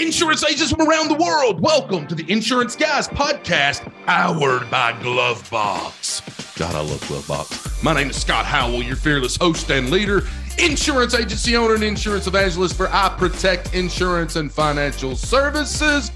Insurance 0.00 0.44
agents 0.44 0.70
from 0.70 0.88
around 0.88 1.08
the 1.08 1.16
world, 1.16 1.60
welcome 1.60 2.06
to 2.06 2.14
the 2.14 2.30
Insurance 2.30 2.76
Guys 2.76 3.08
podcast, 3.08 3.92
powered 4.06 4.70
by 4.70 4.92
Glovebox. 4.92 6.56
God, 6.56 6.76
I 6.76 6.80
love 6.80 7.00
Glovebox. 7.00 7.82
My 7.82 7.94
name 7.94 8.10
is 8.10 8.20
Scott 8.20 8.46
Howell, 8.46 8.84
your 8.84 8.94
fearless 8.94 9.34
host 9.36 9.68
and 9.72 9.90
leader, 9.90 10.22
insurance 10.56 11.14
agency 11.14 11.56
owner 11.56 11.74
and 11.74 11.82
insurance 11.82 12.28
evangelist 12.28 12.76
for 12.76 12.88
I 12.92 13.08
Protect 13.18 13.74
Insurance 13.74 14.36
and 14.36 14.52
Financial 14.52 15.16
Services, 15.16 16.12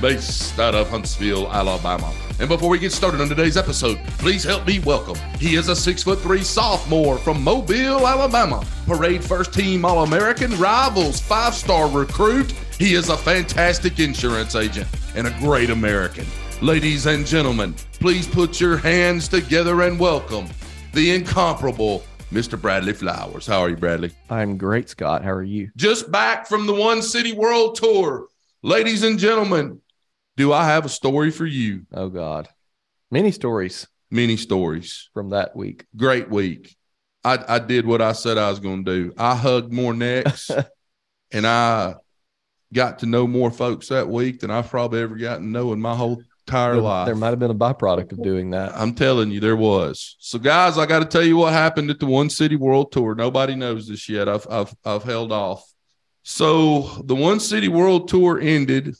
based 0.00 0.58
out 0.58 0.74
of 0.74 0.88
Huntsville, 0.90 1.50
Alabama. 1.50 2.12
And 2.38 2.48
before 2.48 2.68
we 2.68 2.78
get 2.78 2.92
started 2.92 3.20
on 3.20 3.28
today's 3.28 3.56
episode, 3.56 3.98
please 4.18 4.44
help 4.44 4.66
me 4.66 4.78
welcome. 4.80 5.16
He 5.38 5.56
is 5.56 5.68
a 5.68 5.76
six 5.76 6.02
foot 6.02 6.20
three 6.20 6.42
sophomore 6.42 7.18
from 7.18 7.42
Mobile, 7.42 8.06
Alabama. 8.06 8.64
Parade 8.86 9.24
first 9.24 9.54
team 9.54 9.84
All 9.84 10.04
American, 10.04 10.56
rivals 10.58 11.20
five 11.20 11.54
star 11.54 11.88
recruit. 11.88 12.52
He 12.78 12.94
is 12.94 13.08
a 13.08 13.16
fantastic 13.16 13.98
insurance 13.98 14.54
agent 14.54 14.86
and 15.14 15.26
a 15.26 15.38
great 15.38 15.70
American. 15.70 16.26
Ladies 16.60 17.06
and 17.06 17.26
gentlemen, 17.26 17.74
please 18.00 18.26
put 18.26 18.60
your 18.60 18.76
hands 18.76 19.28
together 19.28 19.82
and 19.82 19.98
welcome 19.98 20.46
the 20.92 21.14
incomparable 21.14 22.02
Mr. 22.32 22.60
Bradley 22.60 22.92
Flowers. 22.92 23.46
How 23.46 23.60
are 23.60 23.68
you, 23.68 23.76
Bradley? 23.76 24.10
I'm 24.28 24.58
great, 24.58 24.88
Scott. 24.88 25.22
How 25.22 25.30
are 25.30 25.42
you? 25.42 25.70
Just 25.76 26.10
back 26.10 26.46
from 26.46 26.66
the 26.66 26.74
One 26.74 27.02
City 27.02 27.32
World 27.32 27.76
Tour. 27.76 28.26
Ladies 28.62 29.02
and 29.04 29.18
gentlemen, 29.18 29.80
do 30.36 30.52
I 30.52 30.64
have 30.66 30.84
a 30.84 30.88
story 30.90 31.30
for 31.30 31.46
you? 31.46 31.86
Oh 31.92 32.08
God, 32.08 32.48
many 33.10 33.30
stories 33.32 33.86
Many 34.10 34.36
stories. 34.36 35.10
from 35.14 35.30
that 35.30 35.56
week. 35.56 35.84
Great 35.96 36.30
week. 36.30 36.76
I, 37.24 37.56
I 37.56 37.58
did 37.58 37.86
what 37.86 38.00
I 38.00 38.12
said 38.12 38.38
I 38.38 38.50
was 38.50 38.60
going 38.60 38.84
to 38.84 38.94
do. 39.04 39.12
I 39.18 39.34
hugged 39.34 39.72
more 39.72 39.92
necks 39.92 40.48
and 41.32 41.44
I 41.44 41.94
got 42.72 43.00
to 43.00 43.06
know 43.06 43.26
more 43.26 43.50
folks 43.50 43.88
that 43.88 44.08
week 44.08 44.40
than 44.40 44.50
I've 44.52 44.70
probably 44.70 45.00
ever 45.00 45.16
gotten 45.16 45.46
to 45.46 45.50
know 45.50 45.72
in 45.72 45.80
my 45.80 45.96
whole 45.96 46.22
entire 46.46 46.74
There, 46.74 46.82
life. 46.82 47.06
there 47.06 47.16
might 47.16 47.30
have 47.30 47.40
been 47.40 47.50
a 47.50 47.54
byproduct 47.54 48.12
of 48.12 48.22
doing 48.22 48.50
that. 48.52 48.76
I'm 48.76 48.94
telling 48.94 49.32
you, 49.32 49.40
there 49.40 49.56
was. 49.56 50.14
So, 50.20 50.38
guys, 50.38 50.78
I 50.78 50.86
got 50.86 51.00
to 51.00 51.04
tell 51.04 51.24
you 51.26 51.36
what 51.36 51.52
happened 51.52 51.90
at 51.90 51.98
the 51.98 52.06
One 52.06 52.30
City 52.30 52.54
World 52.54 52.92
Tour. 52.92 53.16
Nobody 53.16 53.56
knows 53.56 53.88
this 53.88 54.08
yet. 54.08 54.28
I've 54.28 54.46
I've 54.48 54.72
I've 54.84 55.02
held 55.02 55.32
off. 55.32 55.64
So 56.22 56.82
the 57.04 57.16
One 57.16 57.40
City 57.40 57.66
World 57.66 58.06
Tour 58.08 58.38
ended, 58.40 58.94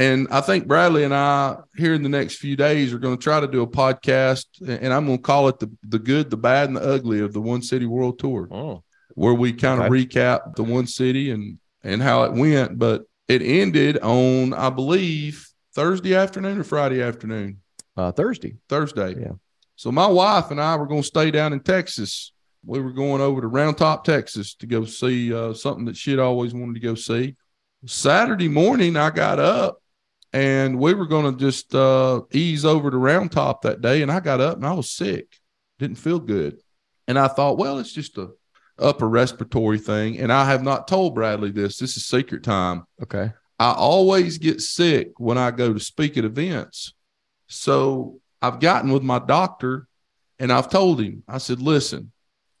and 0.00 0.26
I 0.30 0.40
think 0.40 0.66
Bradley 0.66 1.04
and 1.04 1.14
I 1.14 1.56
here 1.76 1.94
in 1.94 2.02
the 2.02 2.08
next 2.08 2.36
few 2.36 2.56
days 2.56 2.92
are 2.92 2.98
going 2.98 3.16
to 3.16 3.22
try 3.22 3.38
to 3.40 3.46
do 3.46 3.62
a 3.62 3.66
podcast, 3.66 4.46
and 4.66 4.92
I'm 4.92 5.06
going 5.06 5.18
to 5.18 5.22
call 5.22 5.48
it 5.48 5.58
the 5.60 5.70
the 5.88 5.98
good, 5.98 6.30
the 6.30 6.36
bad, 6.36 6.68
and 6.68 6.76
the 6.76 6.82
ugly 6.82 7.20
of 7.20 7.32
the 7.32 7.40
One 7.40 7.62
City 7.62 7.86
World 7.86 8.18
Tour 8.18 8.48
Oh, 8.50 8.82
where 9.14 9.34
we 9.34 9.52
kind 9.52 9.80
of 9.80 9.86
Okay. 9.86 10.04
recap 10.06 10.56
the 10.56 10.64
one 10.64 10.86
city 10.86 11.30
and 11.30 11.58
and 11.84 12.02
how 12.02 12.24
it 12.24 12.32
went. 12.32 12.78
But 12.78 13.02
it 13.28 13.42
ended 13.42 13.98
on, 13.98 14.52
I 14.54 14.70
believe, 14.70 15.46
Thursday 15.74 16.14
afternoon 16.14 16.58
or 16.58 16.64
Friday 16.64 17.00
afternoon. 17.02 17.58
uh, 17.96 18.10
Thursday. 18.12 18.56
Thursday. 18.68 19.14
Yeah. 19.20 19.32
So 19.76 19.92
my 19.92 20.06
wife 20.06 20.50
and 20.50 20.60
I 20.60 20.76
were 20.76 20.86
going 20.86 21.02
to 21.02 21.06
stay 21.06 21.30
down 21.30 21.52
in 21.52 21.60
Texas. 21.60 22.32
We 22.66 22.80
were 22.80 22.92
going 22.92 23.20
over 23.22 23.40
to 23.40 23.46
Round 23.46 23.78
Top, 23.78 24.04
Texas 24.04 24.54
to 24.56 24.66
go 24.66 24.84
see 24.84 25.32
uh, 25.32 25.54
something 25.54 25.84
that 25.86 25.96
she'd 25.96 26.18
always 26.18 26.52
wanted 26.52 26.74
to 26.74 26.80
go 26.80 26.94
see. 26.94 27.36
Saturday 27.86 28.48
morning, 28.48 28.96
I 28.96 29.08
got 29.10 29.38
up 29.38 29.79
and 30.32 30.78
we 30.78 30.94
were 30.94 31.06
going 31.06 31.32
to 31.32 31.38
just 31.38 31.74
uh, 31.74 32.22
ease 32.32 32.64
over 32.64 32.90
to 32.90 32.96
Round 32.96 33.32
Top 33.32 33.62
that 33.62 33.80
day. 33.80 34.02
And 34.02 34.10
I 34.10 34.20
got 34.20 34.40
up 34.40 34.56
and 34.56 34.66
I 34.66 34.72
was 34.72 34.90
sick, 34.90 35.36
didn't 35.78 35.98
feel 35.98 36.18
good. 36.18 36.58
And 37.08 37.18
I 37.18 37.28
thought, 37.28 37.58
well, 37.58 37.78
it's 37.78 37.92
just 37.92 38.18
a 38.18 38.30
upper 38.78 39.08
respiratory 39.08 39.78
thing. 39.78 40.18
And 40.18 40.32
I 40.32 40.44
have 40.44 40.62
not 40.62 40.88
told 40.88 41.14
Bradley 41.14 41.50
this. 41.50 41.78
This 41.78 41.96
is 41.96 42.06
secret 42.06 42.44
time. 42.44 42.84
Okay. 43.02 43.32
I 43.58 43.72
always 43.72 44.38
get 44.38 44.60
sick 44.60 45.12
when 45.18 45.36
I 45.36 45.50
go 45.50 45.74
to 45.74 45.80
speak 45.80 46.16
at 46.16 46.24
events. 46.24 46.94
So 47.48 48.20
I've 48.40 48.60
gotten 48.60 48.90
with 48.92 49.02
my 49.02 49.18
doctor 49.18 49.86
and 50.38 50.50
I've 50.50 50.70
told 50.70 51.00
him, 51.00 51.24
I 51.28 51.38
said, 51.38 51.60
listen, 51.60 52.12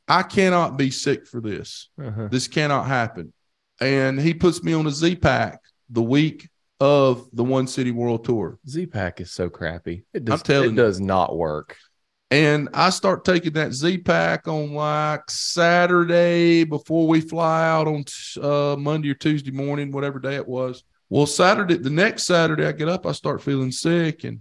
I 0.06 0.22
cannot 0.22 0.76
be 0.76 0.90
sick 0.90 1.26
for 1.26 1.40
this. 1.40 1.88
Uh-huh. 1.98 2.28
This 2.30 2.48
cannot 2.48 2.86
happen. 2.86 3.32
And 3.80 4.20
he 4.20 4.34
puts 4.34 4.62
me 4.62 4.74
on 4.74 4.86
a 4.86 4.90
Z 4.90 5.16
pack 5.16 5.60
the 5.88 6.02
week 6.02 6.48
of 6.80 7.28
the 7.32 7.44
One 7.44 7.66
City 7.66 7.90
World 7.90 8.24
Tour. 8.24 8.58
Z 8.68 8.86
Pack 8.86 9.20
is 9.20 9.30
so 9.30 9.48
crappy. 9.50 10.04
It 10.14 10.24
does, 10.24 10.42
telling 10.42 10.68
it 10.68 10.72
you. 10.72 10.76
does 10.76 11.00
not 11.00 11.36
work. 11.36 11.76
And 12.32 12.68
I 12.74 12.90
start 12.90 13.24
taking 13.24 13.54
that 13.54 13.72
Z 13.72 13.98
pack 13.98 14.46
on 14.46 14.72
like 14.72 15.28
Saturday 15.28 16.62
before 16.64 17.08
we 17.08 17.20
fly 17.20 17.68
out 17.68 17.88
on 17.88 18.04
uh, 18.40 18.76
Monday 18.76 19.10
or 19.10 19.14
Tuesday 19.14 19.50
morning, 19.50 19.90
whatever 19.90 20.20
day 20.20 20.36
it 20.36 20.46
was. 20.46 20.84
Well, 21.08 21.26
Saturday, 21.26 21.76
the 21.76 21.90
next 21.90 22.22
Saturday, 22.22 22.66
I 22.66 22.72
get 22.72 22.88
up, 22.88 23.04
I 23.04 23.12
start 23.12 23.42
feeling 23.42 23.72
sick 23.72 24.22
and 24.22 24.40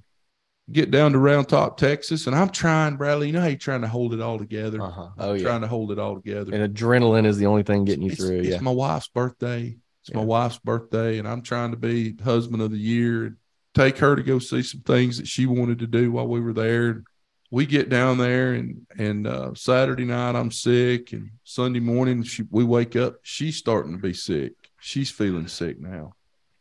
get 0.71 0.91
down 0.91 1.13
to 1.13 1.17
Round 1.17 1.49
Top, 1.49 1.77
Texas. 1.77 2.27
And 2.27 2.35
I'm 2.35 2.49
trying, 2.49 2.95
Bradley, 2.95 3.25
you 3.25 3.33
know 3.33 3.41
how 3.41 3.47
you're 3.47 3.57
trying 3.57 3.81
to 3.81 3.87
hold 3.87 4.13
it 4.13 4.21
all 4.21 4.37
together? 4.37 4.79
Uh-huh. 4.79 5.09
Oh 5.17 5.33
yeah. 5.33 5.41
Trying 5.41 5.61
to 5.61 5.67
hold 5.67 5.91
it 5.91 5.97
all 5.97 6.13
together. 6.13 6.53
And 6.53 6.71
adrenaline 6.71 7.25
is 7.25 7.37
the 7.39 7.47
only 7.47 7.63
thing 7.63 7.85
getting 7.85 8.03
you 8.03 8.11
it's, 8.11 8.23
through. 8.23 8.41
it's 8.41 8.49
Yeah. 8.49 8.59
my 8.59 8.69
wife's 8.69 9.07
birthday. 9.07 9.75
It's 10.09 10.15
my 10.15 10.21
Yeah. 10.21 10.27
wife's 10.27 10.57
birthday, 10.57 11.19
and 11.19 11.27
I'm 11.27 11.41
trying 11.43 11.71
to 11.71 11.77
be 11.77 12.15
husband 12.23 12.61
of 12.63 12.71
the 12.71 12.77
year 12.77 13.25
and 13.25 13.35
take 13.75 13.99
her 13.99 14.15
to 14.15 14.23
go 14.23 14.39
see 14.39 14.63
some 14.63 14.81
things 14.81 15.17
that 15.19 15.27
she 15.27 15.45
wanted 15.45 15.79
to 15.79 15.87
do 15.87 16.11
while 16.11 16.27
we 16.27 16.39
were 16.39 16.53
there. 16.53 16.89
And 16.89 17.03
We 17.51 17.65
get 17.65 17.89
down 17.89 18.17
there, 18.19 18.53
and 18.53 18.85
and 18.97 19.25
uh, 19.25 19.53
Saturday 19.55 20.05
night 20.05 20.35
I'm 20.35 20.51
sick, 20.51 21.13
and 21.13 21.31
Sunday 21.43 21.79
morning 21.79 22.21
she, 22.23 22.43
we 22.49 22.63
wake 22.63 22.95
up, 22.95 23.17
she's 23.23 23.57
starting 23.57 23.91
to 23.93 23.97
be 23.97 24.13
sick. 24.13 24.53
She's 24.79 25.09
feeling 25.09 25.47
sick 25.47 25.79
now, 25.79 26.13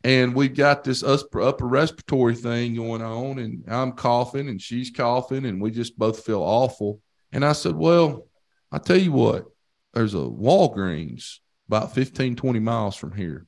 and 0.03 0.33
we've 0.35 0.55
got 0.55 0.83
this 0.83 1.03
us- 1.03 1.23
upper 1.39 1.67
respiratory 1.67 2.35
thing 2.35 2.75
going 2.75 3.03
on, 3.03 3.37
and 3.39 3.63
I'm 3.67 3.91
coughing, 3.93 4.49
and 4.49 4.59
she's 4.61 4.89
coughing, 4.89 5.45
and 5.45 5.61
we 5.61 5.69
just 5.71 5.97
both 5.97 6.23
feel 6.25 6.41
awful. 6.41 7.01
And 7.31 7.45
I 7.45 7.53
said, 7.53 7.75
well, 7.75 8.27
I 8.71 8.79
tell 8.79 8.97
you 8.97 9.11
what, 9.11 9.45
there's 9.93 10.15
a 10.15 10.17
Walgreens 10.17 11.37
about 11.69 11.93
15, 11.93 12.35
20 12.35 12.59
miles 12.59 12.95
from 12.95 13.11
here 13.15 13.45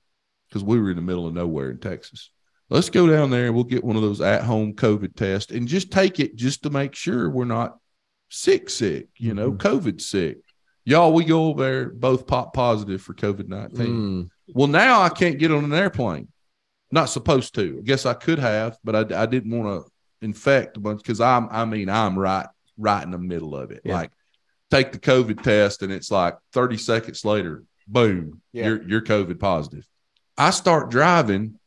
because 0.48 0.64
we 0.64 0.80
were 0.80 0.92
in 0.92 0.96
the 0.96 1.02
middle 1.02 1.28
of 1.28 1.34
nowhere 1.34 1.72
in 1.72 1.80
Texas. 1.80 2.30
Let's 2.70 2.90
go 2.90 3.08
down 3.08 3.32
there 3.32 3.48
and 3.48 3.56
we'll 3.56 3.64
get 3.64 3.84
one 3.84 3.96
of 3.96 4.02
those 4.04 4.22
at 4.22 4.44
home 4.44 4.74
COVID 4.74 5.16
tests 5.16 5.52
and 5.52 5.68
just 5.68 5.92
take 5.92 6.20
it 6.20 6.36
just 6.36 6.64
to 6.64 6.70
make 6.70 6.94
sure 6.96 7.30
we're 7.30 7.46
not 7.46 7.78
sick, 8.30 8.70
sick, 8.70 9.08
you 9.18 9.34
know, 9.34 9.52
Mhm. 9.52 9.58
COVID 9.58 10.00
sick. 10.02 10.38
Y'all, 10.86 11.14
we 11.14 11.26
go 11.26 11.48
over 11.48 11.64
there, 11.64 11.90
both 11.90 12.28
pop 12.28 12.54
positive 12.54 13.02
for 13.02 13.14
COVID 13.14 13.48
19. 13.50 13.88
Mm, 13.88 14.30
Well, 14.54 14.68
now 14.68 15.02
I 15.02 15.10
can't 15.10 15.40
get 15.40 15.52
on 15.52 15.64
an 15.64 15.74
airplane. 15.74 16.28
Not 16.92 17.06
supposed 17.06 17.56
to. 17.56 17.78
I 17.80 17.82
guess 17.84 18.06
I 18.06 18.14
could 18.14 18.40
have, 18.40 18.78
but 18.84 18.96
I, 19.12 19.24
I 19.24 19.26
didn't 19.26 19.58
want 19.58 19.84
to 19.86 19.92
infect 20.26 20.78
a 20.78 20.80
bunch 20.80 21.02
because 21.02 21.22
I'm, 21.22 21.48
I 21.50 21.66
mean, 21.66 21.90
I'm 21.90 22.18
right, 22.20 22.48
right 22.78 23.04
in 23.04 23.12
the 23.12 23.18
middle 23.18 23.56
of 23.56 23.72
it. 23.72 23.82
Yeah. 23.86 23.94
Like, 23.96 24.12
take 24.70 24.92
the 24.92 25.00
COVID 25.00 25.42
test, 25.44 25.84
and 25.84 25.92
it's 25.92 26.12
like 26.12 26.38
30 26.54 26.78
seconds 26.78 27.24
later, 27.26 27.64
boom, 27.92 28.42
Yeah. 28.54 28.68
you're 28.68 28.84
you're 28.88 29.02
COVID 29.02 29.40
positive. 29.40 29.86
I 30.38 30.50
start 30.52 30.90
driving, 30.90 31.60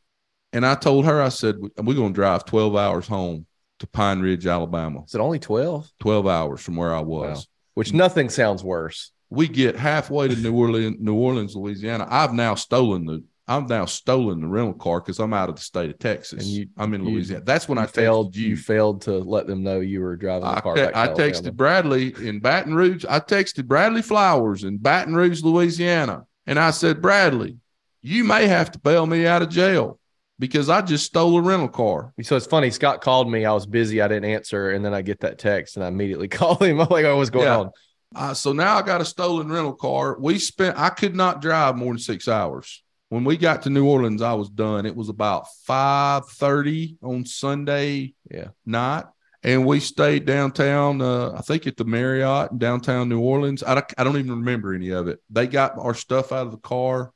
and 0.53 0.65
I 0.65 0.75
told 0.75 1.05
her, 1.05 1.21
I 1.21 1.29
said, 1.29 1.57
we're 1.59 1.93
going 1.95 2.13
to 2.13 2.15
drive 2.15 2.45
12 2.45 2.75
hours 2.75 3.07
home 3.07 3.45
to 3.79 3.87
Pine 3.87 4.19
Ridge, 4.21 4.47
Alabama. 4.47 5.03
is 5.05 5.13
it 5.15 5.21
only 5.21 5.39
twelve? 5.39 5.89
12 5.99 6.27
hours 6.27 6.61
from 6.61 6.75
where 6.77 6.93
I 6.95 7.01
was. 7.01 7.37
Wow. 7.39 7.43
Which 7.75 7.93
nothing 7.93 8.29
sounds 8.29 8.63
worse. 8.63 9.11
We 9.29 9.47
get 9.49 9.75
halfway 9.75 10.27
to 10.29 10.35
New 10.35 10.53
Orleans, 10.55 10.97
New 10.99 11.15
Orleans, 11.15 11.55
Louisiana. 11.55 12.07
I've 12.09 12.33
now 12.33 12.55
stolen 12.55 13.05
the 13.05 13.23
I've 13.47 13.69
now 13.69 13.85
stolen 13.85 14.41
the 14.41 14.47
rental 14.47 14.73
car 14.73 14.99
because 14.99 15.19
I'm 15.19 15.33
out 15.33 15.49
of 15.49 15.55
the 15.55 15.61
state 15.61 15.91
of 15.91 15.99
Texas. 15.99 16.39
And 16.43 16.47
you- 16.47 16.67
I'm 16.77 16.93
in 16.95 17.03
you- 17.05 17.11
Louisiana. 17.11 17.43
That's 17.45 17.69
when 17.69 17.77
you 17.77 17.83
I 17.83 17.87
failed. 17.87 18.35
You. 18.35 18.49
you. 18.49 18.57
failed 18.57 19.01
to 19.03 19.19
let 19.19 19.45
them 19.45 19.61
know 19.63 19.79
you 19.81 20.01
were 20.01 20.15
driving 20.15 20.47
the 20.47 20.55
I, 20.57 20.61
car. 20.61 20.73
te- 20.75 20.81
back 20.85 20.95
I 20.95 21.07
texted 21.09 21.53
Bradley 21.53 22.13
in 22.27 22.39
Baton 22.39 22.73
Rouge. 22.73 23.05
I 23.07 23.19
texted 23.19 23.65
Bradley 23.67 24.01
Flowers 24.01 24.63
in 24.63 24.77
Baton 24.77 25.13
Rouge, 25.15 25.43
Louisiana, 25.43 26.25
and 26.47 26.57
I 26.57 26.71
said, 26.71 27.01
Bradley, 27.01 27.57
you 28.01 28.23
may 28.23 28.47
have 28.47 28.71
to 28.71 28.79
bail 28.79 29.05
me 29.05 29.27
out 29.27 29.41
of 29.43 29.49
jail 29.49 29.99
because 30.39 30.67
I 30.69 30.81
just 30.81 31.05
stole 31.05 31.37
a 31.37 31.41
rental 31.41 31.69
car. 31.69 32.13
So 32.23 32.35
it's 32.35 32.47
funny. 32.47 32.71
Scott 32.71 33.01
called 33.01 33.29
me. 33.31 33.45
I 33.45 33.53
was 33.53 33.65
busy. 33.67 34.01
I 34.01 34.07
didn't 34.07 34.25
answer, 34.29 34.71
and 34.71 34.83
then 34.83 34.93
I 34.93 35.01
get 35.03 35.19
that 35.21 35.37
text, 35.37 35.75
and 35.75 35.85
I 35.85 35.87
immediately 35.87 36.27
call 36.29 36.55
him. 36.55 36.81
I'm 36.81 36.89
like, 36.89 37.05
"Oh, 37.05 37.17
what's 37.17 37.29
going 37.29 37.45
Yeah. 37.45 37.59
on?" 37.59 37.71
Uh, 38.15 38.33
so 38.33 38.53
now 38.53 38.77
I 38.77 38.81
got 38.81 39.01
a 39.01 39.05
stolen 39.05 39.51
rental 39.51 39.73
car. 39.73 40.17
We 40.19 40.39
spent, 40.39 40.77
I 40.79 40.89
could 40.89 41.15
not 41.15 41.41
drive 41.41 41.75
more 41.75 41.89
than 41.89 41.99
six 41.99 42.27
hours. 42.27 42.81
When 43.09 43.23
we 43.23 43.37
got 43.37 43.61
to 43.63 43.69
New 43.69 43.85
Orleans, 43.87 44.21
I 44.21 44.33
was 44.33 44.49
done. 44.49 44.85
It 44.85 44.95
was 44.95 45.09
about 45.09 45.45
5.30 45.67 46.97
on 47.03 47.25
Sunday 47.25 48.13
Yeah. 48.31 48.49
night. 48.65 49.05
And 49.43 49.63
we 49.65 49.79
stayed 49.79 50.25
downtown, 50.25 51.01
uh, 51.01 51.33
I 51.37 51.41
think 51.41 51.67
at 51.67 51.77
the 51.77 51.85
Marriott 51.85 52.51
in 52.51 52.57
downtown 52.57 53.09
New 53.09 53.19
Orleans. 53.19 53.61
I 53.61 53.75
don't, 53.75 53.85
I 53.95 54.03
don't 54.03 54.17
even 54.17 54.31
remember 54.31 54.73
any 54.73 54.89
of 54.89 55.07
it. 55.07 55.19
They 55.29 55.45
got 55.45 55.77
our 55.77 55.93
stuff 55.93 56.31
out 56.31 56.47
of 56.47 56.51
the 56.51 56.57
car 56.57 57.13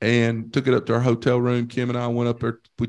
and 0.00 0.52
took 0.52 0.66
it 0.66 0.74
up 0.74 0.86
to 0.86 0.94
our 0.94 1.00
hotel 1.00 1.40
room. 1.40 1.68
Kim 1.68 1.88
and 1.88 1.96
I 1.96 2.08
went 2.08 2.28
up 2.28 2.40
there. 2.40 2.58
We 2.80 2.88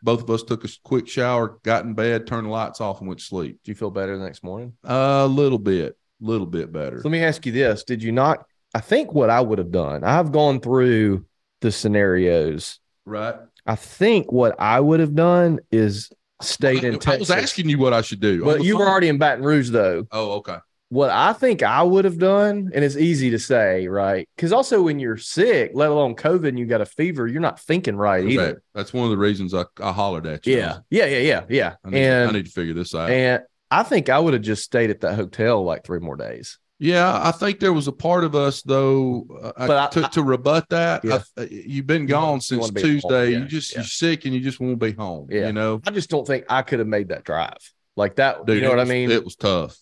both 0.00 0.22
of 0.22 0.30
us 0.30 0.44
took 0.44 0.64
a 0.64 0.68
quick 0.84 1.08
shower, 1.08 1.58
got 1.64 1.84
in 1.84 1.94
bed, 1.94 2.28
turned 2.28 2.46
the 2.46 2.50
lights 2.50 2.80
off, 2.80 3.00
and 3.00 3.08
went 3.08 3.18
to 3.18 3.26
sleep. 3.26 3.58
Do 3.64 3.72
you 3.72 3.74
feel 3.74 3.90
better 3.90 4.16
the 4.16 4.24
next 4.24 4.44
morning? 4.44 4.74
A 4.84 5.26
little 5.26 5.58
bit, 5.58 5.98
little 6.20 6.46
bit 6.46 6.70
better. 6.72 6.98
So 6.98 7.08
let 7.08 7.12
me 7.12 7.24
ask 7.24 7.44
you 7.44 7.50
this: 7.50 7.82
Did 7.82 8.00
you 8.00 8.12
not? 8.12 8.46
I 8.72 8.78
think 8.80 9.12
what 9.12 9.28
I 9.28 9.40
would 9.40 9.58
have 9.58 9.72
done. 9.72 10.04
I've 10.04 10.30
gone 10.30 10.60
through 10.60 11.26
the 11.64 11.72
scenarios 11.72 12.78
Right. 13.06 13.34
I 13.66 13.74
think 13.76 14.30
what 14.32 14.54
I 14.58 14.80
would 14.80 15.00
have 15.00 15.14
done 15.14 15.60
is 15.70 16.10
stayed 16.40 16.84
in 16.84 16.98
I, 17.06 17.14
I 17.14 17.16
was 17.16 17.30
asking 17.30 17.68
you 17.68 17.78
what 17.78 17.92
I 17.92 18.00
should 18.02 18.20
do. 18.20 18.44
but 18.44 18.62
you 18.64 18.78
were 18.78 18.86
already 18.88 19.08
in 19.08 19.18
Baton 19.18 19.44
Rouge 19.44 19.70
though. 19.70 20.06
Oh, 20.10 20.32
okay. 20.38 20.58
What 20.90 21.10
I 21.10 21.32
think 21.32 21.62
I 21.62 21.82
would 21.82 22.04
have 22.04 22.18
done, 22.18 22.70
and 22.74 22.84
it's 22.84 22.96
easy 22.96 23.30
to 23.30 23.38
say, 23.38 23.88
right? 23.88 24.28
Because 24.36 24.52
also 24.52 24.82
when 24.82 25.00
you're 25.00 25.16
sick, 25.16 25.72
let 25.74 25.90
alone 25.90 26.14
COVID, 26.14 26.48
and 26.48 26.58
you 26.58 26.66
got 26.66 26.82
a 26.82 26.86
fever, 26.86 27.26
you're 27.26 27.40
not 27.40 27.58
thinking 27.58 27.96
right 27.96 28.24
either. 28.24 28.62
That's 28.74 28.92
one 28.92 29.04
of 29.04 29.10
the 29.10 29.18
reasons 29.18 29.54
I, 29.54 29.64
I 29.80 29.92
hollered 29.92 30.26
at 30.26 30.46
you. 30.46 30.56
Yeah, 30.56 30.78
yeah, 30.90 31.06
yeah, 31.06 31.18
yeah, 31.18 31.44
yeah. 31.48 31.74
I 31.84 31.90
need, 31.90 32.02
and 32.04 32.30
I 32.30 32.32
need 32.32 32.46
to 32.46 32.52
figure 32.52 32.74
this 32.74 32.94
out. 32.94 33.10
and 33.10 33.42
I 33.70 33.82
think 33.82 34.08
I 34.08 34.18
would 34.18 34.34
have 34.34 34.42
just 34.42 34.62
stayed 34.62 34.90
at 34.90 35.00
that 35.00 35.16
hotel 35.16 35.64
like 35.64 35.84
three 35.84 35.98
more 36.00 36.16
days. 36.16 36.58
Yeah, 36.80 37.20
I 37.22 37.30
think 37.30 37.60
there 37.60 37.72
was 37.72 37.86
a 37.86 37.92
part 37.92 38.24
of 38.24 38.34
us 38.34 38.62
though. 38.62 39.26
Uh, 39.42 39.52
But 39.66 39.96
I- 39.96 40.02
to, 40.02 40.08
to 40.14 40.22
rebut 40.22 40.68
that, 40.70 41.04
Yeah. 41.04 41.20
I, 41.38 41.42
uh, 41.42 41.46
you've 41.50 41.86
been 41.86 42.06
gone 42.06 42.36
you 42.36 42.40
since. 42.40 42.70
Tuesday. 42.72 43.30
Yeah, 43.30 43.38
You 43.38 43.44
just 43.46 43.72
yeah. 43.72 43.78
you're 43.78 43.84
sick 43.86 44.24
and 44.24 44.34
you 44.34 44.40
just 44.40 44.58
want 44.60 44.72
to 44.78 44.86
be 44.86 44.92
home. 44.92 45.28
Yeah. 45.30 45.46
You 45.46 45.52
know, 45.52 45.80
I 45.86 45.90
just 45.92 46.10
don't 46.10 46.26
think 46.26 46.44
I 46.48 46.62
could 46.62 46.80
have 46.80 46.88
made 46.88 47.08
that 47.10 47.24
drive 47.24 47.58
like 47.96 48.16
that. 48.16 48.44
Dude, 48.44 48.56
you 48.56 48.62
know 48.62 48.70
what 48.70 48.80
I 48.80 48.84
mean? 48.84 49.10
It 49.10 49.24
was 49.24 49.36
tough. 49.36 49.78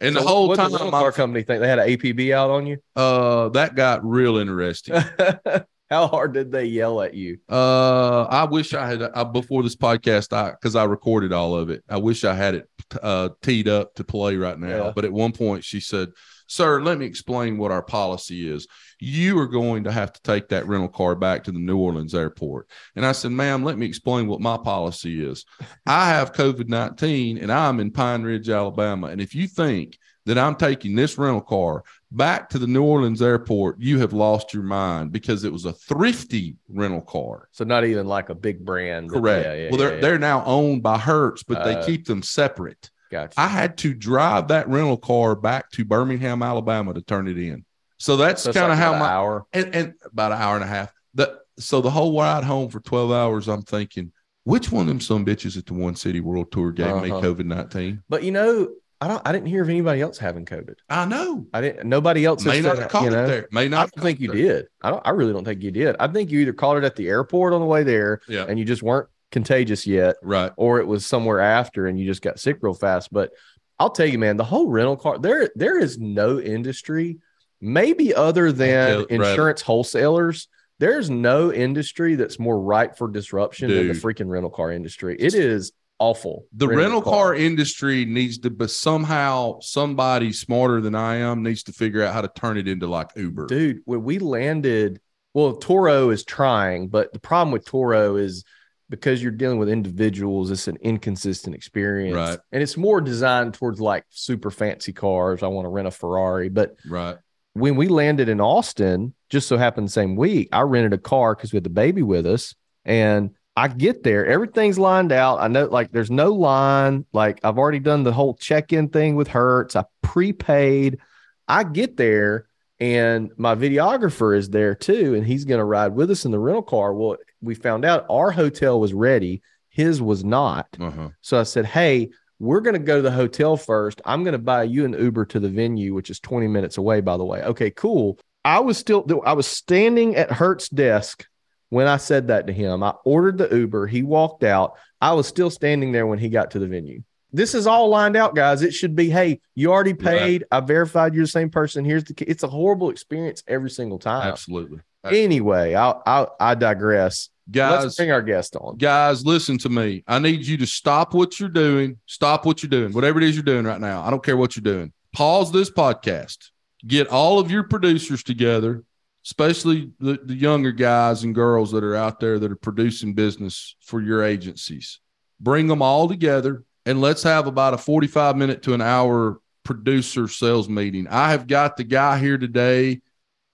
And 0.00 0.14
So 0.16 0.20
the 0.22 0.26
whole 0.28 0.48
what 0.48 0.56
time, 0.56 0.72
the 0.72 0.78
rental 0.78 0.90
car 0.90 1.12
company 1.12 1.44
think 1.44 1.60
they 1.60 1.68
had 1.68 1.78
an 1.78 1.88
APB 1.88 2.32
out 2.34 2.50
on 2.50 2.66
you. 2.66 2.78
uh, 2.96 3.48
that 3.50 3.76
got 3.76 4.04
real 4.04 4.36
interesting. 4.38 4.96
How 5.94 6.08
hard 6.08 6.34
did 6.34 6.50
they 6.50 6.64
yell 6.64 7.00
at 7.02 7.14
you? 7.14 7.38
Uh, 7.48 8.24
I 8.24 8.44
wish 8.44 8.74
I 8.74 8.84
had 8.84 9.02
uh, 9.02 9.24
before 9.24 9.62
this 9.62 9.76
podcast, 9.76 10.32
I 10.32 10.50
because 10.50 10.74
I 10.74 10.84
recorded 10.84 11.32
all 11.32 11.54
of 11.54 11.70
it. 11.70 11.84
I 11.88 11.98
wish 11.98 12.24
I 12.24 12.34
had 12.34 12.56
it 12.56 12.68
uh, 13.00 13.28
teed 13.42 13.68
up 13.68 13.94
to 13.94 14.02
play 14.02 14.34
right 14.34 14.58
now. 14.58 14.86
Yeah. 14.86 14.92
But 14.92 15.04
at 15.04 15.12
one 15.12 15.30
point, 15.30 15.62
she 15.62 15.78
said, 15.78 16.08
"Sir, 16.48 16.82
let 16.82 16.98
me 16.98 17.06
explain 17.06 17.58
what 17.58 17.70
our 17.70 17.82
policy 17.82 18.50
is. 18.50 18.66
You 18.98 19.38
are 19.38 19.46
going 19.46 19.84
to 19.84 19.92
have 19.92 20.12
to 20.12 20.22
take 20.22 20.48
that 20.48 20.66
rental 20.66 20.88
car 20.88 21.14
back 21.14 21.44
to 21.44 21.52
the 21.52 21.60
New 21.60 21.78
Orleans 21.78 22.12
airport." 22.12 22.68
And 22.96 23.06
I 23.06 23.12
said, 23.12 23.30
"Ma'am, 23.30 23.62
let 23.62 23.78
me 23.78 23.86
explain 23.86 24.26
what 24.26 24.40
my 24.40 24.56
policy 24.56 25.24
is. 25.24 25.44
I 25.86 26.08
have 26.08 26.32
COVID 26.32 26.68
nineteen, 26.68 27.38
and 27.38 27.52
I'm 27.52 27.78
in 27.78 27.92
Pine 27.92 28.24
Ridge, 28.24 28.48
Alabama. 28.48 29.06
And 29.06 29.20
if 29.20 29.32
you 29.32 29.46
think 29.46 29.96
that 30.26 30.38
I'm 30.38 30.56
taking 30.56 30.94
this 30.94 31.18
rental 31.18 31.40
car 31.40 31.84
back 32.16 32.48
to 32.50 32.58
the 32.58 32.66
New 32.66 32.82
Orleans 32.82 33.20
airport, 33.22 33.80
you 33.80 33.98
have 33.98 34.12
lost 34.12 34.54
your 34.54 34.62
mind 34.62 35.12
because 35.12 35.44
it 35.44 35.52
was 35.52 35.64
a 35.64 35.72
thrifty 35.72 36.56
rental 36.68 37.00
car." 37.02 37.48
So 37.52 37.64
not 37.64 37.84
even 37.84 38.06
like 38.06 38.28
a 38.30 38.34
big 38.34 38.64
brand. 38.64 39.10
Correct. 39.10 39.44
Yeah, 39.46 39.54
yeah, 39.54 39.68
well, 39.70 39.78
they're 39.78 39.94
yeah, 39.96 40.00
they're 40.00 40.18
now 40.18 40.44
owned 40.44 40.82
by 40.82 40.98
Hertz, 40.98 41.42
but 41.42 41.64
they 41.64 41.74
Uh, 41.76 41.84
keep 41.84 42.06
them 42.06 42.22
separate. 42.22 42.90
Gotcha. 43.10 43.38
I 43.40 43.46
had 43.48 43.76
to 43.78 43.94
drive 43.94 44.48
that 44.48 44.68
rental 44.68 44.96
car 44.96 45.36
back 45.36 45.70
to 45.72 45.84
Birmingham, 45.84 46.42
Alabama, 46.42 46.94
to 46.94 47.00
turn 47.02 47.28
it 47.28 47.38
in. 47.38 47.64
So 47.98 48.16
that's 48.16 48.42
So 48.42 48.52
kind 48.52 48.72
of 48.72 48.78
like 48.78 48.78
how 48.78 48.98
my 48.98 49.06
hour. 49.06 49.46
and, 49.52 49.74
and 49.74 49.94
about 50.04 50.32
an 50.32 50.38
hour 50.42 50.56
and 50.56 50.64
a 50.64 50.68
half. 50.68 50.92
The 51.14 51.38
so 51.58 51.80
the 51.80 51.90
whole 51.90 52.18
ride 52.18 52.42
home 52.44 52.68
for 52.70 52.80
twelve 52.80 53.12
hours, 53.12 53.46
I'm 53.48 53.62
thinking, 53.62 54.10
which 54.42 54.72
one 54.72 54.82
of 54.82 54.88
them 54.88 55.00
some 55.00 55.24
bitches 55.24 55.56
at 55.56 55.66
the 55.66 55.74
One 55.74 55.94
City 55.94 56.20
World 56.20 56.50
Tour 56.50 56.72
gave 56.72 56.96
me 56.96 57.10
Uh-huh. 57.10 57.20
COVID 57.20 57.46
nineteen? 57.46 58.02
But 58.08 58.24
you 58.24 58.32
know, 58.32 58.68
I 59.00 59.08
don't. 59.08 59.22
I 59.26 59.32
didn't 59.32 59.48
hear 59.48 59.62
of 59.62 59.68
anybody 59.68 60.00
else 60.00 60.18
having 60.18 60.44
COVID. 60.46 60.76
I 60.88 61.04
know. 61.04 61.46
I 61.52 61.60
didn't. 61.60 61.88
Nobody 61.88 62.24
else 62.24 62.44
May 62.44 62.56
has 62.56 62.64
not 62.64 62.78
have 62.78 62.88
caught 62.90 63.04
you 63.04 63.10
know? 63.10 63.24
it 63.24 63.26
there. 63.26 63.48
May 63.52 63.68
not. 63.68 63.88
I 63.88 63.90
don't 63.94 64.02
think 64.02 64.20
you 64.20 64.28
there. 64.28 64.36
did. 64.36 64.66
I 64.82 64.90
don't. 64.90 65.02
I 65.06 65.10
really 65.10 65.32
don't 65.32 65.44
think 65.44 65.62
you 65.62 65.70
did. 65.70 65.96
I 66.00 66.08
think 66.08 66.30
you 66.30 66.40
either 66.40 66.52
caught 66.52 66.76
it 66.78 66.84
at 66.84 66.96
the 66.96 67.08
airport 67.08 67.52
on 67.52 67.60
the 67.60 67.66
way 67.66 67.82
there, 67.82 68.20
Yeah. 68.28 68.46
and 68.48 68.58
you 68.58 68.64
just 68.64 68.82
weren't 68.82 69.08
contagious 69.32 69.86
yet, 69.86 70.16
Right. 70.22 70.52
or 70.56 70.78
it 70.78 70.86
was 70.86 71.04
somewhere 71.04 71.40
after 71.40 71.86
and 71.86 71.98
you 71.98 72.06
just 72.06 72.22
got 72.22 72.38
sick 72.38 72.58
real 72.60 72.72
fast. 72.72 73.12
But 73.12 73.32
I'll 73.80 73.90
tell 73.90 74.06
you, 74.06 74.18
man, 74.18 74.36
the 74.36 74.44
whole 74.44 74.68
rental 74.70 74.96
car 74.96 75.18
there 75.18 75.50
there 75.56 75.78
is 75.78 75.98
no 75.98 76.38
industry, 76.40 77.18
maybe 77.60 78.14
other 78.14 78.52
than 78.52 78.98
right. 78.98 79.10
insurance 79.10 79.60
wholesalers. 79.60 80.48
There's 80.78 81.08
no 81.10 81.52
industry 81.52 82.14
that's 82.14 82.38
more 82.38 82.60
ripe 82.60 82.96
for 82.96 83.08
disruption 83.08 83.70
than 83.70 83.88
the 83.88 83.94
freaking 83.94 84.28
rental 84.28 84.50
car 84.50 84.72
industry. 84.72 85.16
It 85.18 85.34
is 85.34 85.72
awful. 86.04 86.44
The 86.54 86.68
renting 86.68 86.78
a 86.78 86.82
rental 86.94 87.02
car 87.02 87.34
industry 87.34 88.04
needs 88.04 88.38
to, 88.38 88.50
but 88.50 88.70
somehow 88.70 89.58
somebody 89.60 90.32
smarter 90.32 90.80
than 90.80 90.94
I 90.94 91.16
am 91.16 91.42
needs 91.42 91.62
to 91.64 91.72
figure 91.72 92.02
out 92.02 92.12
how 92.12 92.20
to 92.20 92.28
turn 92.34 92.56
it 92.58 92.68
into 92.68 92.86
like 92.86 93.10
Uber. 93.16 93.46
dude. 93.46 93.80
When 93.84 94.02
we 94.04 94.18
landed, 94.18 95.00
well, 95.32 95.56
Turo 95.56 96.12
is 96.12 96.24
trying, 96.24 96.88
but 96.88 97.12
the 97.12 97.18
problem 97.20 97.52
with 97.52 97.64
Turo 97.64 98.20
is 98.20 98.44
because 98.90 99.22
you're 99.22 99.32
dealing 99.32 99.58
with 99.58 99.68
individuals, 99.70 100.50
it's 100.50 100.68
an 100.68 100.76
inconsistent 100.82 101.54
experience, 101.56 102.14
Right. 102.14 102.38
and 102.52 102.62
it's 102.62 102.76
more 102.76 103.00
designed 103.00 103.54
towards 103.54 103.80
like 103.80 104.04
super 104.10 104.50
fancy 104.50 104.92
cars. 104.92 105.42
I 105.42 105.46
want 105.48 105.64
to 105.64 105.70
rent 105.70 105.88
a 105.88 105.90
Ferrari, 105.90 106.50
but 106.50 106.76
Right. 106.88 107.16
when 107.54 107.76
we 107.76 107.88
landed 107.88 108.28
in 108.28 108.40
Austin, 108.40 109.14
just 109.30 109.48
so 109.48 109.56
happened 109.56 109.88
the 109.88 109.92
same 109.92 110.16
week, 110.16 110.48
I 110.52 110.60
rented 110.60 110.92
a 110.92 110.98
car 110.98 111.34
because 111.34 111.52
we 111.52 111.56
had 111.56 111.64
the 111.64 111.70
baby 111.70 112.02
with 112.02 112.26
us. 112.26 112.54
And 112.84 113.30
I 113.56 113.68
get 113.68 114.02
there, 114.02 114.26
everything's 114.26 114.78
lined 114.78 115.12
out. 115.12 115.40
I 115.40 115.48
know 115.48 115.66
like 115.66 115.92
there's 115.92 116.10
no 116.10 116.32
line. 116.32 117.06
Like 117.12 117.40
I've 117.44 117.58
already 117.58 117.78
done 117.78 118.02
the 118.02 118.12
whole 118.12 118.34
check-in 118.34 118.88
thing 118.88 119.14
with 119.14 119.28
Hertz. 119.28 119.76
I 119.76 119.84
prepaid. 120.02 120.98
I 121.46 121.62
get 121.64 121.96
there 121.96 122.46
and 122.80 123.30
my 123.36 123.54
videographer 123.54 124.36
is 124.36 124.50
there 124.50 124.74
too, 124.74 125.14
and 125.14 125.24
he's 125.24 125.44
gonna 125.44 125.64
ride 125.64 125.94
with 125.94 126.10
us 126.10 126.24
in 126.24 126.32
the 126.32 126.38
rental 126.38 126.62
car. 126.62 126.92
Well, 126.92 127.16
we 127.40 127.54
found 127.54 127.84
out 127.84 128.06
our 128.10 128.30
hotel 128.30 128.80
was 128.80 128.92
ready, 128.92 129.42
his 129.68 130.02
was 130.02 130.24
not. 130.24 130.66
Uh-huh. 130.80 131.10
So 131.20 131.38
I 131.38 131.44
said, 131.44 131.66
Hey, 131.66 132.10
we're 132.38 132.60
going 132.60 132.74
to 132.74 132.80
go 132.80 132.96
to 132.96 133.02
the 133.02 133.10
hotel 133.10 133.56
first. 133.56 134.00
I'm 134.04 134.24
going 134.24 134.32
to 134.32 134.38
buy 134.38 134.64
you 134.64 134.84
an 134.84 134.92
Uber 134.92 135.24
to 135.26 135.40
the 135.40 135.48
venue, 135.48 135.94
which 135.94 136.10
is 136.10 136.20
20 136.20 136.48
minutes 136.48 136.78
away, 136.78 137.00
by 137.00 137.16
the 137.16 137.24
way. 137.24 137.42
Okay, 137.42 137.70
cool. 137.70 138.18
I 138.44 138.60
was 138.60 138.76
still, 138.76 139.06
I 139.24 139.32
was 139.32 139.46
standing 139.46 140.16
at 140.16 140.30
Hertz 140.30 140.68
desk 140.68 141.26
when 141.74 141.88
I 141.88 141.96
said 141.96 142.28
that 142.28 142.46
to 142.46 142.52
him. 142.52 142.82
I 142.84 142.94
ordered 143.04 143.36
the 143.38 143.54
Uber. 143.54 143.88
He 143.88 144.02
walked 144.04 144.44
out. 144.44 144.74
I 145.00 145.12
was 145.12 145.26
still 145.26 145.50
standing 145.50 145.90
there 145.90 146.06
when 146.06 146.20
he 146.20 146.28
got 146.28 146.52
to 146.52 146.60
the 146.60 146.68
venue. 146.68 147.02
This 147.32 147.52
is 147.52 147.66
all 147.66 147.88
lined 147.88 148.16
out, 148.16 148.36
guys. 148.36 148.62
It 148.62 148.72
should 148.72 148.94
be, 148.94 149.10
hey, 149.10 149.40
you 149.56 149.72
already 149.72 149.92
paid. 149.92 150.44
I 150.52 150.60
verified 150.60 151.14
you're 151.14 151.24
the 151.24 151.28
same 151.28 151.50
person. 151.50 151.84
Here's 151.84 152.04
the 152.04 152.14
key. 152.14 152.26
It's 152.26 152.44
a 152.44 152.48
horrible 152.48 152.90
experience 152.90 153.42
every 153.48 153.70
single 153.70 153.98
time. 153.98 154.28
Absolutely. 154.28 154.78
Anyway, 155.04 155.74
I, 155.74 155.94
I, 156.06 156.26
I 156.38 156.54
digress. 156.54 157.28
Let's 157.52 157.84
Guys, 157.84 157.96
bring 157.96 158.12
our 158.12 158.22
guest 158.22 158.56
on. 158.56 158.78
guys, 158.78 159.26
listen 159.26 159.58
to 159.58 159.68
me. 159.68 160.04
I 160.06 160.18
need 160.20 160.46
you 160.46 160.56
to 160.58 160.66
stop 160.66 161.12
what 161.12 161.38
you're 161.40 161.48
doing. 161.48 161.98
Stop 162.06 162.46
what 162.46 162.62
you're 162.62 162.70
doing, 162.70 162.92
whatever 162.92 163.18
it 163.18 163.24
is 163.24 163.34
you're 163.34 163.42
doing 163.42 163.66
right 163.66 163.80
now. 163.80 164.02
I 164.02 164.10
don't 164.10 164.24
care 164.24 164.36
what 164.36 164.56
you're 164.56 164.62
doing. 164.62 164.92
Pause 165.12 165.52
this 165.52 165.70
podcast. 165.70 166.50
Get 166.86 167.08
all 167.08 167.38
of 167.40 167.50
your 167.50 167.64
producers 167.64 168.22
together, 168.22 168.84
especially 169.24 169.90
the, 170.00 170.18
the 170.22 170.34
younger 170.34 170.72
guys 170.72 171.24
and 171.24 171.34
girls 171.34 171.72
that 171.72 171.82
are 171.82 171.94
out 171.94 172.20
there 172.20 172.38
that 172.38 172.52
are 172.52 172.56
producing 172.56 173.14
business 173.14 173.74
for 173.80 174.00
your 174.00 174.22
agencies. 174.22 175.00
Bring 175.40 175.66
them 175.66 175.82
all 175.82 176.08
together 176.08 176.64
and 176.84 177.00
let's 177.00 177.22
have 177.22 177.46
about 177.46 177.74
a 177.74 177.78
45 177.78 178.36
minute 178.36 178.62
to 178.64 178.74
an 178.74 178.82
hour 178.82 179.40
producer 179.64 180.28
sales 180.28 180.68
meeting. 180.68 181.06
I 181.08 181.30
have 181.30 181.46
got 181.46 181.76
the 181.76 181.84
guy 181.84 182.18
here 182.18 182.36
today. 182.36 183.00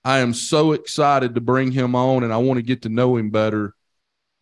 I 0.05 0.19
am 0.19 0.35
so 0.35 0.73
excited 0.73 1.35
to 1.35 1.41
bring 1.41 1.71
him 1.71 1.95
on 1.95 2.25
and 2.25 2.33
I 2.33 2.39
want 2.39 2.59
to 2.59 2.63
get 2.63 2.83
to 2.83 2.89
know 2.89 3.17
him 3.17 3.31
better. 3.31 3.75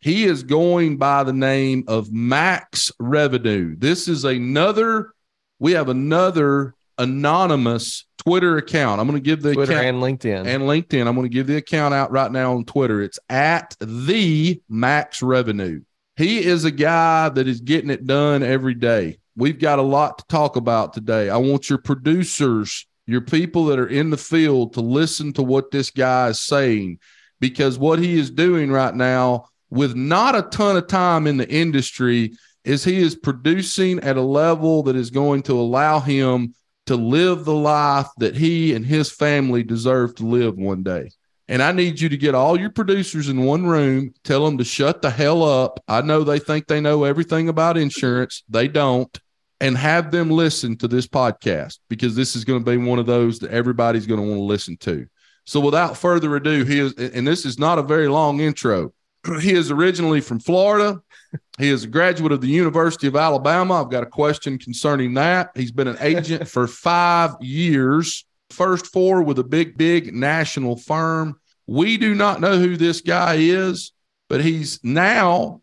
He 0.01 0.25
is 0.25 0.45
going 0.45 0.97
by 0.97 1.25
the 1.25 1.33
name 1.33 1.85
of 1.89 2.13
Max 2.13 2.93
Revenue. 2.99 3.75
This 3.77 4.09
is 4.09 4.25
another, 4.25 5.13
we 5.59 5.73
have 5.73 5.89
another 5.89 6.75
anonymous 6.99 8.05
Twitter 8.19 8.57
account. 8.59 9.01
I'm 9.01 9.07
going 9.07 9.19
to 9.19 9.25
give 9.25 9.43
the 9.43 9.55
Twitter 9.55 9.73
account 9.73 9.87
and 9.87 9.99
LinkedIn. 10.03 10.47
and 10.47 10.65
LinkedIn. 10.65 11.07
I'm 11.07 11.15
going 11.15 11.29
to 11.29 11.33
give 11.33 11.47
the 11.47 11.57
account 11.57 11.95
out 11.95 12.11
right 12.11 12.31
now 12.31 12.55
on 12.55 12.65
Twitter. 12.65 13.01
It's 13.03 13.19
at 13.29 13.77
the 13.81 14.61
Max 14.69 15.23
Revenue. 15.23 15.83
He 16.17 16.45
is 16.45 16.65
a 16.65 16.71
guy 16.71 17.29
that 17.29 17.47
is 17.47 17.61
getting 17.61 17.91
it 17.91 18.07
done 18.07 18.43
every 18.43 18.75
day. 18.75 19.19
We've 19.37 19.59
got 19.59 19.79
a 19.79 19.83
lot 19.83 20.19
to 20.19 20.25
talk 20.27 20.57
about 20.57 20.93
today. 20.93 21.31
I 21.31 21.37
want 21.37 21.71
your 21.71 21.79
producers, 21.79 22.87
your 23.07 23.21
people 23.21 23.67
that 23.67 23.79
are 23.79 23.87
in 23.87 24.11
the 24.11 24.17
field 24.17 24.75
to 24.75 24.81
listen 24.81 25.33
to 25.35 25.43
what 25.45 25.71
this 25.71 25.91
guy 25.91 26.29
is 26.29 26.41
saying 26.41 26.99
because 27.41 27.79
what 27.79 28.01
he 28.01 28.19
is 28.19 28.31
doing 28.31 28.73
right 28.73 28.95
now 28.95 29.47
with 29.71 29.95
not 29.95 30.35
a 30.35 30.43
ton 30.43 30.77
of 30.77 30.89
time 30.89 31.27
in 31.29 31.37
the 31.37 31.49
industry 31.49 32.33
is 32.65 32.83
he 32.83 32.99
is 32.99 33.15
producing 33.15 34.01
at 34.01 34.17
a 34.17 34.23
level 34.23 34.83
that 34.83 34.97
is 34.97 35.11
going 35.11 35.43
to 35.43 35.53
allow 35.53 36.01
him 36.01 36.53
to 36.89 36.97
live 36.97 37.45
the 37.45 37.55
life 37.55 38.09
that 38.17 38.35
he 38.35 38.75
and 38.75 38.85
his 38.85 39.13
family 39.13 39.63
deserve 39.63 40.15
to 40.15 40.27
live 40.27 40.57
one 40.57 40.83
day. 40.83 41.11
And 41.47 41.63
I 41.63 41.73
need 41.73 42.01
you 42.01 42.09
to 42.09 42.17
get 42.17 42.35
all 42.35 42.59
your 42.59 42.71
producers 42.71 43.29
in 43.29 43.45
one 43.45 43.67
room, 43.67 44.15
tell 44.25 44.45
them 44.45 44.57
to 44.57 44.65
shut 44.65 45.03
the 45.03 45.11
hell 45.11 45.43
up. 45.43 45.81
I 45.87 46.01
know 46.01 46.25
they 46.25 46.39
think 46.39 46.67
they 46.67 46.81
know 46.81 47.05
everything 47.05 47.51
about 47.51 47.77
insurance, 47.77 48.43
they 48.49 48.69
don't, 48.69 49.19
and 49.61 49.77
have 49.77 50.11
them 50.11 50.31
listen 50.31 50.79
to 50.79 50.89
this 50.89 51.07
podcast 51.07 51.79
because 51.91 52.17
this 52.17 52.35
is 52.35 52.45
going 52.45 52.65
to 52.65 52.71
be 52.71 52.79
one 52.79 52.99
of 52.99 53.07
those 53.07 53.39
that 53.41 53.51
everybody's 53.51 54.07
going 54.07 54.21
to 54.21 54.27
want 54.27 54.39
to 54.39 54.45
listen 54.45 54.79
to. 54.79 55.07
So 55.45 55.61
without 55.61 55.99
further 55.99 56.37
ado, 56.37 56.65
he 56.65 56.79
is, 56.79 56.95
and 56.95 57.27
this 57.27 57.45
is 57.45 57.59
not 57.59 57.79
a 57.79 57.83
very 57.83 58.09
long 58.09 58.41
intro. 58.41 58.93
He 59.43 59.53
is 59.53 59.71
originally 59.71 60.23
from 60.23 60.41
Florida. 60.41 61.03
He 61.59 61.69
is 61.69 61.85
a 61.85 61.89
graduate 61.89 62.33
of 62.33 62.41
the 62.41 62.49
University 62.49 63.07
of 63.07 63.17
Alabama. 63.17 63.83
I've 63.83 63.91
got 63.91 64.03
a 64.03 64.07
question 64.07 64.59
concerning 64.59 65.15
that. 65.15 65.51
He's 65.55 65.73
been 65.73 65.89
an 65.89 65.99
agent 66.01 66.49
for 66.55 66.67
five 66.67 67.35
years, 67.41 68.25
first 68.51 68.87
four 68.87 69.23
with 69.23 69.39
a 69.39 69.45
big, 69.45 69.77
big 69.77 70.15
national 70.15 70.77
firm. 70.77 71.41
We 71.67 71.97
do 71.97 72.15
not 72.15 72.41
know 72.41 72.59
who 72.59 72.77
this 72.77 73.01
guy 73.01 73.35
is. 73.35 73.93
but 74.29 74.43
he's 74.43 74.81
now 74.83 75.63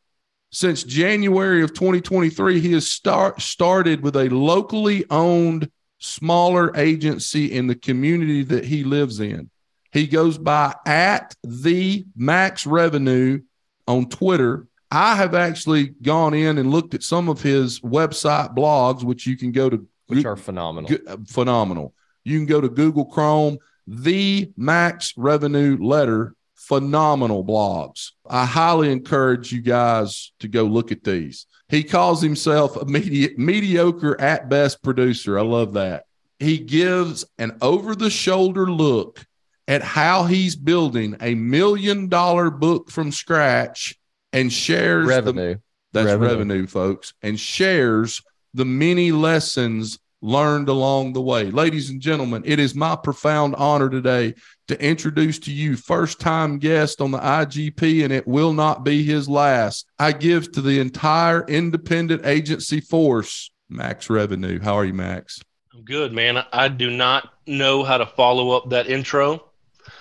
since 0.55 0.84
January 0.84 1.63
of 1.63 1.74
2023, 1.74 2.62
he 2.62 2.72
has 2.72 2.88
start, 2.88 3.41
started 3.41 4.01
with 4.01 4.15
a 4.15 4.29
locally 4.29 5.03
owned 5.10 5.69
smaller 6.00 6.75
agency 6.77 7.51
in 7.51 7.67
the 7.67 7.75
community 7.75 8.41
that 8.41 8.63
he 8.63 8.86
lives 8.86 9.19
in. 9.19 9.50
He 9.91 10.07
goes 10.07 10.38
by 10.38 10.74
at 10.86 11.36
the 11.43 12.05
max 12.15 12.65
revenue 12.65 13.41
on 13.86 14.07
Twitter. 14.07 14.67
I 14.92 15.15
have 15.15 15.34
actually 15.34 15.88
gone 16.01 16.34
in 16.34 16.58
and 16.58 16.72
looked 16.72 16.94
at 16.94 17.04
some 17.04 17.30
of 17.30 17.42
his 17.42 17.80
website 17.82 18.56
blogs, 18.56 19.04
which 19.04 19.25
you 19.25 19.38
can 19.38 19.51
go 19.51 19.70
to, 19.70 19.86
which 20.08 20.25
are 20.25 20.36
phenomenal. 20.36 20.89
Phenomenal. 21.27 21.94
You 22.24 22.38
can 22.38 22.46
go 22.46 22.62
to 22.62 22.70
Google 22.70 23.06
Chrome, 23.06 23.58
the 23.88 24.51
max 24.58 25.13
revenue 25.18 25.77
letter 25.82 26.36
phenomenal 26.56 27.46
blogs. 27.46 28.12
I 28.27 28.46
highly 28.46 28.92
encourage 28.92 29.51
you 29.51 29.62
guys 29.62 30.32
to 30.39 30.48
go 30.48 30.63
look 30.63 30.92
at 30.92 31.04
these. 31.04 31.46
He 31.70 31.84
calls 31.84 32.22
himself 32.22 32.75
a 32.75 32.86
medi- 32.86 33.36
mediocre 33.38 34.20
at 34.20 34.50
best 34.50 34.82
producer. 34.84 35.38
I 35.38 35.44
love 35.44 35.74
that. 35.74 36.06
He 36.39 36.58
gives 36.58 37.25
an 37.38 37.58
over 37.62 37.96
the 37.96 38.10
shoulder 38.10 38.72
look 38.72 39.25
at 39.68 39.82
how 39.82 40.25
he's 40.25 40.56
building 40.56 41.15
a 41.22 41.36
million 41.36 42.08
dollar 42.08 42.50
book 42.50 42.92
from 42.92 43.12
scratch 43.12 43.96
and 44.36 44.51
shares 44.51 45.08
revenue. 45.08 45.56
The, 45.56 45.62
that's 45.94 46.06
revenue. 46.08 46.27
revenue, 46.27 46.68
folks, 46.68 47.13
and 47.22 47.39
shares 47.39 48.22
the 48.54 48.65
many 48.65 49.12
lessons 49.12 49.98
learned 50.22 50.70
along 50.70 51.13
the 51.13 51.22
way. 51.22 51.51
Ladies 51.51 51.89
and 51.89 52.01
gentlemen, 52.01 52.42
it 52.46 52.60
is 52.60 52.75
my 52.75 52.96
profound 52.96 53.56
honor 53.56 53.89
today 53.89 54.34
to 54.68 54.82
introduce 54.84 55.39
to 55.39 55.51
you 55.51 55.75
first 55.75 56.20
time 56.20 56.58
guest 56.58 57.00
on 57.00 57.12
the 57.12 57.20
IGP, 57.20 58.04
and 58.04 58.12
it 58.12 58.27
will 58.27 58.51
not 58.51 58.84
be 58.84 59.04
his 59.04 59.30
last. 59.30 59.86
I 60.00 60.12
give 60.12 60.51
to 60.54 60.62
the 60.62 60.80
entire 60.80 61.46
independent 61.46 62.25
agency 62.25 62.82
force, 62.82 63.51
Max 63.70 64.10
Revenue. 64.10 64.60
How 64.60 64.75
are 64.75 64.86
you, 64.86 64.94
Max? 64.94 65.42
I'm 65.74 65.84
good, 65.84 66.12
man. 66.12 66.44
I 66.51 66.70
do 66.70 66.89
not 66.89 67.34
know 67.46 67.84
how 67.84 67.98
to 67.98 68.06
follow 68.06 68.51
up 68.51 68.70
that 68.72 68.88
intro. 68.88 69.51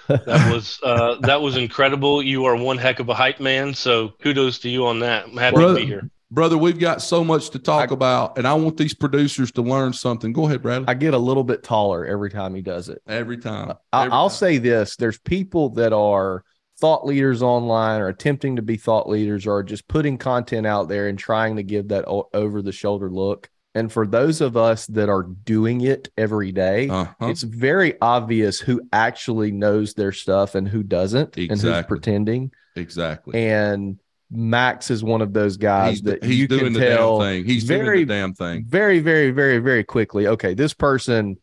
That 0.08 0.52
was 0.52 0.78
uh, 0.82 1.16
that 1.20 1.40
was 1.40 1.56
incredible. 1.56 2.22
You 2.22 2.44
are 2.44 2.56
one 2.56 2.78
heck 2.78 3.00
of 3.00 3.08
a 3.08 3.14
hype 3.14 3.40
man. 3.40 3.74
So 3.74 4.10
kudos 4.20 4.58
to 4.60 4.68
you 4.68 4.86
on 4.86 5.00
that. 5.00 5.26
I'm 5.26 5.36
happy 5.36 5.56
to 5.56 5.74
be 5.74 5.86
here 5.86 6.10
brother, 6.34 6.58
we've 6.58 6.78
got 6.78 7.00
so 7.00 7.24
much 7.24 7.50
to 7.50 7.58
talk 7.58 7.90
I, 7.90 7.94
about, 7.94 8.36
and 8.36 8.46
I 8.46 8.54
want 8.54 8.76
these 8.76 8.92
producers 8.92 9.52
to 9.52 9.62
learn 9.62 9.92
something. 9.92 10.32
Go 10.32 10.46
ahead, 10.46 10.62
Bradley. 10.62 10.88
I 10.88 10.94
get 10.94 11.14
a 11.14 11.18
little 11.18 11.44
bit 11.44 11.62
taller 11.62 12.04
every 12.04 12.30
time 12.30 12.54
he 12.54 12.60
does 12.60 12.88
it. 12.88 13.00
Every 13.06 13.38
time. 13.38 13.72
Every 13.92 14.10
I, 14.10 14.22
will 14.22 14.28
say 14.28 14.58
this: 14.58 14.96
there's 14.96 15.18
people 15.18 15.70
that 15.70 15.92
are 15.92 16.44
thought 16.80 17.06
leaders 17.06 17.42
online, 17.42 18.00
or 18.00 18.08
attempting 18.08 18.56
to 18.56 18.62
be 18.62 18.76
thought 18.76 19.08
leaders, 19.08 19.46
or 19.46 19.62
just 19.62 19.88
putting 19.88 20.18
content 20.18 20.66
out 20.66 20.88
there 20.88 21.08
and 21.08 21.18
trying 21.18 21.56
to 21.56 21.62
give 21.62 21.88
that 21.88 22.06
o- 22.06 22.28
over 22.34 22.60
the 22.60 22.72
shoulder 22.72 23.10
look. 23.10 23.48
And 23.74 23.90
for 23.90 24.06
those 24.06 24.40
of 24.40 24.56
us 24.56 24.86
that 24.86 25.08
are 25.08 25.24
doing 25.24 25.80
it 25.80 26.08
every 26.16 26.52
day, 26.52 26.88
uh-huh. 26.88 27.26
it's 27.26 27.42
very 27.42 28.00
obvious 28.00 28.60
who 28.60 28.80
actually 28.92 29.50
knows 29.50 29.94
their 29.94 30.12
stuff 30.12 30.54
and 30.54 30.68
who 30.68 30.82
doesn't, 30.82 31.36
exactly. 31.36 31.48
and 31.48 31.60
who's 31.60 31.86
pretending. 31.86 32.52
Exactly. 32.76 33.48
And 33.48 33.98
Max 34.30 34.90
is 34.90 35.02
one 35.02 35.22
of 35.22 35.32
those 35.32 35.56
guys 35.56 35.94
he's, 35.94 36.02
that 36.02 36.24
he's 36.24 36.38
you 36.38 36.48
doing 36.48 36.64
can 36.64 36.72
the 36.74 36.80
tell 36.80 37.20
damn 37.20 37.28
thing. 37.28 37.44
He's 37.44 37.64
very, 37.64 37.98
doing 37.98 38.08
the 38.08 38.14
damn 38.14 38.34
thing. 38.34 38.64
Very, 38.64 39.00
very, 39.00 39.30
very, 39.30 39.58
very 39.58 39.84
quickly. 39.84 40.26
Okay, 40.26 40.54
this 40.54 40.74
person 40.74 41.38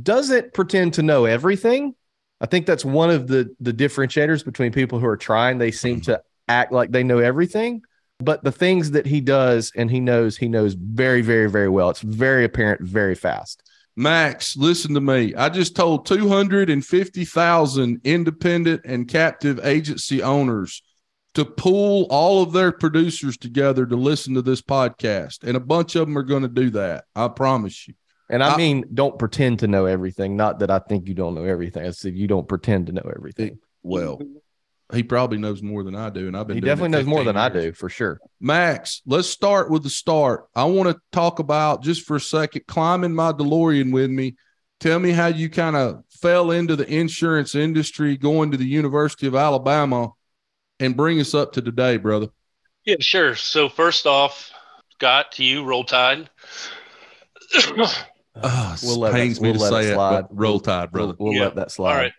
doesn't 0.00 0.54
pretend 0.54 0.94
to 0.94 1.02
know 1.02 1.24
everything. 1.24 1.94
I 2.40 2.46
think 2.46 2.66
that's 2.66 2.84
one 2.84 3.10
of 3.10 3.26
the 3.28 3.54
the 3.60 3.72
differentiators 3.72 4.44
between 4.44 4.72
people 4.72 4.98
who 4.98 5.06
are 5.06 5.16
trying. 5.16 5.58
They 5.58 5.70
seem 5.70 6.02
to 6.02 6.22
act 6.48 6.70
like 6.70 6.90
they 6.90 7.02
know 7.02 7.18
everything, 7.18 7.82
but 8.18 8.42
the 8.42 8.52
things 8.52 8.92
that 8.92 9.06
he 9.06 9.20
does 9.20 9.72
and 9.76 9.90
he 9.90 10.00
knows, 10.00 10.36
he 10.36 10.48
knows 10.48 10.74
very, 10.74 11.20
very, 11.22 11.50
very 11.50 11.68
well. 11.68 11.90
It's 11.90 12.00
very 12.00 12.44
apparent, 12.44 12.82
very 12.82 13.14
fast. 13.14 13.62
Max, 13.96 14.56
listen 14.56 14.94
to 14.94 15.00
me. 15.00 15.34
I 15.34 15.48
just 15.48 15.74
told 15.74 16.06
250,000 16.06 18.00
independent 18.04 18.82
and 18.84 19.08
captive 19.08 19.60
agency 19.64 20.22
owners 20.22 20.82
to 21.34 21.44
pull 21.44 22.06
all 22.10 22.42
of 22.42 22.52
their 22.52 22.72
producers 22.72 23.36
together 23.36 23.84
to 23.86 23.96
listen 23.96 24.34
to 24.34 24.42
this 24.42 24.62
podcast. 24.62 25.44
And 25.44 25.56
a 25.56 25.60
bunch 25.60 25.94
of 25.94 26.06
them 26.06 26.16
are 26.16 26.22
going 26.22 26.42
to 26.42 26.48
do 26.48 26.70
that. 26.70 27.04
I 27.14 27.28
promise 27.28 27.88
you. 27.88 27.94
And 28.28 28.42
I, 28.42 28.54
I, 28.54 28.56
mean, 28.56 28.84
don't 28.92 29.18
pretend 29.18 29.60
to 29.60 29.68
know 29.68 29.86
everything. 29.86 30.36
Not 30.36 30.58
that 30.58 30.70
I 30.70 30.78
think 30.78 31.08
you 31.08 31.14
don't 31.14 31.34
know 31.34 31.44
everything. 31.44 31.86
I 31.86 31.90
said 31.90 32.14
you 32.14 32.26
don't 32.26 32.48
pretend 32.48 32.86
to 32.86 32.92
know 32.92 33.10
everything. 33.14 33.58
well, 33.82 34.18
he 34.92 35.02
probably 35.02 35.38
knows 35.38 35.62
more 35.62 35.82
than 35.82 35.96
I 35.96 36.10
do, 36.10 36.28
and 36.28 36.36
I've 36.36 36.46
been. 36.46 36.56
He 36.56 36.60
definitely 36.60 36.90
knows 36.90 37.06
more 37.06 37.24
than 37.24 37.34
years. 37.34 37.44
I 37.44 37.48
do 37.48 37.72
for 37.72 37.88
sure. 37.88 38.20
Max, 38.40 39.02
let's 39.04 39.28
start 39.28 39.68
with 39.70 39.82
the 39.82 39.90
start. 39.90 40.46
I 40.54 40.64
want 40.64 40.88
to 40.88 41.00
talk 41.10 41.40
about 41.40 41.82
just 41.82 42.02
for 42.02 42.16
a 42.16 42.20
second 42.20 42.66
climbing 42.68 43.14
my 43.14 43.32
DeLorean 43.32 43.92
with 43.92 44.10
me. 44.10 44.36
Tell 44.78 44.98
me 44.98 45.10
how 45.10 45.26
you 45.26 45.50
kind 45.50 45.74
of 45.74 46.04
fell 46.10 46.50
into 46.52 46.76
the 46.76 46.88
insurance 46.88 47.54
industry, 47.54 48.16
going 48.16 48.52
to 48.52 48.56
the 48.56 48.66
University 48.66 49.26
of 49.26 49.34
Alabama, 49.34 50.10
and 50.78 50.96
bring 50.96 51.18
us 51.18 51.34
up 51.34 51.52
to 51.54 51.62
today, 51.62 51.96
brother. 51.96 52.28
Yeah, 52.84 52.96
sure. 53.00 53.34
So 53.34 53.68
first 53.68 54.06
off, 54.06 54.52
Scott, 54.92 55.32
to 55.32 55.44
you, 55.44 55.64
roll 55.64 55.82
tide. 55.82 56.30
oh, 57.54 58.76
we'll 58.84 59.00
let 59.00 59.14
pains 59.14 59.40
me 59.40 59.50
we'll 59.50 59.60
to 59.60 59.68
say 59.68 59.90
it, 59.90 59.98
it 59.98 60.26
roll 60.30 60.60
tide, 60.60 60.92
brother. 60.92 61.14
We'll, 61.18 61.30
we'll 61.30 61.38
yeah. 61.38 61.44
let 61.44 61.56
that 61.56 61.72
slide. 61.72 61.90
All 61.90 61.96
right. 61.96 62.12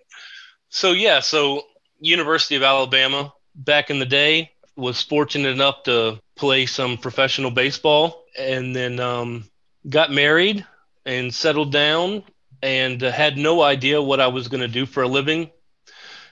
So 0.69 0.91
yeah, 0.91 1.21
so 1.21 1.61
University 1.99 2.55
of 2.55 2.63
Alabama 2.63 3.33
back 3.55 3.89
in 3.89 3.99
the 3.99 4.05
day 4.05 4.51
was 4.75 5.01
fortunate 5.01 5.49
enough 5.49 5.83
to 5.83 6.19
play 6.35 6.65
some 6.65 6.97
professional 6.97 7.51
baseball, 7.51 8.23
and 8.37 8.75
then 8.75 8.99
um, 8.99 9.45
got 9.89 10.11
married 10.11 10.65
and 11.05 11.33
settled 11.33 11.71
down, 11.71 12.23
and 12.61 13.03
uh, 13.03 13.11
had 13.11 13.37
no 13.37 13.61
idea 13.61 14.01
what 14.01 14.19
I 14.19 14.27
was 14.27 14.47
going 14.47 14.61
to 14.61 14.67
do 14.67 14.85
for 14.85 15.03
a 15.03 15.07
living. 15.07 15.49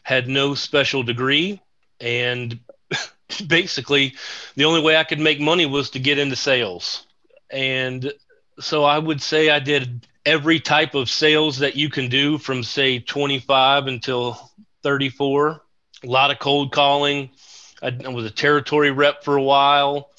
Had 0.03 0.27
no 0.27 0.53
special 0.53 1.01
degree, 1.01 1.59
and 1.99 2.59
basically 3.47 4.13
the 4.55 4.65
only 4.65 4.81
way 4.81 4.95
I 4.95 5.03
could 5.03 5.19
make 5.19 5.39
money 5.39 5.65
was 5.65 5.89
to 5.91 5.99
get 5.99 6.19
into 6.19 6.35
sales. 6.35 7.05
And 7.49 8.13
so 8.59 8.83
I 8.83 8.99
would 8.99 9.21
say 9.21 9.49
I 9.49 9.59
did 9.59 10.07
every 10.25 10.59
type 10.59 10.95
of 10.95 11.09
sales 11.09 11.59
that 11.59 11.75
you 11.75 11.89
can 11.89 12.09
do 12.09 12.37
from 12.37 12.63
say 12.63 12.99
25 12.99 13.87
until 13.87 14.44
34. 14.85 15.61
A 16.03 16.07
lot 16.07 16.31
of 16.31 16.39
cold 16.39 16.71
calling. 16.71 17.31
I, 17.81 17.89
was 18.07 18.25
a 18.25 18.31
territory 18.31 18.91
rep 18.91 19.23
for 19.23 19.35
a 19.35 19.43
while. 19.43 20.11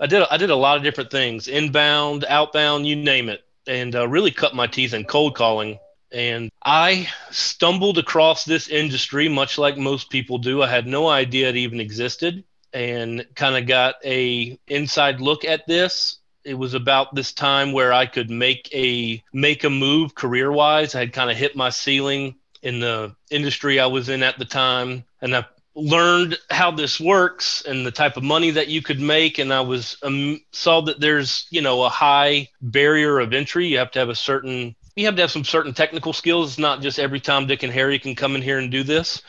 I 0.00 0.06
did 0.06 0.26
I 0.30 0.38
did 0.38 0.50
a 0.50 0.56
lot 0.56 0.76
of 0.76 0.82
different 0.82 1.10
things, 1.12 1.46
inbound, 1.46 2.24
outbound, 2.28 2.86
you 2.86 2.96
name 2.96 3.28
it, 3.28 3.44
and 3.68 3.94
uh, 3.94 4.08
really 4.08 4.32
cut 4.32 4.54
my 4.54 4.66
teeth 4.66 4.94
in 4.94 5.04
cold 5.04 5.36
calling 5.36 5.78
and 6.14 6.50
I 6.64 7.08
stumbled 7.30 7.98
across 7.98 8.44
this 8.44 8.68
industry 8.68 9.28
much 9.28 9.58
like 9.58 9.76
most 9.76 10.10
people 10.10 10.38
do. 10.38 10.62
I 10.62 10.68
had 10.68 10.86
no 10.86 11.08
idea 11.08 11.48
it 11.48 11.56
even 11.56 11.80
existed 11.80 12.44
and 12.72 13.26
kind 13.34 13.56
of 13.56 13.66
got 13.66 13.96
a 14.04 14.58
inside 14.68 15.20
look 15.20 15.44
at 15.44 15.66
this. 15.66 16.18
It 16.44 16.54
was 16.54 16.74
about 16.74 17.14
this 17.14 17.32
time 17.32 17.72
where 17.72 17.92
I 17.92 18.06
could 18.06 18.30
make 18.30 18.68
a 18.72 19.22
make 19.32 19.64
a 19.64 19.70
move 19.70 20.14
career 20.14 20.52
wise. 20.52 20.94
I 20.94 21.00
had 21.00 21.12
kind 21.12 21.30
of 21.30 21.36
hit 21.36 21.56
my 21.56 21.70
ceiling 21.70 22.36
in 22.64 22.80
the 22.80 23.14
industry 23.30 23.78
I 23.78 23.86
was 23.86 24.08
in 24.08 24.22
at 24.22 24.38
the 24.38 24.44
time 24.44 25.04
and 25.22 25.36
I 25.36 25.46
learned 25.76 26.38
how 26.50 26.70
this 26.70 27.00
works 27.00 27.62
and 27.66 27.86
the 27.86 27.90
type 27.90 28.16
of 28.16 28.22
money 28.22 28.50
that 28.50 28.68
you 28.68 28.80
could 28.80 29.00
make 29.00 29.40
and 29.40 29.52
i 29.52 29.60
was 29.60 29.96
um, 30.04 30.40
saw 30.52 30.80
that 30.80 31.00
there's 31.00 31.48
you 31.50 31.60
know 31.60 31.82
a 31.82 31.88
high 31.88 32.48
barrier 32.62 33.18
of 33.18 33.32
entry 33.32 33.66
you 33.66 33.76
have 33.76 33.90
to 33.90 33.98
have 33.98 34.08
a 34.08 34.14
certain 34.14 34.76
you 34.96 35.06
have 35.06 35.16
to 35.16 35.22
have 35.22 35.30
some 35.30 35.44
certain 35.44 35.74
technical 35.74 36.12
skills. 36.12 36.50
It's 36.50 36.58
not 36.58 36.80
just 36.80 36.98
every 36.98 37.20
Tom, 37.20 37.46
Dick, 37.46 37.62
and 37.62 37.72
Harry 37.72 37.98
can 37.98 38.14
come 38.14 38.36
in 38.36 38.42
here 38.42 38.58
and 38.58 38.70
do 38.70 38.82
this. 38.82 39.22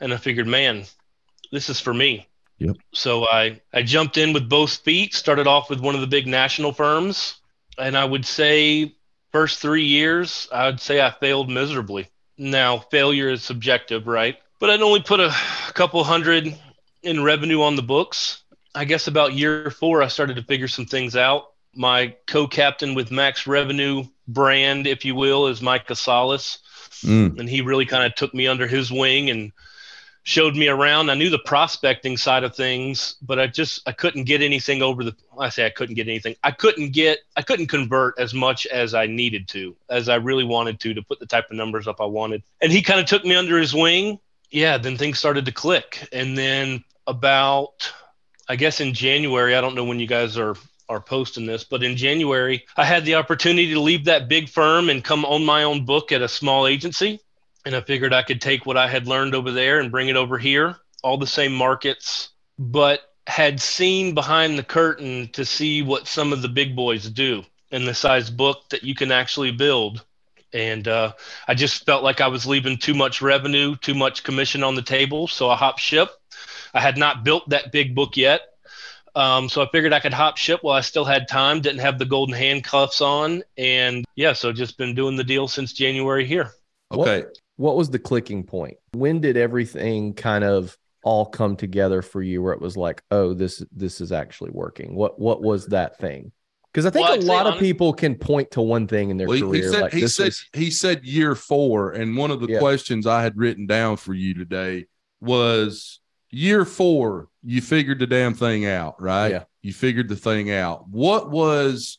And 0.00 0.12
I 0.12 0.16
figured, 0.16 0.46
man, 0.46 0.84
this 1.52 1.70
is 1.70 1.80
for 1.80 1.94
me. 1.94 2.26
Yep. 2.58 2.76
So 2.92 3.28
I, 3.28 3.60
I 3.72 3.82
jumped 3.82 4.16
in 4.16 4.32
with 4.32 4.48
both 4.48 4.76
feet, 4.78 5.14
started 5.14 5.46
off 5.46 5.70
with 5.70 5.80
one 5.80 5.94
of 5.94 6.00
the 6.00 6.06
big 6.06 6.26
national 6.26 6.72
firms. 6.72 7.36
And 7.78 7.96
I 7.96 8.04
would 8.04 8.24
say, 8.24 8.94
first 9.32 9.60
three 9.60 9.84
years, 9.84 10.48
I 10.52 10.66
would 10.66 10.80
say 10.80 11.00
I 11.00 11.10
failed 11.10 11.48
miserably. 11.50 12.08
Now, 12.36 12.78
failure 12.78 13.30
is 13.30 13.42
subjective, 13.42 14.06
right? 14.06 14.38
But 14.58 14.70
I'd 14.70 14.82
only 14.82 15.02
put 15.02 15.20
a 15.20 15.34
couple 15.74 16.02
hundred 16.04 16.56
in 17.02 17.22
revenue 17.22 17.62
on 17.62 17.76
the 17.76 17.82
books. 17.82 18.42
I 18.74 18.84
guess 18.84 19.06
about 19.06 19.34
year 19.34 19.70
four, 19.70 20.02
I 20.02 20.08
started 20.08 20.36
to 20.36 20.42
figure 20.42 20.68
some 20.68 20.86
things 20.86 21.16
out. 21.16 21.50
My 21.74 22.16
co 22.26 22.46
captain 22.46 22.94
with 22.94 23.10
Max 23.10 23.46
Revenue 23.46 24.04
brand, 24.26 24.86
if 24.86 25.04
you 25.04 25.14
will, 25.14 25.46
is 25.48 25.62
Mike 25.62 25.86
Casales. 25.86 26.58
Mm. 27.02 27.38
And 27.38 27.48
he 27.48 27.60
really 27.60 27.86
kind 27.86 28.04
of 28.04 28.14
took 28.14 28.34
me 28.34 28.46
under 28.46 28.66
his 28.66 28.90
wing 28.90 29.30
and 29.30 29.52
showed 30.24 30.56
me 30.56 30.68
around. 30.68 31.10
I 31.10 31.14
knew 31.14 31.30
the 31.30 31.38
prospecting 31.38 32.16
side 32.16 32.44
of 32.44 32.56
things, 32.56 33.16
but 33.22 33.38
I 33.38 33.46
just 33.46 33.86
I 33.86 33.92
couldn't 33.92 34.24
get 34.24 34.42
anything 34.42 34.82
over 34.82 35.04
the 35.04 35.14
I 35.38 35.50
say 35.50 35.66
I 35.66 35.70
couldn't 35.70 35.94
get 35.94 36.08
anything. 36.08 36.34
I 36.42 36.50
couldn't 36.50 36.90
get 36.90 37.18
I 37.36 37.42
couldn't 37.42 37.68
convert 37.68 38.18
as 38.18 38.34
much 38.34 38.66
as 38.66 38.94
I 38.94 39.06
needed 39.06 39.46
to, 39.48 39.76
as 39.88 40.08
I 40.08 40.16
really 40.16 40.44
wanted 40.44 40.80
to 40.80 40.94
to 40.94 41.02
put 41.02 41.20
the 41.20 41.26
type 41.26 41.50
of 41.50 41.56
numbers 41.56 41.86
up 41.86 42.00
I 42.00 42.06
wanted. 42.06 42.42
And 42.60 42.72
he 42.72 42.82
kind 42.82 42.98
of 42.98 43.06
took 43.06 43.24
me 43.24 43.36
under 43.36 43.58
his 43.58 43.74
wing. 43.74 44.18
Yeah, 44.50 44.78
then 44.78 44.96
things 44.96 45.18
started 45.18 45.44
to 45.44 45.52
click. 45.52 46.08
And 46.12 46.38
then 46.38 46.84
about, 47.06 47.92
I 48.48 48.56
guess 48.56 48.80
in 48.80 48.94
January, 48.94 49.54
I 49.54 49.60
don't 49.60 49.74
know 49.74 49.84
when 49.84 50.00
you 50.00 50.06
guys 50.06 50.38
are 50.38 50.56
are 50.88 51.00
posting 51.00 51.46
this, 51.46 51.64
but 51.64 51.82
in 51.82 51.96
January, 51.96 52.64
I 52.76 52.84
had 52.84 53.04
the 53.04 53.14
opportunity 53.14 53.72
to 53.72 53.80
leave 53.80 54.04
that 54.04 54.28
big 54.28 54.48
firm 54.48 54.90
and 54.90 55.02
come 55.02 55.24
own 55.24 55.44
my 55.44 55.64
own 55.64 55.84
book 55.84 56.12
at 56.12 56.22
a 56.22 56.28
small 56.28 56.66
agency. 56.66 57.20
And 57.64 57.74
I 57.74 57.80
figured 57.80 58.12
I 58.12 58.22
could 58.22 58.40
take 58.40 58.66
what 58.66 58.76
I 58.76 58.88
had 58.88 59.06
learned 59.06 59.34
over 59.34 59.50
there 59.50 59.80
and 59.80 59.90
bring 59.90 60.08
it 60.08 60.16
over 60.16 60.38
here, 60.38 60.76
all 61.02 61.16
the 61.16 61.26
same 61.26 61.52
markets, 61.54 62.30
but 62.58 63.00
had 63.26 63.60
seen 63.60 64.14
behind 64.14 64.58
the 64.58 64.62
curtain 64.62 65.28
to 65.32 65.44
see 65.44 65.82
what 65.82 66.06
some 66.06 66.32
of 66.32 66.42
the 66.42 66.48
big 66.48 66.76
boys 66.76 67.08
do 67.08 67.42
and 67.72 67.88
the 67.88 67.94
size 67.94 68.30
book 68.30 68.68
that 68.70 68.84
you 68.84 68.94
can 68.94 69.10
actually 69.10 69.50
build. 69.50 70.04
And 70.52 70.86
uh, 70.86 71.14
I 71.48 71.54
just 71.54 71.84
felt 71.84 72.04
like 72.04 72.20
I 72.20 72.28
was 72.28 72.46
leaving 72.46 72.76
too 72.76 72.94
much 72.94 73.22
revenue, 73.22 73.76
too 73.76 73.94
much 73.94 74.22
commission 74.22 74.62
on 74.62 74.74
the 74.74 74.82
table. 74.82 75.26
So 75.26 75.48
I 75.48 75.56
hopped 75.56 75.80
ship. 75.80 76.10
I 76.74 76.80
had 76.80 76.98
not 76.98 77.24
built 77.24 77.48
that 77.48 77.72
big 77.72 77.94
book 77.94 78.16
yet. 78.16 78.42
Um, 79.16 79.48
so 79.48 79.62
I 79.62 79.68
figured 79.70 79.92
I 79.92 80.00
could 80.00 80.12
hop 80.12 80.36
ship 80.36 80.60
while 80.62 80.76
I 80.76 80.80
still 80.80 81.04
had 81.04 81.28
time, 81.28 81.60
didn't 81.60 81.80
have 81.80 81.98
the 81.98 82.04
golden 82.04 82.34
handcuffs 82.34 83.00
on. 83.00 83.42
And 83.56 84.04
yeah, 84.16 84.32
so 84.32 84.52
just 84.52 84.76
been 84.76 84.94
doing 84.94 85.16
the 85.16 85.24
deal 85.24 85.48
since 85.48 85.72
January 85.72 86.24
here. 86.24 86.52
Okay. 86.92 87.22
What, 87.22 87.38
what 87.56 87.76
was 87.76 87.90
the 87.90 87.98
clicking 87.98 88.44
point? 88.44 88.76
When 88.92 89.20
did 89.20 89.36
everything 89.36 90.14
kind 90.14 90.44
of 90.44 90.76
all 91.04 91.26
come 91.26 91.56
together 91.56 92.02
for 92.02 92.22
you 92.22 92.42
where 92.42 92.52
it 92.54 92.60
was 92.60 92.76
like, 92.76 93.02
oh, 93.10 93.34
this 93.34 93.62
this 93.72 94.00
is 94.00 94.12
actually 94.12 94.50
working? 94.52 94.94
What 94.94 95.18
what 95.20 95.42
was 95.42 95.66
that 95.66 95.98
thing? 95.98 96.32
Because 96.72 96.86
I 96.86 96.90
think 96.90 97.04
Well, 97.06 97.14
a 97.14 97.18
I'd 97.18 97.24
lot 97.24 97.46
of 97.46 97.60
people 97.60 97.92
can 97.92 98.16
point 98.16 98.50
to 98.52 98.60
one 98.60 98.88
thing 98.88 99.10
in 99.10 99.16
their 99.16 99.28
Well, 99.28 99.36
he- 99.36 99.42
career. 99.42 99.62
he 99.62 99.68
said 99.70 99.80
like 99.82 99.92
he 99.92 100.00
this 100.00 100.16
said 100.16 100.24
was- 100.26 100.46
he 100.52 100.70
said 100.70 101.04
year 101.04 101.34
four, 101.36 101.92
and 101.92 102.16
one 102.16 102.30
of 102.32 102.40
the 102.40 102.48
Yeah. 102.48 102.58
questions 102.58 103.06
I 103.06 103.22
had 103.22 103.36
written 103.36 103.66
down 103.66 103.96
for 103.96 104.12
you 104.14 104.34
today 104.34 104.86
was 105.20 106.00
year 106.30 106.64
four. 106.64 107.28
You 107.44 107.60
figured 107.60 107.98
the 108.00 108.06
damn 108.08 108.34
thing 108.34 108.66
out, 108.66 109.00
right? 109.00 109.30
Yeah. 109.30 109.44
You 109.62 109.72
figured 109.72 110.08
the 110.08 110.16
thing 110.16 110.50
out. 110.50 110.88
What 110.88 111.30
was 111.30 111.98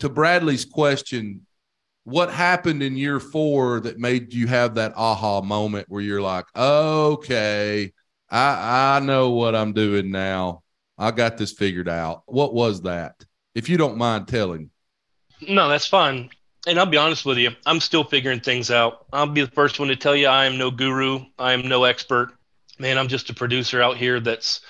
to 0.00 0.08
Bradley's 0.08 0.64
question? 0.64 1.43
What 2.04 2.30
happened 2.30 2.82
in 2.82 2.96
year 2.96 3.18
four 3.18 3.80
that 3.80 3.98
made 3.98 4.32
you 4.32 4.46
have 4.46 4.74
that 4.74 4.92
aha 4.96 5.40
moment 5.40 5.88
where 5.88 6.02
you're 6.02 6.20
like, 6.20 6.44
okay, 6.54 7.92
I 8.30 8.96
I 8.96 9.00
know 9.00 9.30
what 9.30 9.54
I'm 9.54 9.72
doing 9.72 10.10
now. 10.10 10.62
I 10.98 11.10
got 11.10 11.38
this 11.38 11.52
figured 11.52 11.88
out. 11.88 12.22
What 12.26 12.54
was 12.54 12.82
that? 12.82 13.24
If 13.54 13.68
you 13.68 13.76
don't 13.76 13.96
mind 13.96 14.28
telling. 14.28 14.70
No, 15.48 15.68
that's 15.68 15.86
fine. 15.86 16.30
And 16.66 16.78
I'll 16.78 16.86
be 16.86 16.96
honest 16.96 17.26
with 17.26 17.38
you, 17.38 17.50
I'm 17.66 17.80
still 17.80 18.04
figuring 18.04 18.40
things 18.40 18.70
out. 18.70 19.06
I'll 19.12 19.26
be 19.26 19.42
the 19.42 19.50
first 19.50 19.78
one 19.78 19.88
to 19.88 19.96
tell 19.96 20.16
you 20.16 20.28
I 20.28 20.46
am 20.46 20.56
no 20.56 20.70
guru, 20.70 21.24
I 21.38 21.52
am 21.52 21.68
no 21.68 21.84
expert. 21.84 22.32
Man, 22.78 22.98
I'm 22.98 23.08
just 23.08 23.30
a 23.30 23.34
producer 23.34 23.82
out 23.82 23.96
here 23.96 24.18
that's, 24.18 24.60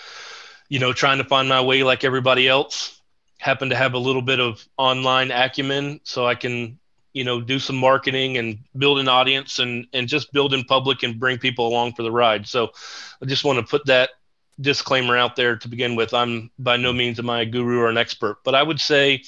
you 0.69 0.79
know, 0.79 0.93
trying 0.93 1.19
to 1.19 1.25
find 1.25 1.49
my 1.49 1.61
way 1.61 1.83
like 1.83 2.05
everybody 2.05 2.49
else. 2.49 3.00
Happen 3.38 3.71
to 3.71 3.76
have 3.76 3.95
a 3.95 3.99
little 3.99 4.23
bit 4.23 4.41
of 4.41 4.67
online 4.76 5.31
acumen 5.31 6.00
so 6.05 6.26
I 6.26 6.35
can, 6.35 6.79
you 7.14 7.25
know, 7.25 7.40
do 7.40 7.59
some 7.59 7.76
marketing 7.76 8.37
and 8.37 8.59
build 8.76 8.99
an 8.99 9.09
audience 9.09 9.59
and 9.59 9.87
and 9.94 10.09
just 10.09 10.33
build 10.33 10.52
in 10.52 10.64
public 10.64 11.02
and 11.02 11.18
bring 11.18 11.38
people 11.38 11.66
along 11.66 11.94
for 11.94 12.02
the 12.02 12.12
ride. 12.12 12.47
So 12.47 12.73
I 13.23 13.26
just 13.26 13.44
want 13.44 13.59
to 13.59 13.64
put 13.64 13.87
that 13.87 14.11
disclaimer 14.61 15.16
out 15.16 15.37
there 15.37 15.56
to 15.56 15.68
begin 15.68 15.97
with. 15.97 16.12
I'm 16.12 16.50
by 16.59 16.76
no 16.76 16.92
means 16.92 17.18
am 17.18 17.30
I 17.30 17.42
a 17.42 17.47
guru 17.47 17.78
or 17.78 17.88
an 17.88 17.97
expert, 17.97 18.38
but 18.44 18.54
I 18.54 18.62
would 18.62 18.80
say 18.80 19.23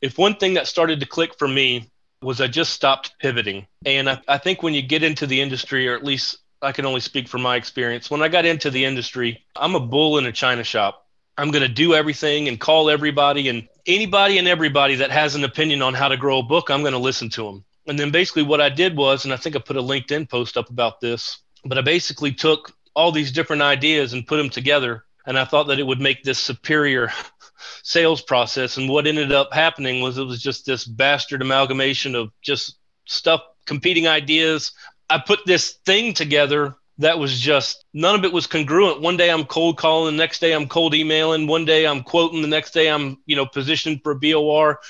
if 0.00 0.18
one 0.18 0.36
thing 0.36 0.54
that 0.54 0.68
started 0.68 1.00
to 1.00 1.06
click 1.06 1.38
for 1.38 1.48
me 1.48 1.90
was 2.22 2.40
I 2.40 2.46
just 2.46 2.72
stopped 2.72 3.14
pivoting. 3.18 3.66
And 3.84 4.08
I, 4.08 4.20
I 4.28 4.38
think 4.38 4.62
when 4.62 4.74
you 4.74 4.82
get 4.82 5.02
into 5.02 5.26
the 5.26 5.40
industry, 5.40 5.88
or 5.88 5.94
at 5.94 6.04
least 6.04 6.38
I 6.62 6.72
can 6.72 6.86
only 6.86 7.00
speak 7.00 7.28
from 7.28 7.42
my 7.42 7.56
experience, 7.56 8.10
when 8.10 8.22
I 8.22 8.28
got 8.28 8.44
into 8.46 8.70
the 8.70 8.84
industry, 8.84 9.44
I'm 9.54 9.74
a 9.74 9.80
bull 9.80 10.18
in 10.18 10.26
a 10.26 10.32
china 10.32 10.64
shop. 10.64 11.06
I'm 11.36 11.50
going 11.50 11.62
to 11.62 11.72
do 11.72 11.94
everything 11.94 12.48
and 12.48 12.58
call 12.58 12.90
everybody 12.90 13.48
and 13.48 13.68
anybody 13.86 14.38
and 14.38 14.48
everybody 14.48 14.96
that 14.96 15.10
has 15.10 15.34
an 15.34 15.44
opinion 15.44 15.82
on 15.82 15.94
how 15.94 16.08
to 16.08 16.16
grow 16.16 16.38
a 16.38 16.42
book, 16.42 16.70
I'm 16.70 16.80
going 16.80 16.92
to 16.92 16.98
listen 16.98 17.28
to 17.30 17.44
them. 17.44 17.64
And 17.86 17.98
then 17.98 18.10
basically 18.10 18.42
what 18.42 18.60
I 18.60 18.68
did 18.68 18.96
was, 18.96 19.24
and 19.24 19.34
I 19.34 19.36
think 19.36 19.56
I 19.56 19.58
put 19.58 19.76
a 19.76 19.82
LinkedIn 19.82 20.28
post 20.28 20.56
up 20.56 20.70
about 20.70 21.00
this, 21.00 21.38
but 21.64 21.78
I 21.78 21.82
basically 21.82 22.32
took 22.32 22.72
all 22.94 23.12
these 23.12 23.32
different 23.32 23.62
ideas 23.62 24.12
and 24.12 24.26
put 24.26 24.36
them 24.36 24.50
together. 24.50 25.04
And 25.26 25.38
I 25.38 25.44
thought 25.44 25.64
that 25.64 25.78
it 25.78 25.86
would 25.86 26.00
make 26.00 26.22
this 26.22 26.38
superior 26.38 27.10
sales 27.82 28.22
process. 28.22 28.76
And 28.76 28.88
what 28.88 29.06
ended 29.06 29.32
up 29.32 29.52
happening 29.52 30.00
was 30.00 30.16
it 30.18 30.24
was 30.24 30.42
just 30.42 30.64
this 30.64 30.84
bastard 30.84 31.42
amalgamation 31.42 32.14
of 32.14 32.30
just 32.42 32.78
stuff, 33.06 33.42
competing 33.66 34.06
ideas. 34.06 34.72
I 35.10 35.18
put 35.18 35.40
this 35.44 35.72
thing 35.84 36.14
together 36.14 36.74
that 36.98 37.18
was 37.18 37.38
just 37.40 37.84
none 37.92 38.14
of 38.14 38.24
it 38.24 38.32
was 38.32 38.46
congruent. 38.46 39.00
One 39.00 39.16
day 39.16 39.30
I'm 39.30 39.44
cold 39.44 39.78
calling, 39.78 40.16
the 40.16 40.22
next 40.22 40.38
day 40.40 40.52
I'm 40.52 40.68
cold 40.68 40.94
emailing, 40.94 41.46
one 41.46 41.64
day 41.64 41.86
I'm 41.86 42.02
quoting, 42.02 42.40
the 42.42 42.48
next 42.48 42.72
day 42.72 42.88
I'm, 42.88 43.18
you 43.26 43.34
know, 43.36 43.46
positioned 43.46 44.00
for 44.02 44.14
BOR. 44.14 44.80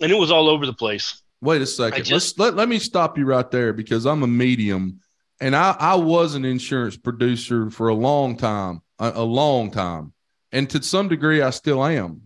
And 0.00 0.10
it 0.12 0.14
was 0.18 0.30
all 0.30 0.48
over 0.48 0.64
the 0.64 0.72
place. 0.72 1.22
Wait 1.40 1.60
a 1.62 1.66
second. 1.66 2.04
just- 2.04 2.38
Let's 2.38 2.38
let, 2.38 2.54
let 2.56 2.68
me 2.68 2.78
stop 2.78 3.18
you 3.18 3.24
right 3.26 3.50
there 3.50 3.72
because 3.72 4.06
I'm 4.06 4.22
a 4.22 4.26
medium 4.26 5.00
and 5.40 5.54
I, 5.54 5.76
I 5.78 5.94
was 5.96 6.34
an 6.34 6.44
insurance 6.44 6.96
producer 6.96 7.70
for 7.70 7.88
a 7.88 7.94
long 7.94 8.36
time, 8.36 8.80
a, 8.98 9.12
a 9.16 9.22
long 9.24 9.70
time. 9.70 10.12
And 10.50 10.68
to 10.70 10.82
some 10.82 11.08
degree, 11.08 11.42
I 11.42 11.50
still 11.50 11.84
am. 11.84 12.22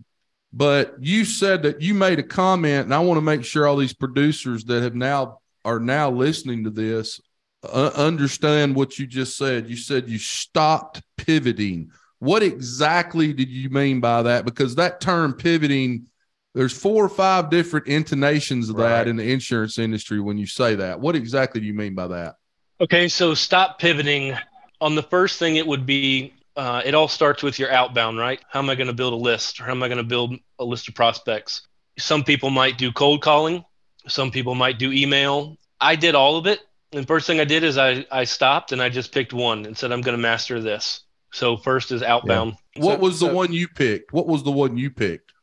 But 0.53 0.95
you 0.99 1.25
said 1.25 1.63
that 1.63 1.81
you 1.81 1.93
made 1.95 2.19
a 2.19 2.23
comment, 2.23 2.85
and 2.85 2.93
I 2.93 2.99
want 2.99 3.17
to 3.17 3.21
make 3.21 3.43
sure 3.43 3.67
all 3.67 3.75
these 3.75 3.93
producers 3.93 4.63
that 4.65 4.83
have 4.83 4.93
now 4.95 5.39
are 5.65 5.79
now 5.79 6.11
listening 6.11 6.63
to 6.65 6.69
this 6.69 7.19
uh, 7.63 7.91
understand 7.95 8.75
what 8.75 8.99
you 8.99 9.07
just 9.07 9.37
said. 9.37 9.69
You 9.69 9.77
said 9.77 10.09
you 10.09 10.19
stopped 10.19 11.01
pivoting. 11.17 11.91
What 12.19 12.43
exactly 12.43 13.33
did 13.33 13.49
you 13.49 13.69
mean 13.69 13.99
by 13.99 14.23
that? 14.23 14.45
Because 14.45 14.75
that 14.75 15.01
term 15.01 15.33
pivoting, 15.33 16.05
there's 16.53 16.73
four 16.77 17.03
or 17.03 17.09
five 17.09 17.49
different 17.49 17.87
intonations 17.87 18.69
of 18.69 18.77
that 18.77 18.99
Right. 18.99 19.07
in 19.07 19.15
the 19.15 19.31
insurance 19.31 19.77
industry 19.77 20.19
when 20.19 20.37
you 20.37 20.45
say 20.45 20.75
that. 20.75 20.99
What 20.99 21.15
exactly 21.15 21.59
do 21.61 21.67
you 21.67 21.73
mean 21.73 21.95
by 21.95 22.07
that? 22.07 22.35
Okay, 22.81 23.07
so 23.07 23.33
stop 23.33 23.79
pivoting. 23.79 24.37
On 24.81 24.95
the 24.95 25.03
first 25.03 25.39
thing, 25.39 25.55
it 25.55 25.65
would 25.65 25.85
be 25.85 26.33
uh, 26.55 26.81
it 26.85 26.93
all 26.93 27.07
starts 27.07 27.41
with 27.41 27.57
your 27.57 27.71
outbound, 27.71 28.19
right? 28.19 28.39
How 28.49 28.59
am 28.59 28.69
I 28.69 28.75
going 28.75 28.87
to 28.87 28.93
build 28.93 29.13
a 29.13 29.17
list, 29.17 29.59
or 29.59 29.63
how 29.63 29.71
am 29.71 29.81
I 29.81 29.87
going 29.87 29.97
to 29.97 30.03
build 30.03 30.35
a 30.59 30.63
list 30.63 30.87
of 30.87 30.93
prospects? 30.95 31.67
Some 31.97 32.23
people 32.23 32.49
might 32.51 32.77
do 32.77 32.91
cold 32.91 33.21
calling, 33.21 33.63
some 34.07 34.31
people 34.31 34.53
might 34.53 34.77
do 34.77 34.91
email. 34.91 35.57
I 35.81 35.95
did 35.95 36.13
all 36.15 36.37
of 36.37 36.45
it. 36.45 36.59
And 36.93 37.07
first 37.07 37.27
thing 37.27 37.39
I 37.39 37.45
did 37.45 37.63
is 37.63 37.77
I, 37.77 38.05
I 38.11 38.23
stopped 38.25 38.71
and 38.71 38.81
I 38.81 38.89
just 38.89 39.11
picked 39.11 39.33
one 39.33 39.65
and 39.65 39.77
said, 39.77 39.91
I'm 39.91 40.01
going 40.01 40.15
to 40.17 40.21
master 40.21 40.59
this. 40.61 41.01
So 41.31 41.57
first 41.57 41.91
is 41.91 42.03
outbound. 42.03 42.55
What 42.77 42.95
So- 42.95 42.99
was 43.01 43.19
the 43.19 43.27
so- 43.27 43.33
one 43.33 43.51
you 43.53 43.67
picked? 43.67 44.13
What 44.13 44.27
was 44.27 44.43
the 44.43 44.51
one 44.51 44.77
you 44.77 44.89
picked? 44.91 45.33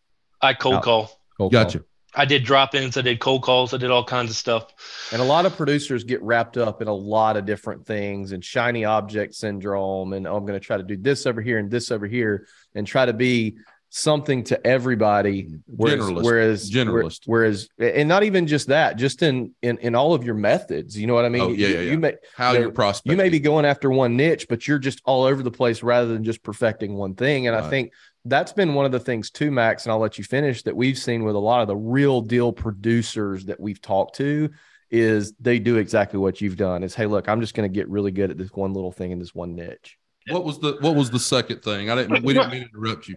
I 0.40 0.54
cold 0.54 0.76
Out- 0.76 0.82
call. 0.84 1.02
Cold 1.36 1.52
call. 1.52 1.64
Gotcha. 1.64 1.84
I 2.12 2.24
did 2.24 2.42
drop 2.42 2.74
ins, 2.74 2.96
I 2.96 3.02
did 3.02 3.20
cold 3.20 3.42
calls, 3.44 3.72
I 3.72 3.76
did 3.76 3.92
all 3.92 4.02
kinds 4.04 4.30
of 4.30 4.36
stuff. 4.36 4.66
And 5.12 5.22
a 5.22 5.24
lot 5.24 5.46
of 5.46 5.56
producers 5.56 6.02
get 6.02 6.20
wrapped 6.22 6.56
up 6.56 6.82
in 6.82 6.88
a 6.88 6.92
lot 6.94 7.36
of 7.36 7.46
different 7.46 7.86
things 7.86 8.32
and 8.32 8.44
shiny 8.44 8.84
object 8.84 9.32
syndrome. 9.36 10.12
And 10.12 10.26
oh, 10.26 10.34
I'm 10.36 10.44
going 10.44 10.58
to 10.58 10.64
try 10.64 10.76
to 10.76 10.82
do 10.82 10.96
this 10.96 11.24
over 11.24 11.40
here 11.40 11.58
and 11.58 11.70
this 11.70 11.92
over 11.92 12.08
here 12.08 12.48
and 12.74 12.84
try 12.84 13.06
to 13.06 13.12
be 13.12 13.58
something 13.90 14.44
to 14.44 14.66
everybody. 14.66 15.48
Whereas, 15.66 16.00
Generalist. 16.00 16.22
whereas, 16.24 16.70
Generalist. 16.70 17.20
Whereas, 17.26 17.68
and 17.78 18.08
not 18.08 18.22
even 18.22 18.46
just 18.46 18.68
that, 18.68 18.96
just 18.96 19.22
in 19.22 19.52
in 19.62 19.78
in 19.78 19.94
all 19.94 20.14
of 20.14 20.24
your 20.24 20.34
methods. 20.36 20.98
You 20.98 21.06
know 21.06 21.14
what 21.14 21.24
I 21.24 21.28
mean? 21.28 21.42
Oh, 21.42 21.48
yeah, 21.50 21.68
you, 21.68 21.74
yeah, 21.74 21.80
you 21.92 21.98
may 21.98 22.14
How 22.34 22.52
There- 22.52 22.62
your 22.62 22.70
prospect? 22.72 23.10
you 23.10 23.16
may 23.16 23.28
be 23.28 23.40
going 23.40 23.64
after 23.64 23.90
one 23.90 24.16
niche, 24.16 24.46
but 24.48 24.66
you're 24.66 24.78
just 24.78 25.02
all 25.04 25.24
over 25.24 25.42
the 25.42 25.50
place 25.50 25.82
rather 25.82 26.08
than 26.08 26.24
just 26.24 26.42
perfecting 26.42 26.94
one 26.94 27.14
thing. 27.14 27.46
And 27.46 27.54
Right. 27.56 27.64
I 27.64 27.68
think 27.68 27.92
that's 28.24 28.52
been 28.52 28.74
one 28.74 28.86
of 28.86 28.92
the 28.92 29.00
things 29.00 29.30
too, 29.30 29.50
Max, 29.50 29.84
and 29.84 29.92
I'll 29.92 29.98
let 29.98 30.18
you 30.18 30.24
finish 30.24 30.62
that 30.62 30.76
we've 30.76 30.98
seen 30.98 31.24
with 31.24 31.34
a 31.34 31.38
lot 31.38 31.60
of 31.62 31.68
the 31.68 31.76
real 31.76 32.20
deal 32.20 32.52
producers 32.52 33.44
that 33.46 33.58
we've 33.58 33.80
talked 33.82 34.16
to 34.16 34.50
is 34.90 35.32
they 35.40 35.58
do 35.58 35.76
exactly 35.76 36.18
what 36.18 36.40
you've 36.40 36.56
done 36.56 36.82
is, 36.82 36.94
Hey, 36.94 37.06
look, 37.06 37.28
I'm 37.28 37.40
just 37.40 37.54
going 37.54 37.68
to 37.68 37.72
get 37.74 37.88
really 37.88 38.10
good 38.10 38.30
at 38.30 38.38
this 38.38 38.50
one 38.52 38.72
little 38.72 38.92
thing 38.92 39.10
in 39.10 39.18
this 39.18 39.34
one 39.34 39.54
niche. 39.54 39.96
What 40.28 40.44
was 40.44 40.58
the 40.60 40.76
What 40.80 40.94
was 40.94 41.10
the 41.10 41.18
second 41.18 41.62
thing? 41.62 41.90
I 41.90 41.94
didn't. 41.96 42.22
We 42.22 42.34
didn't 42.34 42.50
mean 42.52 42.62
to 42.62 42.68
interrupt 42.68 43.08
you. 43.08 43.16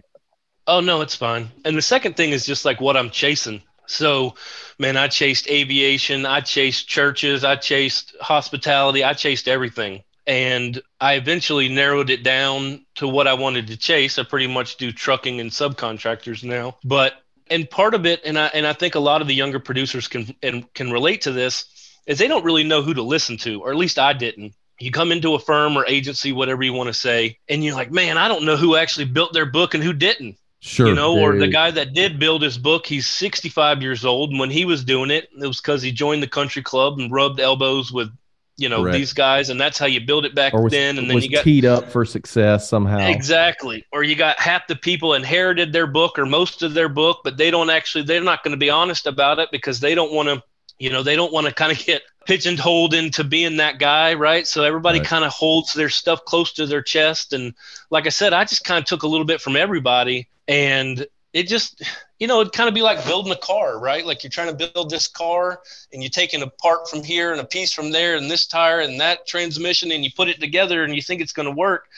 Oh 0.66 0.80
no, 0.80 1.02
it's 1.02 1.14
fine. 1.14 1.50
And 1.64 1.76
the 1.76 1.82
second 1.82 2.16
thing 2.16 2.30
is 2.30 2.46
just 2.46 2.64
like 2.64 2.80
what 2.80 2.96
I'm 2.96 3.10
chasing. 3.10 3.62
So, 3.86 4.34
man, 4.78 4.96
I 4.96 5.08
chased 5.08 5.48
aviation, 5.48 6.24
I 6.24 6.40
chased 6.40 6.88
churches, 6.88 7.44
I 7.44 7.56
chased 7.56 8.16
hospitality, 8.20 9.04
I 9.04 9.12
chased 9.12 9.46
everything. 9.46 10.02
And 10.26 10.80
I 10.98 11.14
eventually 11.14 11.68
narrowed 11.68 12.08
it 12.08 12.22
down 12.22 12.86
to 12.94 13.06
what 13.06 13.28
I 13.28 13.34
wanted 13.34 13.66
to 13.66 13.76
chase. 13.76 14.18
I 14.18 14.22
pretty 14.22 14.46
much 14.46 14.76
do 14.76 14.90
trucking 14.90 15.38
and 15.38 15.50
subcontractors 15.50 16.42
now. 16.42 16.78
But 16.82 17.12
and 17.50 17.68
part 17.68 17.92
of 17.92 18.06
it, 18.06 18.22
and 18.24 18.38
I 18.38 18.46
and 18.46 18.66
I 18.66 18.72
think 18.72 18.94
a 18.94 19.00
lot 19.00 19.20
of 19.20 19.28
the 19.28 19.34
younger 19.34 19.60
producers 19.60 20.08
can 20.08 20.34
and 20.42 20.72
can 20.72 20.90
relate 20.90 21.22
to 21.22 21.32
this, 21.32 21.66
is 22.06 22.16
they 22.16 22.28
don't 22.28 22.44
really 22.44 22.64
know 22.64 22.80
who 22.80 22.94
to 22.94 23.02
listen 23.02 23.36
to, 23.38 23.60
or 23.60 23.70
at 23.70 23.76
least 23.76 23.98
I 23.98 24.14
didn't. 24.14 24.54
You 24.80 24.90
come 24.90 25.12
into 25.12 25.34
a 25.34 25.38
firm 25.38 25.76
or 25.76 25.84
agency, 25.86 26.32
whatever 26.32 26.62
you 26.62 26.72
want 26.72 26.88
to 26.88 26.94
say, 26.94 27.38
and 27.46 27.62
you're 27.62 27.74
like, 27.74 27.92
man, 27.92 28.16
I 28.16 28.28
don't 28.28 28.46
know 28.46 28.56
who 28.56 28.76
actually 28.76 29.04
built 29.04 29.34
their 29.34 29.46
book 29.46 29.74
and 29.74 29.84
who 29.84 29.92
didn't 29.92 30.38
Sure. 30.66 30.88
you 30.88 30.94
know, 30.94 31.18
or 31.18 31.36
the 31.38 31.46
guy 31.46 31.70
that 31.70 31.92
did 31.92 32.18
build 32.18 32.40
his 32.40 32.56
book, 32.56 32.86
he's 32.86 33.06
65 33.06 33.82
years 33.82 34.02
old. 34.02 34.30
And 34.30 34.38
when 34.38 34.50
he 34.50 34.64
was 34.64 34.82
doing 34.82 35.10
it, 35.10 35.28
it 35.38 35.46
was 35.46 35.60
because 35.60 35.82
he 35.82 35.92
joined 35.92 36.22
the 36.22 36.26
country 36.26 36.62
club 36.62 36.98
and 36.98 37.12
rubbed 37.12 37.38
elbows 37.38 37.92
with 37.92 38.10
you 38.56 38.70
know 38.70 38.82
Correct. 38.82 38.94
these 38.94 39.12
guys, 39.12 39.50
and 39.50 39.60
that's 39.60 39.78
how 39.78 39.84
you 39.84 40.00
build 40.00 40.24
it 40.24 40.34
back 40.34 40.54
was, 40.54 40.72
then. 40.72 40.96
And 40.96 41.10
then 41.10 41.20
you 41.20 41.28
got 41.30 41.44
teed 41.44 41.66
up 41.66 41.92
for 41.92 42.06
success 42.06 42.66
somehow. 42.66 43.06
Exactly. 43.10 43.84
Or 43.92 44.02
you 44.02 44.16
got 44.16 44.40
half 44.40 44.66
the 44.66 44.74
people 44.76 45.12
inherited 45.12 45.70
their 45.72 45.86
book 45.86 46.18
or 46.18 46.24
most 46.24 46.62
of 46.62 46.72
their 46.72 46.88
book, 46.88 47.18
but 47.24 47.36
they 47.36 47.50
don't 47.50 47.68
actually, 47.68 48.04
they're 48.04 48.22
not 48.22 48.42
going 48.42 48.52
to 48.52 48.58
be 48.58 48.70
honest 48.70 49.06
about 49.06 49.38
it 49.38 49.50
because 49.52 49.80
they 49.80 49.94
don't 49.94 50.12
want 50.14 50.28
to, 50.28 50.42
you 50.78 50.88
know, 50.88 51.02
they 51.02 51.14
don't 51.14 51.32
want 51.32 51.46
to 51.46 51.52
kind 51.62 51.72
of 51.72 51.78
get 51.84 52.00
pigeonholed 52.26 52.94
into 52.94 53.22
being 53.22 53.58
that 53.58 53.78
guy, 53.78 54.14
right? 54.14 54.46
So 54.46 54.64
everybody 54.64 55.00
Right. 55.00 55.08
kind 55.08 55.24
of 55.26 55.32
holds 55.32 55.74
their 55.74 55.90
stuff 55.90 56.24
close 56.24 56.54
to 56.54 56.64
their 56.66 56.80
chest. 56.80 57.34
And 57.34 57.52
like 57.90 58.06
I 58.06 58.10
said, 58.10 58.32
I 58.32 58.44
just 58.44 58.64
kind 58.64 58.78
of 58.78 58.86
took 58.86 59.02
a 59.02 59.08
little 59.08 59.26
bit 59.26 59.42
from 59.42 59.56
everybody 59.56 60.28
and 60.48 61.06
it 61.32 61.48
just, 61.48 61.82
you 62.18 62.28
know, 62.28 62.40
it'd 62.40 62.52
kind 62.52 62.68
of 62.68 62.74
be 62.74 62.82
like 62.82 63.04
building 63.04 63.32
a 63.32 63.36
car, 63.36 63.78
right? 63.78 64.06
Like 64.06 64.22
you're 64.22 64.30
trying 64.30 64.56
to 64.56 64.70
build 64.72 64.88
this 64.88 65.08
car 65.08 65.60
and 65.92 66.02
you're 66.02 66.10
taking 66.10 66.42
a 66.42 66.46
part 66.46 66.88
from 66.88 67.02
here 67.02 67.32
and 67.32 67.40
a 67.40 67.44
piece 67.44 67.72
from 67.72 67.90
there 67.90 68.14
and 68.14 68.30
this 68.30 68.46
tire 68.46 68.80
and 68.80 69.00
that 69.00 69.26
transmission 69.26 69.90
and 69.90 70.04
you 70.04 70.10
put 70.12 70.28
it 70.28 70.40
together 70.40 70.84
and 70.84 70.94
you 70.94 71.02
think 71.02 71.20
it's 71.20 71.32
going 71.32 71.46
to 71.46 71.54
work 71.54 71.88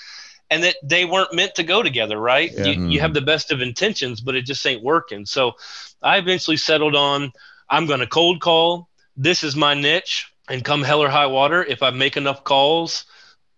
and 0.50 0.62
that 0.62 0.76
they 0.82 1.04
weren't 1.04 1.35
meant 1.35 1.54
to 1.56 1.62
go 1.62 1.82
together, 1.82 2.18
right? 2.18 2.50
Yeah. 2.52 2.64
You, 2.64 2.70
you 2.70 2.78
mm-hmm. 2.78 2.98
have 3.00 3.14
the 3.14 3.20
best 3.20 3.52
of 3.52 3.61
intentions, 3.61 4.20
but 4.20 4.35
it 4.35 4.46
just 4.46 4.66
ain't 4.66 4.82
working. 4.82 5.26
So 5.26 5.52
I 6.02 6.16
eventually 6.16 6.56
settled 6.56 6.96
on 6.96 7.32
I'm 7.68 7.87
going 7.87 8.00
to 8.00 8.06
cold 8.06 8.40
call. 8.40 8.88
This 9.16 9.44
is 9.44 9.56
my 9.56 9.74
niche. 9.74 10.32
And 10.48 10.64
come 10.64 10.82
hell 10.82 11.02
or 11.02 11.09
high 11.09 11.26
water, 11.26 11.64
if 11.64 11.82
I 11.82 11.90
make 11.90 12.16
enough 12.16 12.44
calls, 12.44 13.04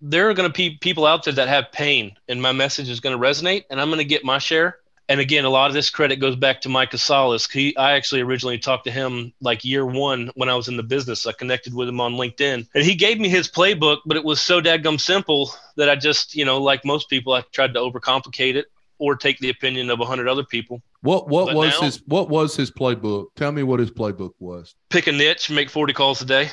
there 0.00 0.30
are 0.30 0.34
going 0.34 0.50
to 0.50 0.56
be 0.56 0.78
people 0.80 1.04
out 1.04 1.24
there 1.24 1.34
that 1.34 1.48
have 1.48 1.70
pain, 1.70 2.16
and 2.28 2.40
my 2.40 2.52
message 2.52 2.88
is 2.88 3.00
going 3.00 3.18
to 3.18 3.22
resonate, 3.22 3.64
and 3.68 3.80
I'm 3.80 3.88
going 3.88 3.98
to 3.98 4.04
get 4.04 4.24
my 4.24 4.38
share. 4.38 4.77
And 5.10 5.20
again, 5.20 5.44
a 5.46 5.50
lot 5.50 5.68
of 5.68 5.74
this 5.74 5.88
credit 5.88 6.16
goes 6.16 6.36
back 6.36 6.60
to 6.62 6.68
Mike 6.68 6.90
Casales. 6.90 7.50
He, 7.50 7.74
I 7.78 7.92
actually 7.92 8.20
originally 8.20 8.58
talked 8.58 8.84
to 8.84 8.90
him 8.90 9.32
like 9.40 9.64
year 9.64 9.86
one 9.86 10.30
when 10.34 10.50
I 10.50 10.54
was 10.54 10.68
in 10.68 10.76
the 10.76 10.82
business. 10.82 11.26
I 11.26 11.32
connected 11.32 11.72
with 11.72 11.88
him 11.88 11.98
on 12.00 12.14
LinkedIn, 12.14 12.68
and 12.74 12.84
he 12.84 12.94
gave 12.94 13.18
me 13.18 13.28
his 13.30 13.48
playbook, 13.48 13.98
but 14.04 14.16
it 14.18 14.24
was 14.24 14.40
so 14.40 14.60
dadgum 14.60 15.00
simple 15.00 15.50
that 15.76 15.88
I 15.88 15.96
just, 15.96 16.34
you 16.34 16.44
know, 16.44 16.60
like 16.62 16.84
most 16.84 17.08
people, 17.08 17.32
I 17.32 17.42
tried 17.52 17.72
to 17.74 17.80
overcomplicate 17.80 18.54
it 18.56 18.66
or 18.98 19.16
take 19.16 19.38
the 19.38 19.48
opinion 19.48 19.88
of 19.90 20.00
a 20.00 20.04
hundred 20.04 20.28
other 20.28 20.44
people. 20.44 20.82
What 21.00 21.28
what 21.28 21.46
But 21.46 21.56
was 21.56 21.74
now- 21.74 21.86
his 21.86 22.02
what 22.06 22.28
was 22.28 22.54
his 22.56 22.70
playbook? 22.70 23.28
Tell 23.36 23.52
me 23.52 23.62
what 23.62 23.80
his 23.80 23.90
playbook 23.90 24.32
was. 24.40 24.74
Pick 24.90 25.06
a 25.06 25.12
niche, 25.12 25.48
make 25.48 25.70
40 25.70 25.92
calls 25.94 26.20
a 26.20 26.24
day. 26.26 26.50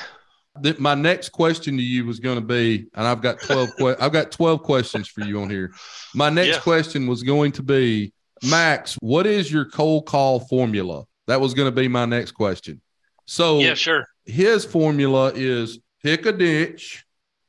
Th- 0.62 0.78
My 0.78 0.94
next 0.94 1.28
question 1.30 1.76
to 1.76 1.82
you 1.82 2.06
was 2.06 2.20
going 2.20 2.36
to 2.36 2.44
be, 2.44 2.86
and 2.94 3.06
I've 3.06 3.20
got 3.20 3.38
twelve. 3.40 3.68
que- 3.76 3.96
I've 4.00 4.12
got 4.12 4.30
twelve 4.30 4.62
questions 4.62 5.06
for 5.08 5.20
you 5.22 5.42
on 5.42 5.50
here. 5.50 5.72
My 6.14 6.30
next 6.30 6.48
Yeah. 6.56 6.60
question 6.60 7.06
was 7.06 7.22
going 7.22 7.52
to 7.52 7.62
be, 7.62 8.14
Max, 8.42 8.94
what 9.00 9.26
is 9.26 9.50
your 9.50 9.64
cold 9.64 10.06
call 10.06 10.40
formula? 10.40 11.04
That 11.26 11.40
was 11.40 11.54
going 11.54 11.68
to 11.68 11.74
be 11.74 11.88
my 11.88 12.04
next 12.04 12.32
question. 12.32 12.80
So 13.24 13.58
Yeah, 13.60 13.74
sure. 13.74 14.06
his 14.24 14.64
formula 14.64 15.32
is 15.34 15.80
pick 16.02 16.26
a 16.26 16.32
ditch. 16.32 17.04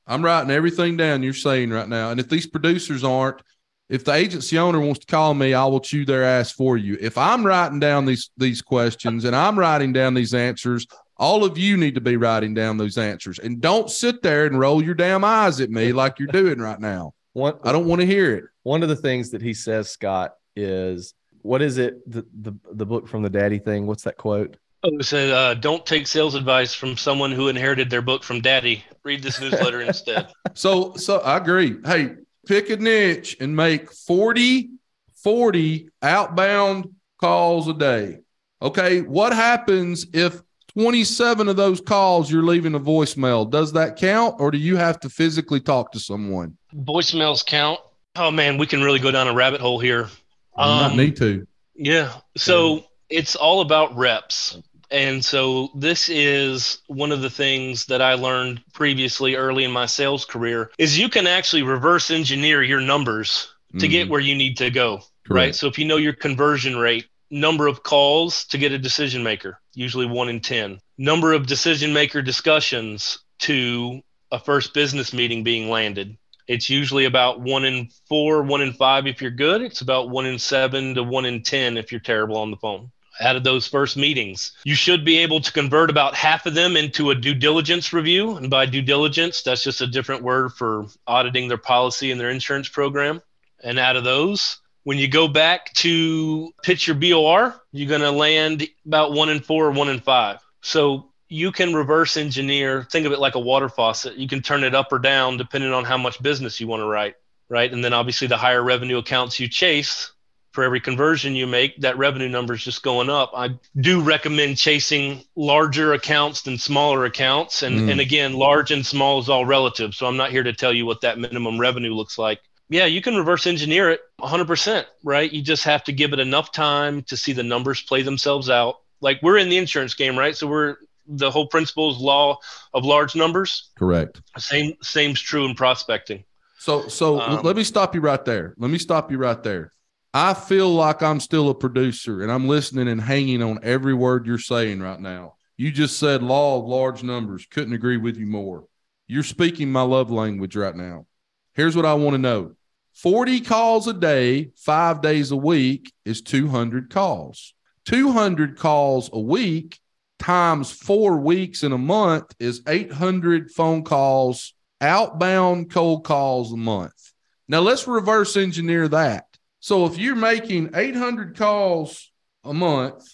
I'm 0.08 0.24
writing 0.24 0.52
everything 0.52 0.98
down 0.98 1.22
you're 1.24 1.34
saying 1.34 1.70
right 1.70 1.88
now. 1.88 2.12
And 2.12 2.20
if 2.20 2.30
these 2.30 2.48
producers 2.48 3.04
aren't, 3.04 3.42
if 3.90 4.04
the 4.04 4.14
agency 4.14 4.58
owner 4.58 4.80
wants 4.80 5.00
to 5.02 5.06
call 5.06 5.34
me, 5.34 5.54
I 5.54 5.66
will 5.66 5.80
chew 5.80 6.06
their 6.06 6.24
ass 6.24 6.52
for 6.52 6.78
you. 6.78 6.98
If 7.00 7.18
I'm 7.18 7.46
writing 7.46 7.80
down 7.80 8.06
these 8.06 8.30
these 8.38 8.62
questions 8.62 9.24
and 9.26 9.36
I'm 9.36 9.58
writing 9.58 9.94
down 9.94 10.14
these 10.14 10.34
answers, 10.34 10.88
all 11.18 11.44
of 11.46 11.58
you 11.58 11.78
need 11.78 11.96
to 11.96 12.02
be 12.02 12.18
writing 12.18 12.54
down 12.54 12.78
those 12.78 12.98
answers. 12.98 13.40
And 13.40 13.62
don't 13.62 13.90
sit 13.90 14.22
there 14.22 14.46
and 14.46 14.60
roll 14.60 14.84
your 14.84 14.96
damn 14.96 15.24
eyes 15.24 15.62
at 15.62 15.70
me 15.70 15.94
like 15.94 16.20
you're 16.20 16.28
doing 16.28 16.60
right 16.60 16.80
now. 16.80 17.14
One, 17.34 17.60
I 17.64 17.72
don't 17.72 17.86
want 17.86 18.02
to 18.02 18.08
hear 18.08 18.34
it. 18.36 18.46
one 18.64 18.82
of 18.84 18.90
the 18.90 18.96
things 18.96 19.30
that 19.32 19.42
he 19.42 19.54
says, 19.54 19.90
Scott, 19.92 20.34
is 20.58 21.14
what 21.42 21.62
is 21.62 21.78
it? 21.78 22.10
The 22.10 22.26
the, 22.34 22.54
the 22.74 22.86
book 22.86 23.08
from 23.08 23.24
the 23.24 23.30
daddy 23.30 23.60
thing. 23.60 23.88
What's 23.88 24.04
that 24.04 24.18
quote? 24.18 24.58
Oh, 24.84 24.90
it 25.00 25.04
said, 25.04 25.32
uh, 25.32 25.54
don't 25.56 25.86
take 25.86 26.06
sales 26.06 26.36
advice 26.36 26.74
from 26.74 26.98
someone 26.98 27.32
who 27.32 27.48
inherited 27.48 27.90
their 27.90 28.02
book 28.02 28.24
from 28.24 28.42
daddy. 28.42 28.84
Read 29.04 29.24
this 29.24 29.42
newsletter 29.42 29.82
instead. 29.88 30.32
So 30.54 30.94
so 30.96 31.20
I 31.20 31.38
agree. 31.38 31.78
Hey, 31.86 32.16
pick 32.46 32.70
a 32.70 32.78
niche 32.78 33.38
and 33.40 33.56
make 33.56 33.92
40 33.92 34.70
40 35.16 35.90
outbound 36.02 36.90
calls 37.20 37.68
a 37.68 37.74
day. 37.74 38.20
Okay, 38.62 39.02
what 39.02 39.34
happens 39.34 40.06
if 40.14 40.42
27 40.78 41.48
of 41.48 41.56
those 41.56 41.82
calls 41.82 42.32
you're 42.32 42.44
leaving 42.44 42.76
a 42.76 42.80
voicemail? 42.80 43.50
Does 43.50 43.74
that 43.74 43.96
count 43.96 44.36
or 44.40 44.52
do 44.52 44.58
you 44.58 44.78
have 44.78 45.00
to 45.02 45.10
physically 45.10 45.60
talk 45.60 45.92
to 45.92 46.00
someone? 46.00 46.58
Voicemails 46.76 47.46
count. 47.46 47.80
Oh, 48.16 48.32
man, 48.32 48.58
we 48.58 48.68
can 48.68 48.84
really 48.84 49.00
go 49.00 49.12
down 49.12 49.28
a 49.28 49.34
rabbit 49.34 49.62
hole 49.62 49.80
here. 49.80 50.10
Not 50.58 50.92
Um, 50.92 50.98
me 50.98 51.12
too. 51.12 51.48
Yeah. 51.76 52.14
So 52.36 52.86
it's 53.10 53.36
all 53.36 53.62
about 53.62 53.96
reps. 53.96 54.58
And 54.90 55.24
so 55.24 55.70
this 55.76 56.08
is 56.10 56.80
one 56.88 57.12
of 57.12 57.22
the 57.22 57.30
things 57.30 57.86
that 57.88 58.02
I 58.02 58.14
learned 58.14 58.62
previously 58.74 59.36
early 59.36 59.66
in 59.66 59.72
my 59.72 59.86
sales 59.86 60.24
career 60.24 60.72
is 60.78 60.98
you 60.98 61.10
can 61.10 61.28
actually 61.28 61.64
reverse 61.64 62.10
engineer 62.10 62.64
your 62.64 62.80
numbers 62.82 63.50
to 63.80 63.88
get 63.88 64.08
Mhm. 64.08 64.12
where 64.12 64.22
you 64.22 64.34
need 64.34 64.58
to 64.58 64.70
go. 64.70 64.98
Correct. 65.26 65.30
Right. 65.30 65.56
So 65.56 65.68
if 65.68 65.78
you 65.78 65.84
know 65.86 65.98
your 65.98 66.14
conversion 66.14 66.78
rate, 66.78 67.06
number 67.30 67.68
of 67.68 67.84
calls 67.84 68.46
to 68.46 68.58
get 68.58 68.72
a 68.72 68.78
decision 68.78 69.22
maker, 69.24 69.60
usually 69.74 70.06
one 70.06 70.30
in 70.30 70.40
10, 70.40 70.80
number 70.98 71.34
of 71.34 71.46
decision 71.48 71.92
maker 71.92 72.22
discussions 72.22 73.20
to 73.40 74.02
a 74.32 74.40
first 74.40 74.74
business 74.74 75.12
meeting 75.12 75.44
being 75.44 75.70
landed. 75.70 76.18
It's 76.48 76.70
usually 76.70 77.06
about 77.06 77.42
one 77.42 77.66
in 77.66 77.90
four, 78.08 78.44
one 78.44 78.62
in 78.62 78.74
five 78.74 79.06
if 79.06 79.22
you're 79.22 79.32
good. 79.32 79.62
It's 79.62 79.82
about 79.82 80.10
one 80.10 80.26
in 80.26 80.40
seven 80.40 80.96
to 80.96 81.04
one 81.04 81.26
in 81.26 81.44
10 81.44 81.78
if 81.78 81.92
you're 81.92 82.00
terrible 82.02 82.38
on 82.38 82.52
the 82.52 82.58
phone. 82.58 82.92
Out 83.20 83.36
of 83.36 83.44
those 83.44 83.68
first 83.68 83.98
meetings, 83.98 84.52
you 84.64 84.76
should 84.76 85.04
be 85.04 85.18
able 85.18 85.42
to 85.42 85.52
convert 85.52 85.90
about 85.90 86.14
half 86.14 86.46
of 86.46 86.54
them 86.54 86.78
into 86.78 87.10
a 87.10 87.16
due 87.16 87.34
diligence 87.34 87.92
review. 87.92 88.38
And 88.38 88.50
by 88.50 88.68
due 88.68 88.84
diligence, 88.84 89.42
that's 89.42 89.64
just 89.64 89.82
a 89.82 89.88
different 89.88 90.24
word 90.24 90.54
for 90.54 90.86
auditing 91.08 91.48
their 91.48 91.58
policy 91.58 92.12
and 92.12 92.22
their 92.22 92.30
insurance 92.30 92.70
program. 92.70 93.22
And 93.64 93.80
out 93.80 93.96
of 93.96 94.04
those, 94.04 94.60
when 94.84 95.00
you 95.00 95.08
go 95.10 95.28
back 95.28 95.74
to 95.74 96.54
pitch 96.64 96.88
your 96.88 96.96
BOR, 96.96 97.60
you're 97.72 97.90
going 97.90 98.02
to 98.02 98.12
land 98.12 98.68
about 98.86 99.14
one 99.14 99.30
in 99.30 99.42
four 99.42 99.66
or 99.66 99.72
one 99.72 99.90
in 99.90 100.00
five. 100.00 100.40
So 100.62 101.07
you 101.30 101.52
can 101.52 101.74
reverse 101.74 102.18
engineer, 102.18 102.88
think 102.92 103.06
of 103.06 103.12
it 103.12 103.20
like 103.20 103.36
a 103.36 103.40
water 103.40 103.70
faucet. 103.70 104.16
You 104.16 104.28
can 104.28 104.42
turn 104.42 104.64
it 104.64 104.74
up 104.76 104.92
or 104.92 105.00
down 105.00 105.38
depending 105.38 105.74
on 105.74 105.84
how 105.84 105.98
much 105.98 106.22
business 106.22 106.60
you 106.60 106.68
want 106.68 106.82
to 106.82 106.88
write, 106.88 107.16
right? 107.50 107.72
And 107.72 107.84
then 107.84 107.94
obviously 107.94 108.28
the 108.28 108.38
higher 108.38 108.64
revenue 108.64 108.98
accounts 108.98 109.40
you 109.40 109.48
chase, 109.48 110.12
for 110.54 110.64
every 110.64 110.80
conversion 110.80 111.36
you 111.36 111.46
make, 111.46 111.78
that 111.82 112.00
revenue 112.00 112.30
number 112.30 112.56
is 112.56 112.64
just 112.64 112.82
going 112.82 113.12
up. 113.12 113.32
I 113.36 113.50
do 113.80 114.02
recommend 114.02 114.58
chasing 114.58 115.24
larger 115.36 115.94
accounts 115.94 116.42
than 116.42 116.58
smaller 116.58 117.06
accounts. 117.06 117.62
And, 117.62 117.82
Mm. 117.82 117.92
and 117.92 118.02
again, 118.02 118.34
large 118.34 118.72
and 118.72 118.84
small 118.84 119.20
is 119.20 119.30
all 119.30 119.46
relative. 119.46 119.94
So 119.94 120.08
I'm 120.08 120.18
not 120.18 120.32
here 120.32 120.42
to 120.42 120.54
tell 120.54 120.74
you 120.74 120.88
what 120.88 121.02
that 121.02 121.20
minimum 121.20 121.60
revenue 121.60 121.94
looks 121.94 122.18
like. 122.18 122.40
Yeah, 122.70 122.86
you 122.86 123.04
can 123.04 123.16
reverse 123.16 123.46
engineer 123.46 123.92
it 123.92 124.02
100%, 124.20 124.88
right? 125.04 125.32
You 125.32 125.44
just 125.44 125.64
have 125.66 125.84
to 125.84 125.92
give 125.92 126.12
it 126.14 126.20
enough 126.20 126.52
time 126.52 127.04
to 127.04 127.16
see 127.16 127.34
the 127.34 127.44
numbers 127.44 127.82
play 127.84 128.02
themselves 128.02 128.50
out. 128.50 128.80
Like 129.00 129.20
we're 129.22 129.38
in 129.38 129.50
the 129.50 129.58
insurance 129.58 129.94
game, 129.94 130.18
right? 130.18 130.36
So 130.36 130.48
we're 130.48 130.78
the 131.08 131.32
whole 131.32 131.48
principle 131.48 131.92
is 131.92 131.98
law 131.98 132.38
of 132.74 132.86
large 132.86 133.16
numbers. 133.16 133.70
Correct. 133.78 134.22
Same 134.38 134.74
same's 134.82 135.22
true 135.22 135.46
in 135.46 135.56
prospecting. 135.56 136.24
So 136.60 136.88
so 136.88 137.20
Um, 137.22 137.42
let 137.44 137.56
me 137.56 137.64
stop 137.64 137.96
you 137.96 138.02
right 138.02 138.24
there. 138.24 138.54
Let 138.58 138.72
me 138.72 138.78
stop 138.78 139.12
you 139.12 139.18
right 139.18 139.42
there. 139.42 139.72
I 140.14 140.34
feel 140.34 140.74
like 140.74 141.04
I'm 141.04 141.20
still 141.20 141.50
a 141.50 141.56
producer 141.56 142.24
and 142.24 142.32
I'm 142.32 142.48
listening 142.48 142.88
and 142.88 143.00
hanging 143.00 143.44
on 143.44 143.60
every 143.62 143.94
word 143.94 144.26
you're 144.26 144.40
saying 144.40 144.80
right 144.80 145.00
now. 145.00 145.36
You 145.58 145.72
just 145.72 146.00
said 146.00 146.24
law 146.24 146.60
of 146.60 146.66
large 146.66 147.04
numbers. 147.04 147.46
Couldn't 147.50 147.74
agree 147.74 147.98
with 147.98 148.18
you 148.18 148.26
more. 148.26 148.66
You're 149.08 149.24
speaking 149.24 149.72
my 149.72 149.82
love 149.82 150.12
language 150.12 150.56
right 150.56 150.76
now. 150.76 151.06
Here's 151.54 151.76
what 151.76 151.86
I 151.86 151.94
want 151.94 152.14
to 152.14 152.20
know 152.20 152.56
40 152.94 153.42
calls 153.42 153.88
a 153.88 153.94
day, 153.94 154.52
five 154.56 155.02
days 155.02 155.32
a 155.32 155.36
week 155.36 155.94
is 156.04 156.22
200 156.22 156.90
calls. 156.90 157.54
200 157.86 158.58
calls 158.58 159.10
a 159.14 159.20
week 159.20 159.80
times 160.20 160.72
four 160.72 161.18
weeks 161.18 161.64
in 161.64 161.72
a 161.72 161.78
month 161.78 162.34
is 162.40 162.62
800 162.68 163.52
phone 163.52 163.84
calls, 163.84 164.54
outbound 164.82 165.72
cold 165.72 166.04
calls 166.04 166.52
a 166.52 166.58
month. 166.58 167.14
Now 167.48 167.60
let's 167.60 167.88
reverse 167.88 168.36
engineer 168.36 168.88
that. 168.90 169.26
So 169.60 169.86
if 169.86 169.98
you're 169.98 170.16
making 170.16 170.72
800 170.76 171.38
calls 171.38 172.12
a 172.44 172.54
month, 172.54 173.06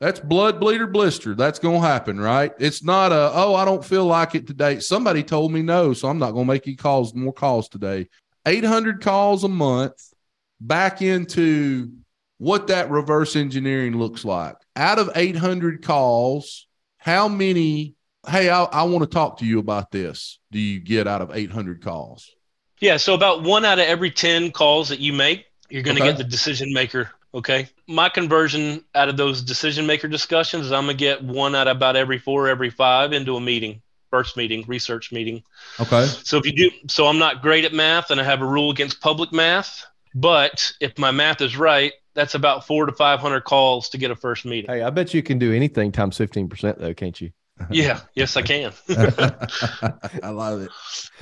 that's 0.00 0.18
blood 0.18 0.58
bleeder 0.58 0.88
blister. 0.88 1.34
That's 1.34 1.60
going 1.60 1.80
to 1.80 1.86
happen, 1.86 2.18
right? 2.18 2.52
It's 2.58 2.82
not 2.82 3.12
a, 3.12 3.30
oh, 3.34 3.54
I 3.54 3.64
don't 3.64 3.84
feel 3.84 4.04
like 4.04 4.34
it 4.34 4.48
today. 4.48 4.80
Somebody 4.80 5.22
told 5.22 5.52
me 5.52 5.62
no, 5.62 5.92
so 5.92 6.08
I'm 6.08 6.18
not 6.18 6.32
going 6.32 6.46
to 6.46 6.52
make 6.52 6.66
you 6.66 6.76
calls 6.76 7.14
more 7.14 7.32
calls 7.32 7.68
today. 7.68 8.08
800 8.44 9.00
calls 9.00 9.44
a 9.44 9.48
month 9.48 10.12
back 10.60 11.02
into 11.02 11.92
what 12.42 12.66
that 12.66 12.90
reverse 12.90 13.36
engineering 13.36 13.96
looks 13.96 14.24
like. 14.24 14.56
Out 14.74 14.98
of 14.98 15.10
800 15.14 15.84
calls, 15.84 16.66
how 16.98 17.28
many, 17.28 17.94
hey, 18.28 18.50
I, 18.50 18.64
I 18.64 18.82
want 18.82 19.02
to 19.04 19.06
talk 19.08 19.38
to 19.38 19.46
you 19.46 19.60
about 19.60 19.92
this, 19.92 20.40
do 20.50 20.58
you 20.58 20.80
get 20.80 21.06
out 21.06 21.22
of 21.22 21.30
800 21.32 21.84
calls? 21.84 22.28
Yeah, 22.80 22.96
so 22.96 23.14
about 23.14 23.42
one 23.42 23.64
out 23.64 23.78
of 23.78 23.86
every 23.86 24.10
10 24.10 24.50
calls 24.50 24.88
that 24.88 24.98
you 24.98 25.12
make, 25.12 25.46
you're 25.70 25.82
going 25.82 25.96
to 25.96 26.00
Okay. 26.00 26.10
get 26.10 26.16
the 26.16 26.24
decision 26.24 26.72
maker. 26.72 27.10
Okay. 27.34 27.68
My 27.86 28.08
conversion 28.08 28.84
out 28.94 29.08
of 29.08 29.16
those 29.16 29.42
decision 29.42 29.86
maker 29.86 30.08
discussions 30.08 30.66
is 30.66 30.72
I'm 30.72 30.84
going 30.84 30.96
to 30.96 31.00
get 31.00 31.22
one 31.22 31.54
out 31.54 31.68
of 31.68 31.76
about 31.76 31.96
every 31.96 32.18
four, 32.18 32.48
every 32.48 32.70
five 32.70 33.12
into 33.12 33.36
a 33.36 33.40
meeting. 33.40 33.80
first 34.10 34.36
meeting, 34.36 34.62
research 34.66 35.10
meeting. 35.12 35.42
Okay. 35.78 36.16
So 36.22 36.36
if 36.38 36.44
you 36.46 36.52
do, 36.52 36.70
so 36.88 37.06
I'm 37.06 37.18
not 37.18 37.40
great 37.42 37.64
at 37.64 37.72
math, 37.72 38.10
and 38.10 38.20
I 38.20 38.24
have 38.24 38.42
a 38.42 38.46
rule 38.46 38.70
against 38.70 39.00
public 39.00 39.32
math. 39.32 39.86
But 40.14 40.72
if 40.80 40.98
my 40.98 41.10
math 41.10 41.40
is 41.40 41.56
right, 41.56 41.92
that's 42.14 42.34
about 42.34 42.66
four 42.66 42.86
to 42.86 42.92
five 42.92 43.20
hundred 43.20 43.42
calls 43.44 43.90
to 43.90 43.98
get 43.98 44.10
a 44.10 44.16
first 44.16 44.44
meeting. 44.44 44.70
Hey, 44.70 44.82
I 44.82 44.90
bet 44.90 45.14
you 45.14 45.22
can 45.22 45.38
do 45.38 45.52
anything 45.52 45.92
times 45.92 46.16
fifteen 46.16 46.48
percent 46.48 46.78
though, 46.78 46.94
can't 46.94 47.20
you? 47.20 47.30
Yeah, 47.70 48.00
yes, 48.14 48.36
I 48.36 48.42
can. 48.42 48.72
I 50.22 50.30
love 50.30 50.62
it. 50.62 50.70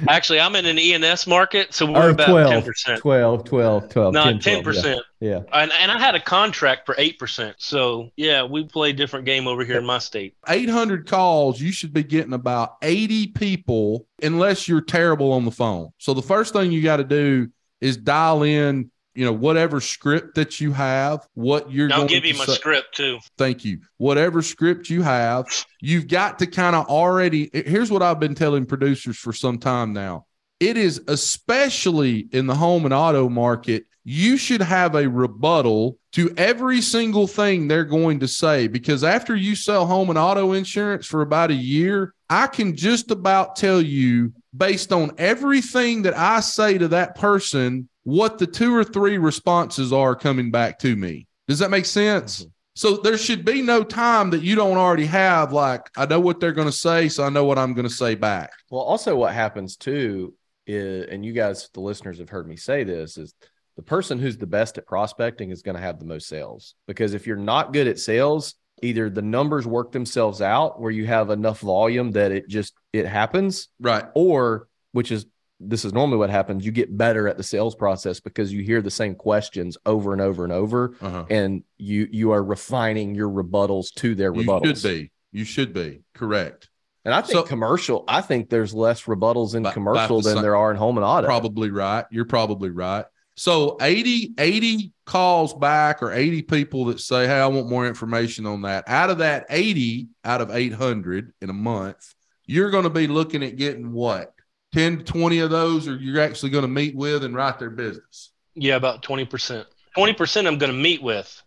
Actually, 0.09 0.41
I'm 0.41 0.55
in 0.57 0.65
an 0.65 0.79
E&S 0.79 1.27
market, 1.27 1.75
so 1.75 1.87
we're 1.87 2.07
Or 2.07 2.11
about 2.11 2.29
12. 2.29 2.51
ten 2.51 2.63
percent. 2.63 3.01
12, 3.01 3.45
12, 3.45 3.89
12. 3.91 4.15
No, 4.15 4.25
10, 4.25 4.39
ten 4.39 4.63
12, 4.63 4.65
percent. 4.65 5.01
Yeah. 5.19 5.41
And, 5.53 5.71
and 5.73 5.91
I 5.91 5.99
had 5.99 6.15
a 6.15 6.21
contract 6.21 6.87
for 6.87 6.95
eight 6.99 7.19
percent. 7.19 7.57
So 7.59 8.11
yeah, 8.17 8.45
we 8.45 8.65
play 8.65 8.91
a 8.91 8.93
different 8.95 9.27
game 9.27 9.47
over 9.47 9.65
here 9.65 9.79
in 9.79 9.85
my 9.85 9.99
state. 9.99 10.35
800 10.49 11.07
calls, 11.07 11.61
you 11.61 11.73
should 11.73 11.93
be 11.93 12.05
getting 12.05 12.33
about 12.33 12.77
80 12.81 13.29
people 13.29 14.07
unless 14.23 14.67
you're 14.67 14.81
terrible 14.81 15.33
on 15.33 15.45
the 15.45 15.51
phone. 15.51 15.91
So 15.99 16.15
the 16.15 16.23
first 16.23 16.53
thing 16.55 16.73
you 16.73 16.83
got 16.83 16.99
to 16.99 17.05
do 17.05 17.49
is 17.81 17.97
dial 17.97 18.45
in, 18.45 18.91
you 19.21 19.27
know, 19.27 19.35
whatever 19.35 19.83
script 19.83 20.35
that 20.37 20.63
you 20.63 20.73
have, 20.73 21.29
what 21.35 21.71
you're 21.71 21.93
I'll 21.93 22.07
give 22.07 22.23
to 22.23 22.29
you 22.29 22.39
my 22.39 22.47
say- 22.47 22.55
script 22.55 22.95
too. 22.97 23.19
Thank 23.37 23.67
you. 23.67 23.81
Whatever 23.99 24.41
script 24.41 24.89
you 24.89 25.03
have, 25.03 25.45
you've 25.79 26.09
got 26.09 26.39
to 26.39 26.47
kind 26.47 26.75
of 26.75 26.87
already. 26.87 27.51
Here's 27.53 27.91
what 27.91 28.01
I've 28.01 28.19
been 28.19 28.35
telling 28.35 28.65
producers 28.65 29.19
for 29.19 29.35
some 29.35 29.59
time 29.59 29.93
now. 29.93 30.25
It 30.59 30.79
is 30.79 31.03
especially 31.07 32.29
in 32.33 32.47
the 32.47 32.55
home 32.55 32.87
and 32.87 32.95
auto 32.95 33.29
market, 33.29 33.85
you 34.05 34.39
should 34.39 34.63
have 34.63 34.95
a 34.95 35.07
rebuttal 35.07 35.99
to 36.13 36.33
every 36.39 36.81
single 36.81 37.27
thing 37.27 37.69
they're 37.69 37.85
going 37.85 38.21
to 38.21 38.29
say 38.29 38.69
because 38.69 39.05
after 39.05 39.37
you 39.37 39.55
sell 39.55 39.85
home 39.85 40.09
and 40.09 40.19
auto 40.19 40.53
insurance 40.53 41.05
for 41.05 41.21
about 41.21 41.51
a 41.51 41.55
year, 41.55 42.15
I 42.31 42.47
can 42.47 42.75
just 42.75 43.11
about 43.11 43.57
tell 43.57 43.83
you 43.83 44.33
based 44.57 44.95
on 44.95 45.13
everything 45.19 46.03
that 46.03 46.17
I 46.17 46.41
say 46.41 46.79
to 46.79 46.89
that 46.89 47.17
person 47.17 47.91
what 48.11 48.39
the 48.39 48.47
two 48.47 48.75
or 48.75 48.83
three 48.85 49.19
responses 49.19 49.93
are 49.93 50.17
coming 50.17 50.51
back 50.51 50.79
to 50.81 50.97
me. 50.97 51.27
Does 51.47 51.61
that 51.61 51.71
make 51.71 51.87
sense? 51.87 52.41
Mm-hmm. 52.41 52.49
So 52.75 52.97
there 52.97 53.19
should 53.19 53.45
be 53.45 53.63
no 53.63 53.83
time 53.85 54.31
that 54.31 54.43
you 54.43 54.55
don't 54.57 54.79
already 54.79 55.07
have. 55.07 55.53
Like, 55.53 55.91
I 55.97 56.07
know 56.07 56.21
what 56.21 56.41
they're 56.41 56.53
going 56.53 56.69
to 56.69 56.73
say, 56.73 57.09
so 57.09 57.25
I 57.25 57.29
know 57.29 57.45
what 57.45 57.59
I'm 57.59 57.75
going 57.75 57.89
to 57.89 57.95
say 57.95 58.15
back. 58.15 58.53
Well, 58.71 58.83
also 58.83 59.17
what 59.17 59.33
happens 59.33 59.77
too 59.77 60.35
is, 60.67 61.07
and 61.09 61.25
you 61.25 61.33
guys, 61.33 61.69
the 61.75 61.81
listeners, 61.81 62.19
have 62.19 62.29
heard 62.31 62.49
me 62.49 62.57
say 62.57 62.85
this, 62.85 63.19
is 63.19 63.35
the 63.77 63.83
person 63.83 64.19
who's 64.19 64.39
the 64.39 64.47
best 64.47 64.79
at 64.79 64.87
prospecting 64.87 65.51
is 65.51 65.63
going 65.63 65.77
to 65.77 65.83
have 65.83 65.99
the 65.99 66.05
most 66.05 66.27
sales. 66.29 66.75
Because 66.87 67.15
if 67.15 67.27
you're 67.27 67.37
not 67.37 67.73
good 67.73 67.87
at 67.89 67.99
sales, 67.99 68.55
either 68.83 69.11
the 69.11 69.23
numbers 69.23 69.67
work 69.67 69.93
themselves 69.93 70.41
out 70.41 70.81
where 70.81 70.91
you 70.91 71.07
have 71.07 71.31
enough 71.31 71.61
volume 71.61 72.13
that 72.13 72.33
it 72.33 72.49
just 72.49 72.73
it 72.93 73.07
happens, 73.07 73.69
Right. 73.79 74.05
or 74.15 74.69
which 74.93 75.13
is 75.13 75.27
this 75.61 75.85
is 75.85 75.93
normally 75.93 76.17
what 76.19 76.31
happens, 76.31 76.65
you 76.65 76.73
get 76.73 76.97
better 76.97 77.29
at 77.29 77.37
the 77.37 77.43
sales 77.43 77.75
process 77.75 78.19
because 78.19 78.53
you 78.53 78.63
hear 78.63 78.81
the 78.81 78.91
same 78.91 79.15
questions 79.15 79.77
over 79.87 80.13
and 80.13 80.23
over 80.23 80.43
and 80.45 80.53
over, 80.53 80.95
Uh-huh. 81.01 81.25
and 81.31 81.63
you 81.79 82.09
you 82.11 82.31
are 82.33 82.43
refining 82.43 83.15
your 83.15 83.29
rebuttals 83.29 83.93
to 83.97 84.15
their 84.15 84.35
You 84.35 84.43
rebuttals. 84.43 84.81
should 84.81 84.91
be. 84.91 85.11
You 85.33 85.45
should 85.45 85.73
be. 85.73 86.01
Correct. 86.15 86.69
And 87.05 87.15
I 87.15 87.21
think 87.23 87.33
So- 87.33 87.43
commercial, 87.45 88.05
I 88.09 88.21
think 88.21 88.51
there's 88.51 88.75
less 88.75 89.03
rebuttals 89.05 89.55
in 89.55 89.63
About- 89.63 89.75
commercial 89.75 90.17
about 90.19 90.23
the 90.25 90.29
than 90.31 90.37
same- 90.37 90.43
there 90.43 90.57
are 90.57 90.71
in 90.71 90.77
home 90.77 90.97
and 90.99 91.05
auto. 91.05 91.27
Probably 91.27 91.71
right. 91.71 92.05
You're 92.11 92.25
probably 92.27 92.71
right. 92.71 93.05
So 93.37 93.79
80, 93.81 94.35
80 94.39 94.93
calls 95.07 95.55
back 95.55 96.03
or 96.03 96.13
80 96.13 96.43
people 96.43 96.87
that 96.87 97.01
say, 97.01 97.27
Hey, 97.27 97.41
I 97.41 97.47
want 97.47 97.71
more 97.71 97.87
information 97.87 98.45
on 98.45 98.63
that. 98.63 98.85
Out 98.87 99.09
of 99.09 99.19
that 99.19 99.47
80 99.49 100.09
out 100.25 100.41
of 100.43 100.51
800 100.51 101.33
in 101.41 101.49
a 101.49 101.55
month, 101.55 102.15
you're 102.45 102.71
going 102.71 102.85
to 102.85 102.91
be 102.91 103.07
looking 103.07 103.43
at 103.43 103.57
getting 103.57 103.93
what? 103.93 104.35
10 104.73 104.99
to 104.99 105.05
20 105.05 105.39
of 105.41 105.51
those, 105.51 105.89
are 105.89 105.97
you're 105.97 106.21
actually 106.23 106.51
going 106.51 106.63
to 106.63 106.69
meet 106.69 106.95
with 106.95 107.25
and 107.25 107.35
write 107.35 107.59
their 107.59 107.71
business. 107.71 108.31
Yeah, 108.55 108.77
about 108.77 109.03
twenty 109.03 109.25
percent. 109.25 109.67
Twenty 109.95 110.13
percent 110.13 110.47
I'm 110.47 110.59
going 110.59 110.73
to 110.73 110.79
meet 110.79 111.03
with. 111.03 111.43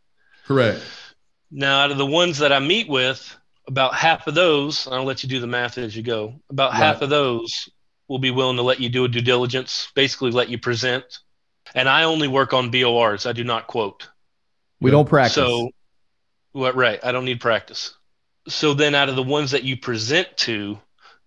Correct. 0.46 0.82
Now, 1.52 1.82
out 1.82 1.92
of 1.92 1.98
the 1.98 2.06
ones 2.06 2.40
that 2.40 2.52
I 2.52 2.60
meet 2.60 2.90
with, 2.90 3.36
about 3.68 3.94
half 3.94 4.28
of 4.28 4.36
those, 4.36 4.88
I'll 4.88 5.04
let 5.04 5.22
you 5.24 5.30
do 5.30 5.40
the 5.40 5.48
math 5.48 5.78
as 5.78 5.96
you 5.96 6.02
go. 6.04 6.36
About 6.50 6.72
Right. 6.72 6.78
half 6.80 7.02
of 7.02 7.10
those 7.10 7.70
will 8.08 8.20
be 8.20 8.32
willing 8.32 8.58
to 8.58 8.64
let 8.64 8.80
you 8.80 8.90
do 8.90 9.06
a 9.06 9.08
due 9.08 9.22
diligence, 9.22 9.90
basically 9.96 10.32
let 10.32 10.50
you 10.50 10.58
present. 10.58 11.04
And 11.76 11.88
I 11.88 12.04
only 12.04 12.28
work 12.28 12.54
on 12.54 12.72
BORs. 12.72 13.26
I 13.26 13.32
do 13.34 13.44
not 13.44 13.68
quote. 13.68 14.08
we 14.82 14.92
don't 14.92 15.08
practice. 15.08 15.36
So, 15.36 15.70
what? 16.52 16.76
Right. 16.76 17.00
I 17.04 17.12
don't 17.12 17.26
need 17.26 17.40
practice. 17.40 17.94
So 18.48 18.74
then, 18.74 18.96
out 18.96 19.10
of 19.10 19.16
the 19.16 19.24
ones 19.24 19.52
that 19.52 19.64
you 19.64 19.78
present 19.78 20.28
to, 20.38 20.78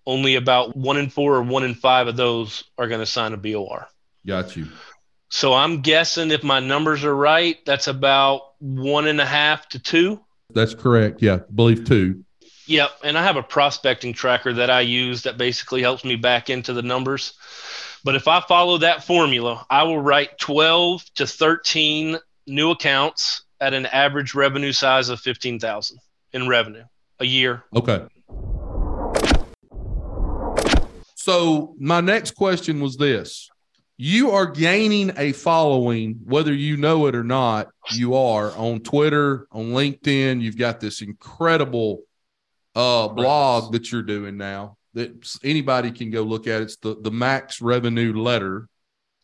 only 0.06 0.36
about 0.36 0.76
one 0.76 0.96
in 0.96 1.10
four 1.10 1.36
or 1.36 1.42
one 1.42 1.64
in 1.64 1.74
five 1.74 2.08
of 2.08 2.16
those 2.16 2.64
are 2.78 2.88
going 2.88 3.00
to 3.00 3.06
sign 3.06 3.32
a 3.32 3.36
BOR. 3.36 3.88
Got 4.26 4.56
you. 4.56 4.68
So 5.28 5.52
I'm 5.52 5.82
guessing 5.82 6.30
if 6.30 6.42
my 6.42 6.60
numbers 6.60 7.04
are 7.04 7.14
right, 7.14 7.58
that's 7.66 7.88
about 7.88 8.52
one 8.60 9.06
and 9.06 9.20
a 9.20 9.26
half 9.26 9.68
to 9.70 9.78
two. 9.78 10.20
That's 10.54 10.74
correct. 10.74 11.22
Yeah. 11.22 11.40
Believe 11.54 11.84
two. 11.84 12.24
Yep. 12.66 12.90
And 13.04 13.18
I 13.18 13.24
have 13.24 13.36
a 13.36 13.42
prospecting 13.42 14.12
tracker 14.12 14.52
that 14.54 14.70
I 14.70 14.80
use 14.80 15.22
that 15.22 15.38
basically 15.38 15.82
helps 15.82 16.04
me 16.04 16.16
back 16.16 16.50
into 16.50 16.72
the 16.72 16.82
numbers. 16.82 17.34
But 18.04 18.14
if 18.14 18.28
I 18.28 18.40
follow 18.40 18.78
that 18.78 19.04
formula, 19.04 19.66
I 19.68 19.82
will 19.82 20.00
write 20.00 20.38
12 20.38 21.04
to 21.16 21.26
13 21.26 22.18
new 22.46 22.70
accounts 22.70 23.42
at 23.60 23.74
an 23.74 23.86
average 23.86 24.34
revenue 24.34 24.72
size 24.72 25.08
of 25.08 25.20
15,000 25.20 25.98
in 26.32 26.48
revenue 26.48 26.84
a 27.18 27.24
year. 27.24 27.64
Okay. 27.74 28.04
So 31.26 31.74
my 31.80 32.00
next 32.00 32.36
question 32.36 32.78
was 32.78 32.96
this. 32.96 33.50
You 33.96 34.30
are 34.30 34.46
gaining 34.46 35.10
a 35.16 35.32
following, 35.32 36.20
whether 36.24 36.54
you 36.54 36.76
know 36.76 37.06
it 37.06 37.16
or 37.16 37.24
not, 37.24 37.66
you 37.90 38.14
are 38.14 38.52
on 38.52 38.78
Twitter, 38.78 39.48
on 39.50 39.72
LinkedIn. 39.72 40.40
You've 40.40 40.56
got 40.56 40.78
this 40.78 41.02
incredible 41.02 42.02
uh, 42.76 43.08
blog 43.08 43.72
that 43.72 43.90
you're 43.90 44.04
doing 44.04 44.36
now 44.36 44.76
that 44.94 45.36
anybody 45.42 45.90
can 45.90 46.12
go 46.12 46.22
look 46.22 46.46
at. 46.46 46.62
It's 46.62 46.76
the, 46.76 46.96
the 47.00 47.10
Max 47.10 47.60
Revenue 47.60 48.12
Letter. 48.12 48.68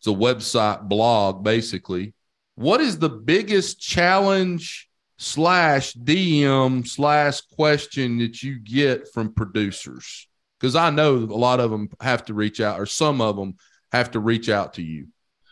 It's 0.00 0.08
a 0.08 0.10
website 0.10 0.88
blog, 0.88 1.44
basically. 1.44 2.14
What 2.56 2.80
is 2.80 2.98
the 2.98 3.10
biggest 3.10 3.78
challenge 3.78 4.88
slash 5.18 5.94
DM 5.94 6.84
slash 6.84 7.42
question 7.42 8.18
that 8.18 8.42
you 8.42 8.58
get 8.58 9.06
from 9.14 9.32
producers? 9.32 10.26
Because 10.62 10.76
I 10.76 10.90
know 10.90 11.16
a 11.16 11.26
lot 11.26 11.58
of 11.58 11.72
them 11.72 11.88
have 12.00 12.24
to 12.26 12.34
reach 12.34 12.60
out, 12.60 12.78
or 12.78 12.86
some 12.86 13.20
of 13.20 13.34
them 13.34 13.56
have 13.90 14.12
to 14.12 14.20
reach 14.20 14.48
out 14.48 14.74
to 14.74 14.82
you. 14.82 15.08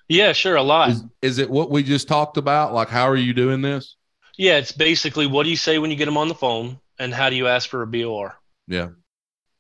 Yeah, 0.08 0.32
sure. 0.32 0.54
A 0.54 0.62
lot. 0.62 0.90
Is, 0.90 1.04
is 1.20 1.38
it 1.38 1.50
what 1.50 1.68
we 1.68 1.82
just 1.82 2.06
talked 2.06 2.36
about? 2.36 2.72
Like, 2.72 2.88
how 2.88 3.08
are 3.08 3.16
you 3.16 3.34
doing 3.34 3.60
this? 3.60 3.96
Yeah, 4.38 4.58
it's 4.58 4.70
basically 4.70 5.26
what 5.26 5.42
do 5.42 5.50
you 5.50 5.56
say 5.56 5.80
when 5.80 5.90
you 5.90 5.96
get 5.96 6.04
them 6.04 6.16
on 6.16 6.28
the 6.28 6.34
phone 6.36 6.78
and 7.00 7.12
how 7.12 7.28
do 7.28 7.34
you 7.34 7.48
ask 7.48 7.68
for 7.68 7.82
a 7.82 7.88
BOR? 7.88 8.36
Yeah. 8.68 8.90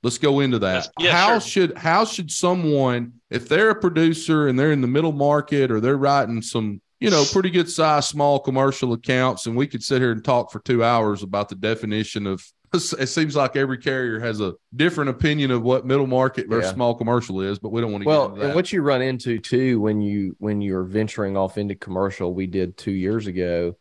Let's 0.04 0.18
go 0.18 0.38
into 0.38 0.60
that. 0.60 0.88
Yeah, 1.00 1.10
how 1.10 1.40
sure. 1.40 1.68
should 1.68 1.76
how 1.76 2.04
should 2.04 2.30
someone, 2.30 3.14
if 3.28 3.48
they're 3.48 3.70
a 3.70 3.74
producer 3.74 4.46
and 4.46 4.56
they're 4.56 4.72
in 4.72 4.80
the 4.80 4.86
middle 4.86 5.12
market 5.12 5.72
or 5.72 5.80
they're 5.80 5.98
writing 5.98 6.42
some, 6.42 6.80
you 7.00 7.10
know, 7.10 7.24
pretty 7.32 7.50
good 7.50 7.68
size 7.68 8.06
small 8.06 8.38
commercial 8.38 8.92
accounts, 8.92 9.46
and 9.46 9.56
we 9.56 9.66
could 9.66 9.82
sit 9.82 10.00
here 10.00 10.12
and 10.12 10.24
talk 10.24 10.52
for 10.52 10.60
two 10.60 10.84
hours 10.84 11.24
about 11.24 11.48
the 11.48 11.56
definition 11.56 12.28
of 12.28 12.40
it 12.98 13.06
seems 13.08 13.34
like 13.36 13.56
every 13.56 13.78
carrier 13.78 14.20
has 14.20 14.40
a 14.40 14.54
different 14.74 15.10
opinion 15.10 15.50
of 15.50 15.62
what 15.62 15.84
middle 15.86 16.06
market 16.06 16.48
versus 16.48 16.70
Yeah. 16.70 16.74
small 16.74 16.94
commercial 16.94 17.40
is, 17.40 17.58
but 17.58 17.70
we 17.70 17.80
don't 17.80 17.90
want 17.92 18.02
to 18.02 18.06
get 18.06 18.10
well, 18.10 18.40
and 18.40 18.54
what 18.54 18.72
you 18.72 18.82
run 18.82 19.02
into 19.02 19.38
too 19.38 19.80
when 19.80 20.00
you 20.00 20.36
when 20.38 20.60
you're 20.60 20.84
venturing 20.84 21.36
off 21.36 21.58
into 21.58 21.74
commercial, 21.74 22.32
we 22.32 22.46
did 22.46 22.76
two 22.76 22.92
years 22.92 23.26
ago, 23.26 23.76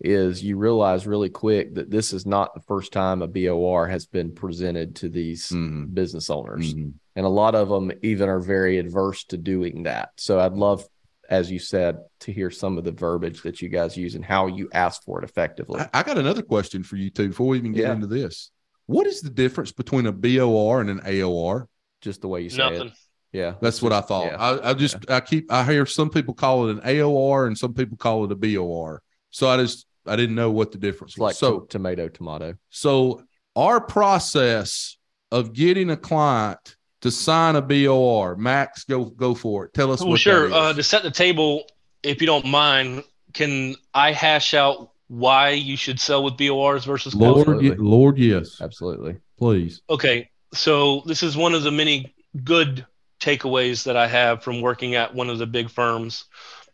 is 0.00 0.42
you 0.42 0.56
realize 0.56 1.06
really 1.06 1.28
quick 1.30 1.74
that 1.76 1.88
this 1.90 2.12
is 2.12 2.26
not 2.26 2.52
the 2.54 2.60
first 2.62 2.92
time 2.92 3.22
a 3.22 3.28
BOR 3.28 3.86
has 3.86 4.06
been 4.06 4.32
presented 4.34 4.96
to 4.96 5.08
these 5.08 5.48
Mhm. 5.50 5.94
business 5.94 6.28
owners. 6.30 6.74
Mhm. 6.74 6.94
and 7.14 7.26
a 7.26 7.28
lot 7.28 7.54
of 7.54 7.68
them 7.68 7.92
even 8.02 8.26
are 8.30 8.40
very 8.40 8.78
adverse 8.78 9.24
to 9.24 9.36
doing 9.36 9.82
that. 9.82 10.08
So 10.16 10.40
I'd 10.40 10.54
love, 10.54 10.82
as 11.30 11.50
you 11.50 11.58
said, 11.58 11.98
to 12.20 12.32
hear 12.32 12.50
some 12.50 12.78
of 12.78 12.84
the 12.84 12.92
verbiage 12.92 13.42
that 13.42 13.62
you 13.62 13.68
guys 13.68 13.96
use 13.96 14.14
and 14.14 14.24
how 14.24 14.46
you 14.46 14.68
ask 14.72 15.02
for 15.04 15.22
it 15.22 15.24
effectively. 15.24 15.80
I, 15.80 15.88
I 15.94 16.02
got 16.02 16.18
another 16.18 16.42
question 16.42 16.82
for 16.82 16.96
you 16.96 17.10
too 17.10 17.28
before 17.28 17.48
we 17.48 17.58
even 17.58 17.72
get 17.72 17.82
Yeah. 17.86 17.92
into 17.92 18.06
this. 18.06 18.50
What 18.86 19.06
is 19.06 19.20
the 19.20 19.30
difference 19.30 19.72
between 19.72 20.06
a 20.06 20.12
BOR 20.12 20.80
and 20.80 20.90
an 20.90 21.00
AOR? 21.00 21.66
Just 22.00 22.20
the 22.20 22.28
way 22.28 22.42
you 22.42 22.50
say 22.50 22.58
Nothing. 22.58 22.88
it. 22.88 22.92
Yeah, 23.32 23.54
That's 23.62 23.80
what 23.80 23.92
I 23.94 24.02
thought. 24.02 24.26
Yeah. 24.26 24.36
I, 24.36 24.70
I 24.70 24.74
just 24.74 25.10
I 25.10 25.20
keep 25.20 25.50
I 25.50 25.64
hear 25.64 25.86
some 25.86 26.10
people 26.10 26.34
call 26.34 26.68
it 26.68 26.72
an 26.76 26.80
AOR 26.82 27.46
and 27.46 27.56
some 27.56 27.72
people 27.72 27.96
call 27.96 28.24
it 28.24 28.32
a 28.32 28.34
BOR. 28.34 29.00
So 29.30 29.48
I 29.48 29.56
just 29.56 29.86
I 30.06 30.16
didn't 30.16 30.34
know 30.34 30.50
what 30.50 30.72
the 30.72 30.78
difference 30.78 31.12
it's 31.12 31.18
was. 31.18 31.28
like 31.28 31.36
so 31.36 31.60
tomato, 31.60 32.08
tomato. 32.08 32.56
so 32.68 33.22
our 33.56 33.80
process 33.80 34.98
of 35.30 35.52
getting 35.54 35.88
a 35.90 35.96
client 35.96 36.76
to 37.02 37.10
sign 37.10 37.56
a 37.56 37.62
BOR, 37.62 38.36
Max, 38.36 38.84
go 38.84 39.04
go 39.04 39.34
for 39.34 39.66
it. 39.66 39.74
Tell 39.74 39.92
us 39.92 40.00
Well, 40.00 40.10
what 40.10 40.20
sure. 40.20 40.48
that 40.48 40.56
Uh, 40.56 40.70
is. 40.70 40.76
to 40.76 40.82
set 40.82 41.02
the 41.02 41.10
table, 41.10 41.64
if 42.02 42.20
you 42.20 42.26
don't 42.26 42.46
mind, 42.46 43.04
can 43.34 43.76
I 43.94 44.12
hash 44.12 44.54
out 44.54 44.90
why 45.08 45.50
you 45.50 45.76
should 45.76 46.00
sell 46.00 46.22
with 46.24 46.36
BORs 46.36 46.84
versus 46.84 47.14
Lord, 47.14 47.44
California? 47.46 47.70
ye- 47.72 47.76
Lord, 47.76 48.18
yes, 48.18 48.60
Absolutely. 48.60 49.16
please. 49.38 49.82
Okay. 49.90 50.28
So 50.54 51.02
this 51.06 51.22
is 51.22 51.36
one 51.36 51.54
of 51.54 51.62
the 51.62 51.70
many 51.70 52.14
good 52.44 52.86
takeaways 53.20 53.84
that 53.84 53.96
I 53.96 54.06
have 54.06 54.42
from 54.42 54.60
working 54.60 54.94
at 54.94 55.14
one 55.14 55.30
of 55.30 55.38
the 55.38 55.46
big 55.46 55.70
firms. 55.70 56.24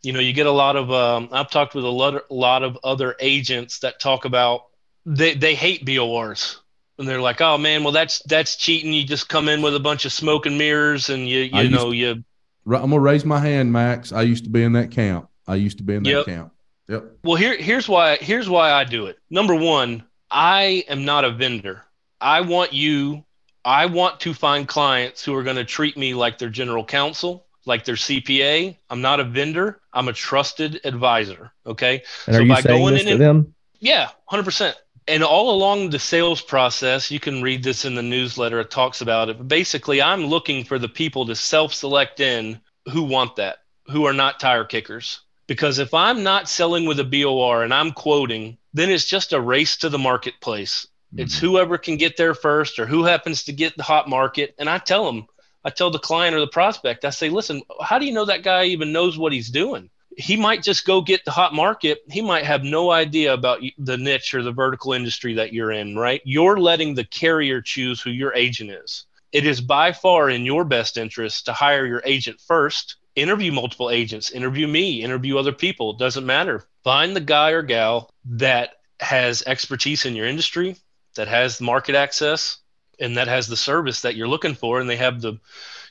You 0.03 0.13
know, 0.13 0.19
you 0.19 0.31
get 0.33 0.45
a 0.47 0.51
lot 0.51 0.75
of. 0.75 0.91
Um, 0.91 1.29
I've 1.31 1.49
talked 1.51 1.75
with 1.75 1.83
a 1.85 1.89
lot, 1.89 2.15
a 2.15 2.33
lot 2.33 2.63
of 2.63 2.77
other 2.83 3.15
agents 3.19 3.79
that 3.79 3.99
talk 3.99 4.25
about 4.25 4.61
they 5.05 5.33
they 5.33 5.55
hate 5.55 5.85
BORs 5.85 6.59
and 6.99 7.07
they're 7.07 7.21
like, 7.21 7.41
"Oh 7.41 7.57
man, 7.57 7.83
well 7.83 7.93
that's 7.93 8.19
that's 8.23 8.55
cheating. 8.55 8.93
You 8.93 9.05
just 9.05 9.29
come 9.29 9.49
in 9.49 9.61
with 9.61 9.75
a 9.75 9.79
bunch 9.79 10.05
of 10.05 10.11
smoke 10.11 10.45
and 10.45 10.57
mirrors, 10.57 11.09
and 11.09 11.27
you 11.27 11.39
you 11.39 11.69
know 11.69 11.89
to, 11.89 11.95
you." 11.95 12.23
I'm 12.67 12.91
gonna 12.91 12.99
raise 12.99 13.25
my 13.25 13.39
hand, 13.39 13.71
Max. 13.71 14.11
I 14.11 14.21
used 14.21 14.43
to 14.43 14.49
be 14.49 14.61
in 14.63 14.73
that 14.73 14.91
camp. 14.91 15.29
I 15.47 15.55
used 15.55 15.77
to 15.77 15.83
be 15.83 15.95
in 15.95 16.03
that 16.03 16.09
yep. 16.09 16.25
camp. 16.25 16.53
Yep. 16.89 17.05
Well, 17.23 17.35
here 17.35 17.57
here's 17.57 17.87
why 17.87 18.17
here's 18.17 18.49
why 18.49 18.71
I 18.71 18.83
do 18.83 19.07
it. 19.07 19.17
Number 19.29 19.55
one, 19.55 20.03
I 20.29 20.83
am 20.89 21.05
not 21.05 21.25
a 21.25 21.31
vendor. 21.31 21.83
I 22.21 22.41
want 22.41 22.73
you. 22.73 23.23
I 23.65 23.85
want 23.87 24.19
to 24.21 24.33
find 24.33 24.67
clients 24.67 25.23
who 25.23 25.33
are 25.35 25.43
going 25.43 25.57
to 25.57 25.65
treat 25.65 25.97
me 25.97 26.13
like 26.13 26.37
their 26.37 26.49
general 26.49 26.83
counsel, 26.83 27.45
like 27.65 27.85
their 27.85 27.95
CPA. 27.95 28.77
I'm 28.89 29.01
not 29.01 29.19
a 29.19 29.23
vendor. 29.23 29.81
I'm 29.93 30.07
a 30.07 30.13
trusted 30.13 30.81
advisor. 30.83 31.51
Okay. 31.65 32.03
And 32.25 32.35
so 32.35 32.39
are 32.39 32.43
you 32.43 32.53
by 32.53 32.61
saying 32.61 32.81
going 32.81 32.93
this 32.93 33.03
in 33.03 33.07
to 33.07 33.13
and, 33.13 33.21
them? 33.21 33.55
Yeah, 33.79 34.09
hundred 34.25 34.43
percent 34.43 34.77
and 35.09 35.23
all 35.23 35.51
along 35.51 35.89
the 35.89 35.99
sales 35.99 36.41
process, 36.41 37.09
you 37.09 37.19
can 37.19 37.41
read 37.41 37.63
this 37.63 37.83
in 37.83 37.95
the 37.95 38.03
newsletter. 38.03 38.59
It 38.59 38.71
talks 38.71 39.01
about 39.01 39.29
it. 39.29 39.37
But 39.37 39.47
basically, 39.47 40.01
I'm 40.01 40.25
looking 40.25 40.63
for 40.63 40.79
the 40.79 40.87
people 40.87 41.25
to 41.25 41.35
self 41.35 41.73
select 41.73 42.19
in 42.19 42.61
who 42.91 43.03
want 43.03 43.35
that, 43.37 43.59
who 43.87 44.05
are 44.05 44.13
not 44.13 44.39
tire 44.39 44.63
kickers. 44.63 45.21
Because 45.47 45.79
if 45.79 45.93
I'm 45.93 46.21
not 46.21 46.47
selling 46.47 46.85
with 46.85 46.99
a 46.99 47.03
BOR 47.03 47.63
and 47.63 47.73
I'm 47.73 47.91
quoting, 47.91 48.57
then 48.73 48.89
it's 48.89 49.05
just 49.05 49.33
a 49.33 49.41
race 49.41 49.77
to 49.77 49.89
the 49.89 49.97
marketplace. 49.97 50.85
Mm-hmm. 51.11 51.23
It's 51.23 51.39
whoever 51.39 51.77
can 51.77 51.97
get 51.97 52.15
there 52.15 52.35
first 52.35 52.77
or 52.77 52.85
who 52.85 53.03
happens 53.03 53.43
to 53.45 53.51
get 53.51 53.75
the 53.75 53.83
hot 53.83 54.07
market. 54.07 54.53
And 54.59 54.69
I 54.69 54.77
tell 54.77 55.05
them, 55.05 55.25
I 55.65 55.71
tell 55.71 55.89
the 55.89 55.99
client 55.99 56.35
or 56.35 56.39
the 56.39 56.47
prospect, 56.47 57.03
I 57.03 57.09
say, 57.09 57.29
listen, 57.29 57.63
how 57.81 57.97
do 57.97 58.05
you 58.05 58.13
know 58.13 58.25
that 58.25 58.43
guy 58.43 58.65
even 58.65 58.93
knows 58.93 59.17
what 59.17 59.33
he's 59.33 59.49
doing? 59.49 59.89
He 60.17 60.35
might 60.35 60.63
just 60.63 60.85
go 60.85 61.01
get 61.01 61.23
the 61.25 61.31
hot 61.31 61.53
market. 61.53 61.99
He 62.09 62.21
might 62.21 62.45
have 62.45 62.63
no 62.63 62.91
idea 62.91 63.33
about 63.33 63.61
the 63.77 63.97
niche 63.97 64.33
or 64.33 64.43
the 64.43 64.51
vertical 64.51 64.93
industry 64.93 65.35
that 65.35 65.53
you're 65.53 65.71
in, 65.71 65.95
right? 65.95 66.21
You're 66.25 66.59
letting 66.59 66.95
the 66.95 67.03
carrier 67.03 67.61
choose 67.61 68.01
who 68.01 68.09
your 68.09 68.33
agent 68.33 68.71
is. 68.71 69.05
It 69.31 69.45
is 69.45 69.61
by 69.61 69.91
far 69.91 70.29
in 70.29 70.45
your 70.45 70.65
best 70.65 70.97
interest 70.97 71.45
to 71.45 71.53
hire 71.53 71.85
your 71.85 72.01
agent 72.05 72.41
first, 72.41 72.95
interview 73.15 73.51
multiple 73.51 73.91
agents, 73.91 74.31
interview 74.31 74.67
me, 74.67 75.03
interview 75.03 75.37
other 75.37 75.51
people. 75.51 75.91
It 75.91 75.99
doesn't 75.99 76.25
matter. 76.25 76.65
Find 76.83 77.15
the 77.15 77.21
guy 77.21 77.51
or 77.51 77.61
gal 77.61 78.09
that 78.25 78.71
has 78.99 79.43
expertise 79.45 80.05
in 80.05 80.15
your 80.15 80.25
industry, 80.25 80.75
that 81.15 81.27
has 81.27 81.61
market 81.61 81.95
access, 81.95 82.57
and 82.99 83.17
that 83.17 83.27
has 83.27 83.47
the 83.47 83.57
service 83.57 84.01
that 84.01 84.15
you're 84.15 84.27
looking 84.27 84.55
for, 84.55 84.79
and 84.79 84.89
they 84.89 84.97
have 84.97 85.21
the 85.21 85.39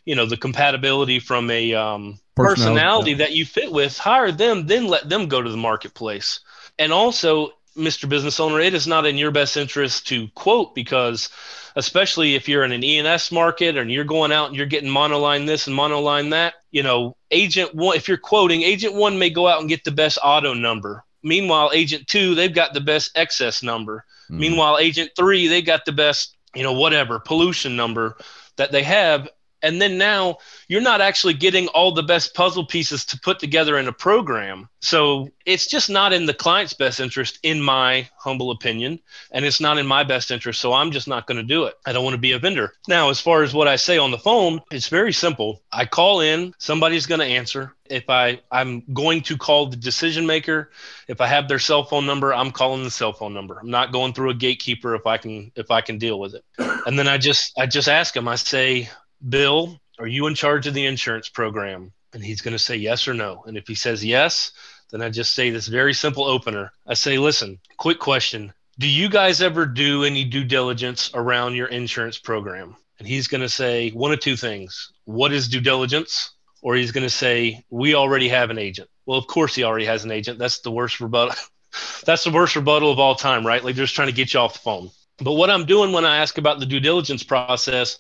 you 0.05 0.15
know 0.15 0.27
the 0.27 0.37
compatibility 0.37 1.21
from 1.21 1.51
a 1.51 1.75
um, 1.75 2.19
personality, 2.45 2.75
personality 2.75 3.15
that 3.15 3.33
you 3.33 3.45
fit 3.45 3.71
with 3.71 3.99
hire 3.99 4.33
them 4.33 4.67
then 4.67 4.87
let 4.87 5.09
them 5.09 5.29
go 5.29 5.43
to 5.43 5.51
the 5.51 5.57
marketplace. 5.57 6.41
And 6.79 6.93
also 6.93 7.51
mr 7.77 8.09
business 8.09 8.41
owner 8.41 8.59
it 8.59 8.75
is 8.75 8.89
not 8.89 9.07
in 9.07 9.17
your 9.17 9.31
best 9.31 9.57
interest 9.57 10.09
to 10.09 10.27
quote 10.35 10.75
because 10.75 11.29
especially 11.77 12.35
if 12.35 12.49
you're 12.49 12.65
in 12.65 12.73
an 12.73 12.83
E&S 12.83 13.31
market 13.31 13.77
and 13.77 13.89
you're 13.91 14.03
going 14.03 14.33
out 14.33 14.49
and 14.49 14.57
you're 14.57 14.67
getting 14.67 14.91
monoline 14.91 15.47
this 15.47 15.69
and 15.69 15.79
monoline 15.79 16.31
that 16.31 16.55
you 16.73 16.83
know 16.83 17.17
agent 17.31 17.75
one 17.75 17.97
if 17.97 18.09
you're 18.09 18.17
quoting 18.17 18.63
agent 18.63 18.95
one 18.95 19.19
may 19.19 19.31
go 19.31 19.47
out 19.47 19.61
and 19.61 19.69
get 19.69 19.85
the 19.85 19.93
best 19.93 20.19
auto 20.23 20.55
number. 20.55 21.05
Meanwhile 21.23 21.71
agent 21.73 22.07
two 22.07 22.35
they've 22.35 22.55
got 22.55 22.75
the 22.75 22.81
best 22.81 23.13
excess 23.15 23.63
number. 23.63 24.05
Mm. 24.31 24.39
meanwhile 24.39 24.79
agent 24.79 25.13
three 25.17 25.47
they 25.47 25.63
got 25.63 25.85
the 25.85 25.93
best 25.93 26.37
you 26.55 26.63
know 26.63 26.73
whatever 26.75 27.19
pollution 27.19 27.77
number 27.77 28.17
that 28.57 28.73
they 28.73 28.83
have 28.83 29.29
and 29.63 29.81
then 29.81 29.99
now 29.99 30.39
you're 30.69 30.81
not 30.81 31.01
actually 31.01 31.35
getting 31.35 31.69
all 31.69 31.93
the 31.93 32.03
best 32.03 32.35
puzzle 32.35 32.67
pieces 32.67 33.05
to 33.07 33.21
put 33.21 33.39
together 33.39 33.79
in 33.79 33.89
a 33.89 33.93
program. 33.93 34.69
So 34.81 35.31
it's 35.45 35.67
just 35.67 35.89
not 35.89 36.13
in 36.13 36.27
the 36.27 36.35
client's 36.35 36.75
best 36.75 37.01
interest 37.01 37.39
in 37.43 37.61
my 37.61 38.09
humble 38.19 38.51
opinion 38.51 39.01
and 39.31 39.45
it's 39.45 39.61
not 39.61 39.79
in 39.79 39.87
my 39.87 40.05
best 40.05 40.31
interest 40.31 40.61
so 40.61 40.75
i'm 40.75 40.91
just 40.93 41.09
not 41.09 41.27
going 41.27 41.39
to 41.39 41.43
do 41.43 41.65
it. 41.65 41.75
I 41.87 41.93
don't 41.93 42.05
want 42.05 42.15
to 42.15 42.21
be 42.21 42.33
a 42.33 42.39
vendor. 42.39 42.75
Now 42.87 43.11
as 43.11 43.21
far 43.21 43.43
as 43.43 43.55
what 43.55 43.67
i 43.67 43.77
say 43.77 43.99
on 43.99 44.11
the 44.11 44.19
phone 44.19 44.61
it's 44.71 44.89
very 44.89 45.13
simple. 45.13 45.63
I 45.73 45.87
call 45.87 46.21
in 46.21 46.55
somebody's 46.59 47.07
going 47.07 47.21
to 47.21 47.27
answer. 47.27 47.75
If 47.87 48.11
i 48.11 48.41
i'm 48.53 48.83
going 48.93 49.23
to 49.23 49.37
call 49.39 49.67
the 49.67 49.77
decision 49.77 50.27
maker 50.27 50.71
if 51.09 51.21
i 51.21 51.27
have 51.27 51.49
their 51.49 51.59
cell 51.59 51.85
phone 51.85 52.05
number 52.05 52.35
i'm 52.35 52.51
calling 52.51 52.85
the 52.85 52.91
cell 52.91 53.15
phone 53.15 53.35
number. 53.35 53.59
I'm 53.59 53.71
not 53.71 53.93
going 53.93 54.13
through 54.13 54.31
a 54.31 54.35
gatekeeper 54.35 54.95
if 54.95 55.07
i 55.07 55.17
can 55.17 55.51
if 55.57 55.71
i 55.71 55.81
can 55.81 55.99
deal 55.99 56.21
with 56.21 56.35
it. 56.35 56.45
And 56.87 56.99
then 56.99 57.09
i 57.09 57.17
just 57.17 57.59
i 57.59 57.67
just 57.67 57.89
ask 57.89 58.15
them. 58.15 58.29
I 58.29 58.37
say 58.37 58.91
Bill, 59.27 59.81
are 59.99 60.07
you 60.07 60.27
in 60.27 60.35
charge 60.35 60.67
of 60.67 60.75
the 60.75 60.87
insurance 60.87 61.29
program? 61.29 61.93
And 62.13 62.25
he's 62.25 62.41
going 62.41 62.53
to 62.53 62.59
say 62.59 62.77
yes 62.77 63.09
or 63.09 63.15
no. 63.15 63.43
And 63.47 63.57
if 63.57 63.67
he 63.67 63.75
says 63.75 64.05
yes, 64.05 64.53
then 64.91 65.03
I 65.03 65.11
just 65.11 65.35
say 65.35 65.51
this 65.51 65.67
very 65.67 65.93
simple 65.93 66.25
opener. 66.25 66.73
I 66.87 66.95
say, 66.95 67.19
listen, 67.19 67.59
quick 67.77 67.99
question. 67.99 68.53
Do 68.79 68.89
you 68.89 69.09
guys 69.09 69.43
ever 69.43 69.67
do 69.67 70.05
any 70.05 70.25
due 70.25 70.45
diligence 70.45 71.11
around 71.15 71.55
your 71.55 71.67
insurance 71.67 72.19
program? 72.19 72.77
And 72.99 73.07
he's 73.07 73.29
going 73.29 73.41
to 73.41 73.49
say 73.49 73.91
one 73.91 74.13
of 74.13 74.21
two 74.21 74.37
things. 74.37 74.93
What 75.05 75.33
is 75.33 75.49
due 75.49 75.61
diligence? 75.61 76.31
Or 76.63 76.75
he's 76.75 76.93
going 76.93 77.05
to 77.05 77.11
say, 77.11 77.65
we 77.71 77.95
already 77.95 78.29
have 78.29 78.51
an 78.51 78.59
agent. 78.59 78.89
Well, 79.07 79.19
of 79.19 79.27
course 79.27 79.55
he 79.55 79.65
already 79.65 79.87
has 79.87 80.05
an 80.05 80.11
agent. 80.11 80.39
That's 80.39 80.61
the 80.61 80.71
worst 80.71 81.01
rebuttal. 81.01 81.35
That's 82.05 82.25
the 82.25 82.31
worst 82.31 82.57
rebuttal 82.57 82.91
of 82.91 82.99
all 82.99 83.15
time, 83.15 83.47
right? 83.47 83.63
Like 83.63 83.75
they're 83.75 83.85
just 83.85 83.95
trying 83.95 84.09
to 84.09 84.15
get 84.15 84.33
you 84.33 84.41
off 84.41 84.55
the 84.55 84.59
phone. 84.61 84.91
But 85.21 85.33
what 85.33 85.51
I'm 85.51 85.65
doing 85.65 85.93
when 85.93 86.05
I 86.05 86.19
ask 86.19 86.39
about 86.39 86.61
the 86.61 86.67
due 86.67 86.81
diligence 86.81 87.23
process 87.23 87.99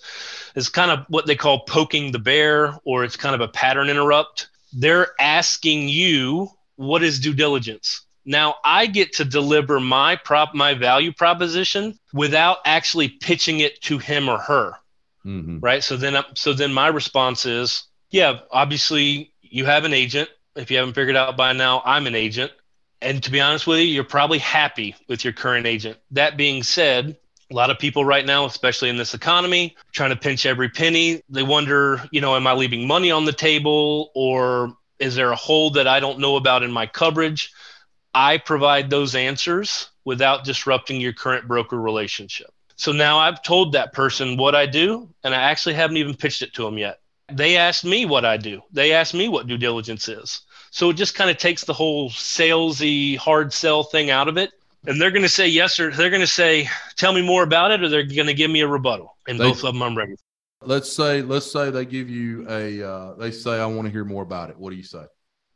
is 0.55 0.69
kind 0.69 0.91
of 0.91 1.05
what 1.09 1.27
they 1.27 1.35
call 1.35 1.61
poking 1.61 2.13
the 2.13 2.19
bear, 2.19 2.79
or 2.85 3.05
it's 3.05 3.17
kind 3.17 3.35
of 3.35 3.41
a 3.41 3.49
pattern 3.49 3.89
interrupt. 3.89 4.49
They're 4.73 5.09
asking 5.19 5.89
you, 5.89 6.51
what 6.77 7.03
is 7.03 7.19
due 7.19 7.35
diligence? 7.35 8.03
Now 8.25 8.57
I 8.65 8.87
get 8.87 9.15
to 9.15 9.25
deliver 9.25 9.81
my 9.81 10.17
prop, 10.17 10.55
my 10.55 10.75
value 10.75 11.13
proposition 11.13 11.99
without 12.13 12.59
actually 12.65 13.09
pitching 13.09 13.61
it 13.61 13.81
to 13.83 13.99
him 13.99 14.29
or 14.29 14.39
her. 14.39 14.75
Mm-hmm. 15.25 15.59
Right. 15.61 15.83
So 15.83 15.97
then, 15.97 16.23
so 16.35 16.53
then 16.53 16.73
my 16.73 16.89
response 16.89 17.47
is, 17.47 17.85
yeah, 18.11 18.41
obviously 18.51 19.33
you 19.43 19.65
have 19.65 19.85
an 19.85 19.93
agent. 19.93 20.29
If 20.57 20.71
you 20.71 20.77
haven't 20.77 20.95
figured 20.95 21.17
out 21.17 21.37
by 21.37 21.53
now, 21.53 21.83
I'm 21.85 22.07
an 22.07 22.15
agent. 22.15 22.53
And 23.01 23.23
to 23.23 23.31
be 23.31 23.41
honest 23.41 23.67
with 23.67 23.79
you, 23.79 23.85
you're 23.85 24.05
probably 24.05 24.39
happy 24.39 24.97
with 25.09 25.25
your 25.25 25.33
current 25.33 25.67
agent. 25.67 25.99
That 26.11 26.37
being 26.37 26.63
said, 26.63 27.17
a 27.51 27.55
lot 27.55 27.71
of 27.71 27.79
people 27.79 28.05
right 28.05 28.27
now, 28.27 28.45
especially 28.45 28.89
in 28.89 28.97
this 28.97 29.15
economy, 29.15 29.77
trying 29.93 30.11
to 30.11 30.17
pinch 30.17 30.45
every 30.45 30.69
penny. 30.69 31.23
They 31.29 31.43
wonder, 31.43 32.03
you 32.11 32.21
know, 32.21 32.37
am 32.37 32.47
I 32.47 32.53
leaving 32.53 32.87
money 32.87 33.11
on 33.11 33.25
the 33.25 33.33
table 33.33 34.11
or 34.15 34.77
is 34.99 35.15
there 35.15 35.31
a 35.31 35.37
hole 35.37 35.71
that 35.71 35.87
I 35.87 36.01
don't 36.01 36.19
know 36.19 36.37
about 36.37 36.63
in 36.63 36.73
my 36.73 36.87
coverage? 36.87 37.53
I 38.13 38.39
provide 38.39 38.91
those 38.91 39.15
answers 39.15 39.91
without 40.05 40.45
disrupting 40.45 41.01
your 41.01 41.13
current 41.13 41.47
broker 41.47 41.81
relationship. 41.81 42.53
So 42.77 42.93
now 42.93 43.19
I've 43.19 43.43
told 43.43 43.73
that 43.73 43.93
person 43.93 44.37
what 44.37 44.55
I 44.55 44.67
do, 44.67 45.09
and 45.25 45.35
I 45.35 45.43
actually 45.51 45.75
haven't 45.75 45.97
even 45.97 46.15
pitched 46.15 46.43
it 46.43 46.55
to 46.55 46.65
them 46.65 46.79
yet. 46.79 47.01
They 47.31 47.57
asked 47.57 47.85
me 47.85 48.07
what 48.07 48.25
I 48.25 48.37
do. 48.37 48.63
They 48.73 48.93
asked 48.93 49.15
me 49.15 49.29
what 49.29 49.47
due 49.47 49.59
diligence 49.59 50.09
is. 50.09 50.43
So 50.79 50.91
it 50.91 50.95
just 50.95 51.17
kind 51.17 51.29
of 51.29 51.39
takes 51.39 51.65
the 51.65 51.73
whole 51.73 52.09
salesy 52.11 53.17
hard 53.17 53.53
sell 53.53 53.83
thing 53.83 54.11
out 54.11 54.29
of 54.29 54.37
it. 54.37 54.53
And 54.87 55.03
they're 55.03 55.11
going 55.11 55.25
to 55.25 55.29
say 55.29 55.49
yes 55.49 55.81
or 55.81 55.91
they're 55.91 56.09
going 56.09 56.21
to 56.21 56.27
say, 56.27 56.69
tell 56.95 57.13
me 57.13 57.21
more 57.21 57.43
about 57.43 57.73
it, 57.73 57.83
or 57.83 57.89
they're 57.89 58.05
going 58.05 58.29
to 58.29 58.35
give 58.35 58.49
me 58.49 58.61
a 58.61 58.69
rebuttal. 58.69 59.17
And 59.27 59.41
they, 59.41 59.49
both 59.49 59.65
of 59.65 59.75
them 59.75 59.83
I'm 59.83 59.99
ready. 59.99 60.15
Let's 60.63 60.93
say, 60.93 61.21
let's 61.21 61.51
say 61.51 61.71
they 61.71 61.85
give 61.85 62.09
you 62.09 62.49
a, 62.49 62.81
uh, 62.81 63.15
they 63.15 63.33
say, 63.33 63.59
I 63.59 63.67
want 63.67 63.87
to 63.87 63.91
hear 63.91 64.05
more 64.05 64.23
about 64.23 64.51
it. 64.51 64.57
What 64.57 64.71
do 64.71 64.77
you 64.77 64.85
say? 64.85 65.03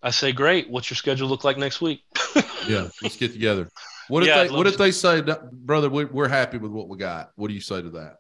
I 0.03 0.11
say, 0.11 0.33
great. 0.33 0.69
What's 0.69 0.91
your 0.91 0.97
schedule 0.97 1.29
look 1.29 1.45
like 1.45 1.57
next 1.57 1.81
week? 1.81 2.03
yeah, 2.67 2.89
let's 3.01 3.17
get 3.17 3.33
together. 3.33 3.69
What 4.09 4.25
if 4.25 4.29
yeah, 4.29 4.43
they, 4.43 4.51
what 4.51 4.67
if 4.67 4.77
they 4.77 4.91
say, 4.91 5.23
brother, 5.53 5.89
we're 5.89 6.27
happy 6.27 6.59
with 6.59 6.73
what 6.73 6.89
we 6.89 6.99
got? 6.99 7.31
What 7.37 7.47
do 7.47 7.55
you 7.55 7.61
say 7.61 7.81
to 7.81 7.91
that? 7.91 8.17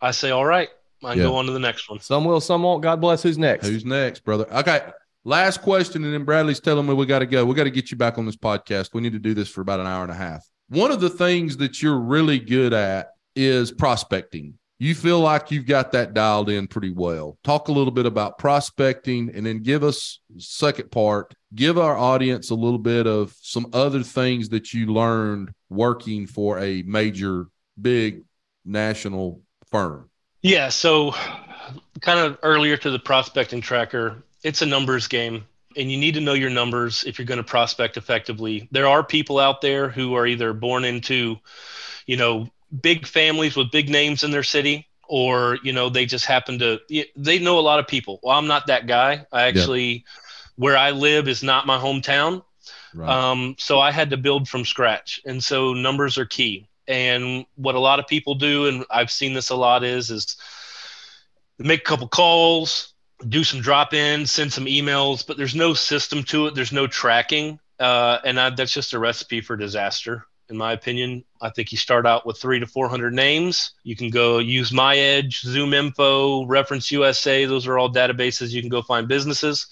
I 0.00 0.12
say, 0.12 0.30
all 0.30 0.46
right. 0.46 0.68
I 1.02 1.14
yeah. 1.14 1.24
go 1.24 1.34
on 1.34 1.46
to 1.46 1.52
the 1.52 1.58
next 1.58 1.90
one. 1.90 1.98
Some 1.98 2.24
will, 2.24 2.40
some 2.40 2.62
won't. 2.62 2.80
God 2.80 3.00
bless. 3.00 3.24
Who's 3.24 3.38
next? 3.38 3.66
Who's 3.66 3.84
next, 3.84 4.20
brother? 4.20 4.46
Okay. 4.54 4.82
Last 5.24 5.62
question, 5.62 6.04
and 6.04 6.12
then 6.12 6.24
Bradley's 6.24 6.60
telling 6.60 6.86
me 6.86 6.92
we 6.92 7.06
got 7.06 7.20
to 7.20 7.26
go. 7.26 7.44
We 7.44 7.54
got 7.54 7.64
to 7.64 7.70
get 7.70 7.90
you 7.90 7.96
back 7.96 8.18
on 8.18 8.26
this 8.26 8.36
podcast. 8.36 8.90
We 8.92 9.00
need 9.00 9.14
to 9.14 9.18
do 9.18 9.32
this 9.32 9.48
for 9.48 9.62
about 9.62 9.80
an 9.80 9.86
hour 9.86 10.02
and 10.02 10.12
a 10.12 10.16
half. 10.16 10.46
One 10.68 10.90
of 10.90 11.00
the 11.00 11.10
things 11.10 11.56
that 11.58 11.82
you're 11.82 11.98
really 11.98 12.38
good 12.38 12.72
at 12.72 13.08
is 13.34 13.72
prospecting. 13.72 14.58
You 14.78 14.94
feel 14.94 15.20
like 15.20 15.50
you've 15.50 15.66
got 15.66 15.92
that 15.92 16.14
dialed 16.14 16.50
in 16.50 16.66
pretty 16.66 16.90
well. 16.90 17.38
Talk 17.44 17.68
a 17.68 17.72
little 17.72 17.92
bit 17.92 18.06
about 18.06 18.38
prospecting 18.38 19.30
and 19.34 19.46
then 19.46 19.62
give 19.62 19.82
us 19.82 20.18
second 20.36 20.90
part, 20.90 21.32
give 21.54 21.78
our 21.78 21.96
audience 21.96 22.50
a 22.50 22.54
little 22.54 22.78
bit 22.78 23.06
of 23.06 23.34
some 23.40 23.66
other 23.72 24.02
things 24.02 24.50
that 24.50 24.74
you 24.74 24.92
learned 24.92 25.52
working 25.70 26.26
for 26.26 26.58
a 26.58 26.82
major 26.82 27.46
big 27.80 28.24
national 28.64 29.40
firm. 29.70 30.10
Yeah, 30.42 30.68
so 30.68 31.14
kind 32.00 32.18
of 32.18 32.38
earlier 32.42 32.76
to 32.76 32.90
the 32.90 32.98
prospecting 32.98 33.60
tracker, 33.60 34.22
it's 34.44 34.62
a 34.62 34.66
numbers 34.66 35.08
game 35.08 35.44
and 35.76 35.90
you 35.90 35.98
need 35.98 36.14
to 36.14 36.20
know 36.20 36.34
your 36.34 36.50
numbers 36.50 37.02
if 37.04 37.18
you're 37.18 37.26
going 37.26 37.38
to 37.38 37.44
prospect 37.44 37.96
effectively. 37.96 38.68
There 38.70 38.86
are 38.86 39.02
people 39.02 39.40
out 39.40 39.60
there 39.60 39.88
who 39.88 40.14
are 40.14 40.26
either 40.26 40.52
born 40.52 40.84
into, 40.84 41.36
you 42.06 42.16
know, 42.16 42.48
big 42.80 43.06
families 43.06 43.56
with 43.56 43.72
big 43.72 43.88
names 43.88 44.22
in 44.22 44.30
their 44.30 44.42
city 44.42 44.86
or 45.08 45.58
you 45.62 45.72
know 45.72 45.88
they 45.88 46.06
just 46.06 46.24
happen 46.24 46.58
to 46.58 46.80
they 47.14 47.38
know 47.38 47.58
a 47.58 47.60
lot 47.60 47.78
of 47.78 47.86
people 47.86 48.18
well 48.22 48.36
i'm 48.36 48.46
not 48.46 48.66
that 48.66 48.86
guy 48.86 49.24
i 49.32 49.42
actually 49.42 49.92
yeah. 49.92 50.00
where 50.56 50.76
i 50.76 50.90
live 50.90 51.28
is 51.28 51.42
not 51.42 51.66
my 51.66 51.78
hometown 51.78 52.42
right. 52.94 53.08
um, 53.08 53.54
so 53.58 53.78
i 53.78 53.90
had 53.90 54.10
to 54.10 54.16
build 54.16 54.48
from 54.48 54.64
scratch 54.64 55.20
and 55.26 55.44
so 55.44 55.74
numbers 55.74 56.16
are 56.16 56.24
key 56.24 56.66
and 56.88 57.44
what 57.56 57.74
a 57.74 57.78
lot 57.78 57.98
of 57.98 58.06
people 58.06 58.34
do 58.34 58.66
and 58.66 58.84
i've 58.90 59.10
seen 59.10 59.34
this 59.34 59.50
a 59.50 59.54
lot 59.54 59.84
is 59.84 60.10
is 60.10 60.36
make 61.58 61.80
a 61.80 61.84
couple 61.84 62.08
calls 62.08 62.93
do 63.28 63.44
some 63.44 63.60
drop 63.60 63.94
ins 63.94 64.32
send 64.32 64.52
some 64.52 64.66
emails 64.66 65.26
but 65.26 65.36
there's 65.36 65.54
no 65.54 65.74
system 65.74 66.22
to 66.22 66.46
it 66.46 66.54
there's 66.54 66.72
no 66.72 66.86
tracking 66.86 67.58
uh, 67.80 68.18
and 68.24 68.38
I, 68.38 68.50
that's 68.50 68.72
just 68.72 68.92
a 68.92 68.98
recipe 68.98 69.40
for 69.40 69.56
disaster 69.56 70.26
in 70.48 70.56
my 70.56 70.72
opinion. 70.72 71.24
I 71.40 71.50
think 71.50 71.72
you 71.72 71.78
start 71.78 72.06
out 72.06 72.26
with 72.26 72.38
three 72.38 72.60
to 72.60 72.66
400 72.66 73.12
names. 73.12 73.72
You 73.82 73.96
can 73.96 74.10
go 74.10 74.38
use 74.38 74.70
MyEdge, 74.70 75.40
Zoom 75.40 75.72
Info, 75.72 76.44
Reference 76.46 76.90
USA. 76.90 77.44
Those 77.44 77.66
are 77.66 77.78
all 77.78 77.92
databases 77.92 78.50
you 78.50 78.60
can 78.60 78.70
go 78.70 78.82
find 78.82 79.08
businesses. 79.08 79.66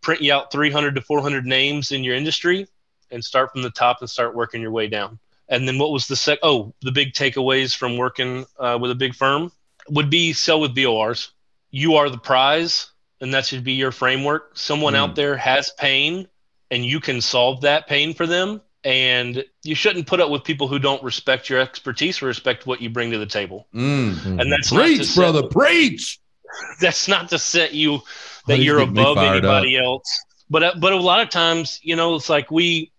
Print 0.00 0.22
you 0.22 0.32
out 0.32 0.52
300 0.52 0.94
to 0.94 1.00
400 1.00 1.46
names 1.46 1.92
in 1.92 2.04
your 2.04 2.14
industry 2.14 2.66
and 3.10 3.24
start 3.24 3.52
from 3.52 3.62
the 3.62 3.70
top 3.70 3.98
and 4.00 4.10
start 4.10 4.34
working 4.34 4.60
your 4.60 4.70
way 4.70 4.86
down. 4.86 5.18
And 5.48 5.66
then 5.66 5.78
what 5.78 5.92
was 5.92 6.06
the 6.06 6.16
sec? 6.16 6.38
Oh, 6.42 6.74
the 6.82 6.92
big 6.92 7.14
takeaways 7.14 7.74
from 7.74 7.96
working 7.96 8.44
uh, 8.58 8.78
with 8.80 8.90
a 8.90 8.94
big 8.94 9.14
firm 9.14 9.50
would 9.88 10.10
be 10.10 10.32
sell 10.32 10.60
with 10.60 10.74
BORs. 10.74 11.30
You 11.70 11.96
are 11.96 12.08
the 12.10 12.18
prize, 12.18 12.90
and 13.20 13.34
that 13.34 13.46
should 13.46 13.64
be 13.64 13.72
your 13.72 13.92
framework. 13.92 14.56
Someone 14.56 14.94
mm. 14.94 14.98
out 14.98 15.14
there 15.14 15.36
has 15.36 15.70
pain, 15.70 16.28
and 16.70 16.84
you 16.84 17.00
can 17.00 17.20
solve 17.20 17.62
that 17.62 17.86
pain 17.86 18.14
for 18.14 18.26
them 18.26 18.60
and 18.84 19.44
you 19.64 19.74
shouldn't 19.74 20.06
put 20.06 20.20
up 20.20 20.30
with 20.30 20.44
people 20.44 20.68
who 20.68 20.78
don't 20.78 21.02
respect 21.02 21.50
your 21.50 21.60
expertise 21.60 22.22
or 22.22 22.26
respect 22.26 22.66
what 22.66 22.80
you 22.80 22.88
bring 22.88 23.10
to 23.10 23.18
the 23.18 23.26
table. 23.26 23.66
Mm-hmm. 23.74 24.40
And 24.40 24.52
that's 24.52 24.70
preach, 24.72 25.14
brother, 25.14 25.42
preach. 25.42 26.20
That's 26.80 27.08
not 27.08 27.28
to 27.28 27.38
set 27.38 27.74
you 27.74 28.00
that 28.46 28.60
you're 28.60 28.80
above 28.80 29.18
anybody 29.18 29.76
up. 29.76 29.84
else. 29.84 30.24
But 30.48 30.62
uh, 30.62 30.74
but 30.78 30.94
a 30.94 30.96
lot 30.96 31.20
of 31.20 31.28
times, 31.28 31.78
you 31.82 31.94
know, 31.94 32.14
it's 32.14 32.30
like 32.30 32.50
we 32.50 32.90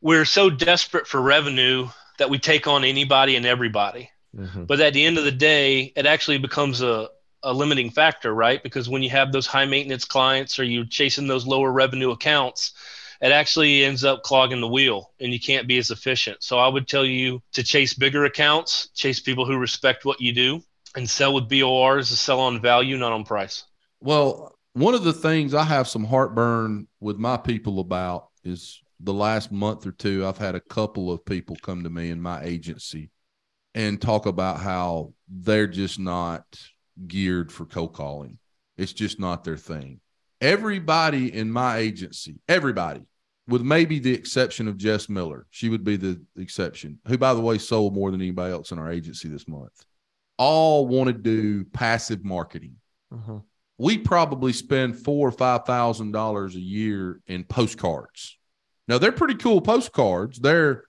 we're 0.00 0.24
so 0.24 0.50
desperate 0.50 1.06
for 1.06 1.22
revenue 1.22 1.88
that 2.18 2.28
we 2.28 2.40
take 2.40 2.66
on 2.66 2.82
anybody 2.82 3.36
and 3.36 3.46
everybody. 3.46 4.10
Mm-hmm. 4.36 4.64
But 4.64 4.80
at 4.80 4.94
the 4.94 5.04
end 5.04 5.16
of 5.16 5.22
the 5.22 5.30
day, 5.30 5.92
it 5.94 6.06
actually 6.06 6.38
becomes 6.38 6.82
a 6.82 7.08
a 7.42 7.52
limiting 7.52 7.90
factor, 7.90 8.34
right? 8.34 8.62
Because 8.62 8.88
when 8.88 9.02
you 9.02 9.10
have 9.10 9.32
those 9.32 9.46
high 9.46 9.64
maintenance 9.64 10.04
clients 10.04 10.58
or 10.58 10.64
you're 10.64 10.84
chasing 10.84 11.26
those 11.26 11.46
lower 11.46 11.70
revenue 11.70 12.10
accounts, 12.10 12.72
it 13.20 13.32
actually 13.32 13.84
ends 13.84 14.04
up 14.04 14.22
clogging 14.22 14.60
the 14.60 14.68
wheel 14.68 15.12
and 15.20 15.32
you 15.32 15.40
can't 15.40 15.66
be 15.66 15.78
as 15.78 15.90
efficient. 15.90 16.42
So 16.42 16.58
I 16.58 16.68
would 16.68 16.86
tell 16.86 17.04
you 17.04 17.42
to 17.52 17.62
chase 17.62 17.94
bigger 17.94 18.24
accounts, 18.24 18.88
chase 18.94 19.20
people 19.20 19.44
who 19.44 19.56
respect 19.56 20.04
what 20.04 20.20
you 20.20 20.32
do, 20.32 20.62
and 20.96 21.08
sell 21.08 21.34
with 21.34 21.48
BORs 21.48 22.08
to 22.10 22.16
sell 22.16 22.40
on 22.40 22.60
value, 22.60 22.96
not 22.96 23.12
on 23.12 23.24
price. 23.24 23.64
Well, 24.00 24.56
one 24.74 24.94
of 24.94 25.04
the 25.04 25.12
things 25.12 25.54
I 25.54 25.64
have 25.64 25.88
some 25.88 26.04
heartburn 26.04 26.86
with 27.00 27.18
my 27.18 27.36
people 27.36 27.80
about 27.80 28.28
is 28.44 28.80
the 29.00 29.14
last 29.14 29.52
month 29.52 29.86
or 29.86 29.92
two, 29.92 30.26
I've 30.26 30.38
had 30.38 30.54
a 30.54 30.60
couple 30.60 31.10
of 31.10 31.24
people 31.24 31.56
come 31.62 31.84
to 31.84 31.90
me 31.90 32.10
in 32.10 32.20
my 32.20 32.42
agency 32.42 33.10
and 33.74 34.00
talk 34.00 34.26
about 34.26 34.60
how 34.60 35.12
they're 35.28 35.66
just 35.66 35.98
not 35.98 36.44
geared 37.06 37.52
for 37.52 37.64
cold 37.64 37.92
calling. 37.92 38.38
It's 38.76 38.92
just 38.92 39.18
not 39.18 39.44
their 39.44 39.56
thing 39.56 40.00
everybody 40.40 41.34
in 41.34 41.50
my 41.50 41.78
agency, 41.78 42.40
everybody, 42.48 43.02
with 43.46 43.62
maybe 43.62 43.98
the 43.98 44.12
exception 44.12 44.68
of 44.68 44.76
Jess 44.76 45.08
Miller, 45.08 45.46
she 45.50 45.68
would 45.68 45.84
be 45.84 45.96
the 45.96 46.20
exception, 46.36 46.98
who, 47.06 47.18
by 47.18 47.34
the 47.34 47.40
way, 47.40 47.58
sold 47.58 47.94
more 47.94 48.10
than 48.10 48.20
anybody 48.20 48.52
else 48.52 48.72
in 48.72 48.78
our 48.78 48.90
agency 48.90 49.28
this 49.28 49.48
month, 49.48 49.84
all 50.36 50.86
want 50.86 51.08
to 51.08 51.14
do 51.14 51.64
passive 51.64 52.24
marketing. 52.24 52.76
Uh-huh. 53.12 53.38
We 53.78 53.98
probably 53.98 54.52
spend 54.52 54.98
four 54.98 55.28
or 55.28 55.32
five 55.32 55.64
thousand 55.64 56.12
dollars 56.12 56.56
a 56.56 56.60
year 56.60 57.20
in 57.26 57.44
postcards. 57.44 58.36
Now 58.86 58.98
they're 58.98 59.12
pretty 59.12 59.36
cool 59.36 59.60
postcards. 59.60 60.38
They're 60.38 60.84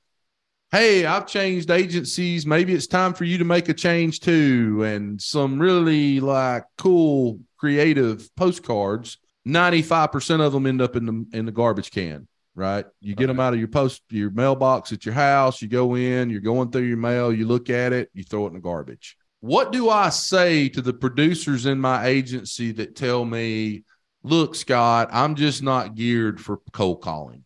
hey, 0.71 1.05
I've 1.05 1.27
changed 1.27 1.71
agencies. 1.71 2.45
Maybe 2.45 2.73
it's 2.73 2.87
time 2.87 3.13
for 3.13 3.23
you 3.23 3.37
to 3.39 3.45
make 3.45 3.69
a 3.69 3.73
change 3.73 4.19
too. 4.19 4.83
And 4.83 5.21
some 5.21 5.59
really 5.59 6.19
like 6.19 6.63
cool, 6.77 7.39
creative 7.57 8.33
postcards 8.35 9.17
95% 9.47 10.41
of 10.41 10.53
them 10.53 10.65
end 10.65 10.81
up 10.81 10.95
in 10.95 11.05
the 11.05 11.37
in 11.37 11.45
the 11.45 11.51
garbage 11.51 11.91
can 11.91 12.27
right? 12.55 12.85
You 12.99 13.15
get 13.15 13.27
them 13.27 13.39
out 13.39 13.53
of 13.53 13.59
your 13.59 13.69
post 13.69 14.01
your 14.09 14.31
mailbox 14.31 14.91
at 14.91 15.05
your 15.05 15.13
house. 15.13 15.61
You 15.61 15.69
go 15.69 15.95
in 15.95 16.29
you're 16.29 16.41
going 16.41 16.71
through 16.71 16.83
your 16.83 16.97
mail 16.97 17.31
you 17.31 17.47
look 17.47 17.69
at 17.69 17.93
it 17.93 18.09
you 18.13 18.23
throw 18.23 18.45
it 18.45 18.49
in 18.49 18.53
the 18.55 18.59
garbage. 18.59 19.15
What 19.39 19.71
do 19.71 19.89
i 19.89 20.09
say 20.09 20.67
to 20.69 20.81
the 20.81 20.93
producers 20.93 21.65
in 21.65 21.79
my 21.79 22.05
agency 22.05 22.73
that 22.73 22.95
tell 22.95 23.23
me 23.23 23.85
look 24.23 24.53
scott 24.53 25.07
i'm 25.13 25.35
just 25.35 25.63
not 25.63 25.95
geared 25.95 26.41
for 26.41 26.59
cold 26.73 27.01
calling? 27.01 27.45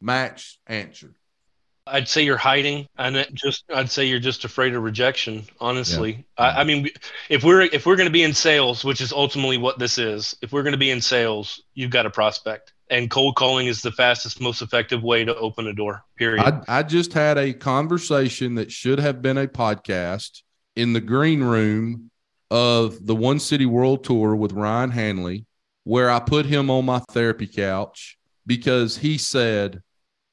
Max 0.00 0.58
answer 0.66 1.14
I'd 1.90 2.08
say 2.08 2.22
you're 2.24 2.36
hiding, 2.36 2.88
and 2.96 3.26
just 3.34 3.64
I'd 3.74 3.90
say 3.90 4.04
you're 4.04 4.18
just 4.18 4.44
afraid 4.44 4.74
of 4.74 4.82
rejection. 4.82 5.44
Honestly, 5.60 6.26
yeah. 6.38 6.44
I, 6.44 6.60
I, 6.60 6.64
mean, 6.64 6.88
if 7.28 7.44
we're 7.44 7.62
if 7.62 7.86
we're 7.86 7.96
going 7.96 8.08
to 8.08 8.12
be 8.12 8.22
in 8.22 8.34
sales, 8.34 8.84
which 8.84 9.00
is 9.00 9.12
ultimately 9.12 9.58
what 9.58 9.78
this 9.78 9.98
is, 9.98 10.36
if 10.42 10.52
we're 10.52 10.62
going 10.62 10.72
to 10.72 10.78
be 10.78 10.90
in 10.90 11.00
sales, 11.00 11.62
you've 11.74 11.90
got 11.90 12.06
a 12.06 12.10
prospect, 12.10 12.72
and 12.90 13.10
cold 13.10 13.36
calling 13.36 13.66
is 13.66 13.82
the 13.82 13.92
fastest, 13.92 14.40
most 14.40 14.62
effective 14.62 15.02
way 15.02 15.24
to 15.24 15.34
open 15.36 15.66
a 15.66 15.72
door. 15.72 16.04
Period. 16.16 16.44
I, 16.44 16.78
I 16.78 16.82
just 16.82 17.12
had 17.12 17.38
a 17.38 17.52
conversation 17.52 18.54
that 18.56 18.70
should 18.72 18.98
have 18.98 19.22
been 19.22 19.38
a 19.38 19.46
podcast 19.46 20.42
in 20.76 20.92
the 20.92 21.00
green 21.00 21.42
room 21.42 22.10
of 22.50 23.04
the 23.04 23.14
One 23.14 23.40
City 23.40 23.66
World 23.66 24.04
Tour 24.04 24.34
with 24.36 24.52
Ryan 24.52 24.90
Hanley, 24.90 25.46
where 25.84 26.10
I 26.10 26.20
put 26.20 26.46
him 26.46 26.70
on 26.70 26.84
my 26.84 27.00
therapy 27.10 27.46
couch 27.46 28.18
because 28.46 28.98
he 28.98 29.18
said 29.18 29.82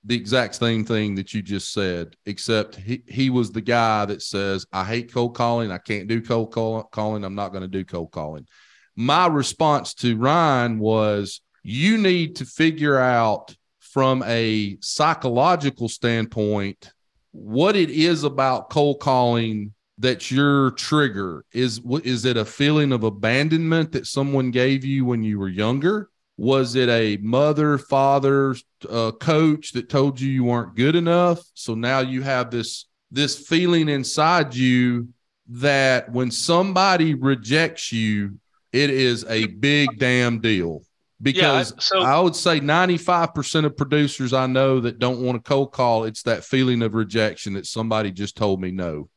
the 0.05 0.15
exact 0.15 0.55
same 0.55 0.85
thing 0.85 1.15
that 1.15 1.33
you 1.33 1.41
just 1.41 1.73
said, 1.73 2.15
except 2.25 2.75
he, 2.75 3.01
he 3.07 3.29
was 3.29 3.51
the 3.51 3.61
guy 3.61 4.05
that 4.05 4.21
says, 4.21 4.65
I 4.71 4.83
hate 4.83 5.11
cold 5.11 5.35
calling. 5.35 5.71
I 5.71 5.79
can't 5.79 6.07
do 6.07 6.21
cold 6.21 6.51
call, 6.51 6.83
calling. 6.83 7.23
I'm 7.23 7.35
not 7.35 7.49
going 7.49 7.63
to 7.63 7.67
do 7.67 7.83
cold 7.83 8.11
calling. 8.11 8.47
My 8.95 9.27
response 9.27 9.93
to 9.95 10.15
Ryan 10.15 10.79
was, 10.79 11.41
you 11.63 11.97
need 11.97 12.35
to 12.37 12.45
figure 12.45 12.97
out 12.97 13.55
from 13.79 14.23
a 14.27 14.77
psychological 14.81 15.89
standpoint 15.89 16.91
what 17.31 17.75
it 17.75 17.89
is 17.89 18.23
about 18.23 18.69
cold 18.69 18.99
calling 18.99 19.73
that's 19.97 20.29
your 20.29 20.71
trigger 20.71 21.45
is 21.53 21.81
is 22.03 22.25
it 22.25 22.35
a 22.35 22.43
feeling 22.43 22.91
of 22.91 23.03
abandonment 23.03 23.93
that 23.93 24.05
someone 24.05 24.51
gave 24.51 24.83
you 24.83 25.05
when 25.05 25.23
you 25.23 25.39
were 25.39 25.47
younger 25.47 26.09
was 26.37 26.75
it 26.75 26.89
a 26.89 27.17
mother, 27.17 27.77
father, 27.77 28.55
uh, 28.89 29.11
coach 29.11 29.71
that 29.71 29.89
told 29.89 30.19
you 30.19 30.29
you 30.29 30.43
weren't 30.43 30.75
good 30.75 30.95
enough? 30.95 31.39
So 31.53 31.75
now 31.75 31.99
you 31.99 32.21
have 32.21 32.51
this 32.51 32.85
this 33.11 33.47
feeling 33.47 33.87
inside 33.87 34.53
you 34.53 35.09
that 35.47 36.11
when 36.11 36.31
somebody 36.31 37.13
rejects 37.13 37.91
you, 37.91 38.39
it 38.73 38.89
is 38.89 39.23
a 39.29 39.45
big 39.45 39.97
damn 39.99 40.39
deal. 40.39 40.81
Because 41.21 41.71
yeah, 41.71 41.79
so- 41.79 42.01
I 42.01 42.19
would 42.19 42.35
say 42.35 42.59
95% 42.59 43.65
of 43.65 43.77
producers 43.77 44.33
I 44.33 44.47
know 44.47 44.81
that 44.81 44.99
don't 44.99 45.21
want 45.21 45.37
to 45.37 45.47
cold 45.47 45.71
call, 45.71 46.03
it's 46.03 46.23
that 46.23 46.43
feeling 46.43 46.81
of 46.81 46.93
rejection 46.93 47.53
that 47.53 47.65
somebody 47.65 48.11
just 48.11 48.35
told 48.35 48.59
me 48.59 48.71
no. 48.71 49.09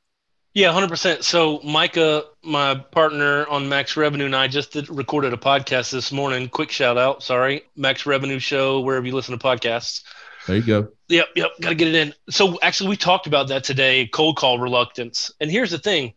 Yeah, 0.58 0.72
hundred 0.72 0.88
percent. 0.88 1.22
So 1.22 1.60
Micah, 1.62 2.24
my 2.42 2.74
partner 2.74 3.46
on 3.46 3.68
Max 3.68 3.96
Revenue, 3.96 4.24
and 4.24 4.34
I 4.34 4.48
just 4.48 4.72
did, 4.72 4.88
recorded 4.88 5.32
a 5.32 5.36
podcast 5.36 5.92
this 5.92 6.10
morning. 6.10 6.48
Quick 6.48 6.72
shout 6.72 6.98
out, 6.98 7.22
sorry, 7.22 7.62
Max 7.76 8.06
Revenue 8.06 8.40
Show, 8.40 8.80
wherever 8.80 9.06
you 9.06 9.14
listen 9.14 9.38
to 9.38 9.44
podcasts. 9.44 10.02
There 10.48 10.56
you 10.56 10.62
go. 10.62 10.88
Yep, 11.10 11.28
yep, 11.36 11.50
got 11.60 11.68
to 11.68 11.74
get 11.76 11.86
it 11.86 11.94
in. 11.94 12.12
So 12.28 12.58
actually, 12.60 12.90
we 12.90 12.96
talked 12.96 13.28
about 13.28 13.46
that 13.50 13.62
today, 13.62 14.08
cold 14.08 14.36
call 14.36 14.58
reluctance. 14.58 15.30
And 15.38 15.48
here's 15.48 15.70
the 15.70 15.78
thing, 15.78 16.14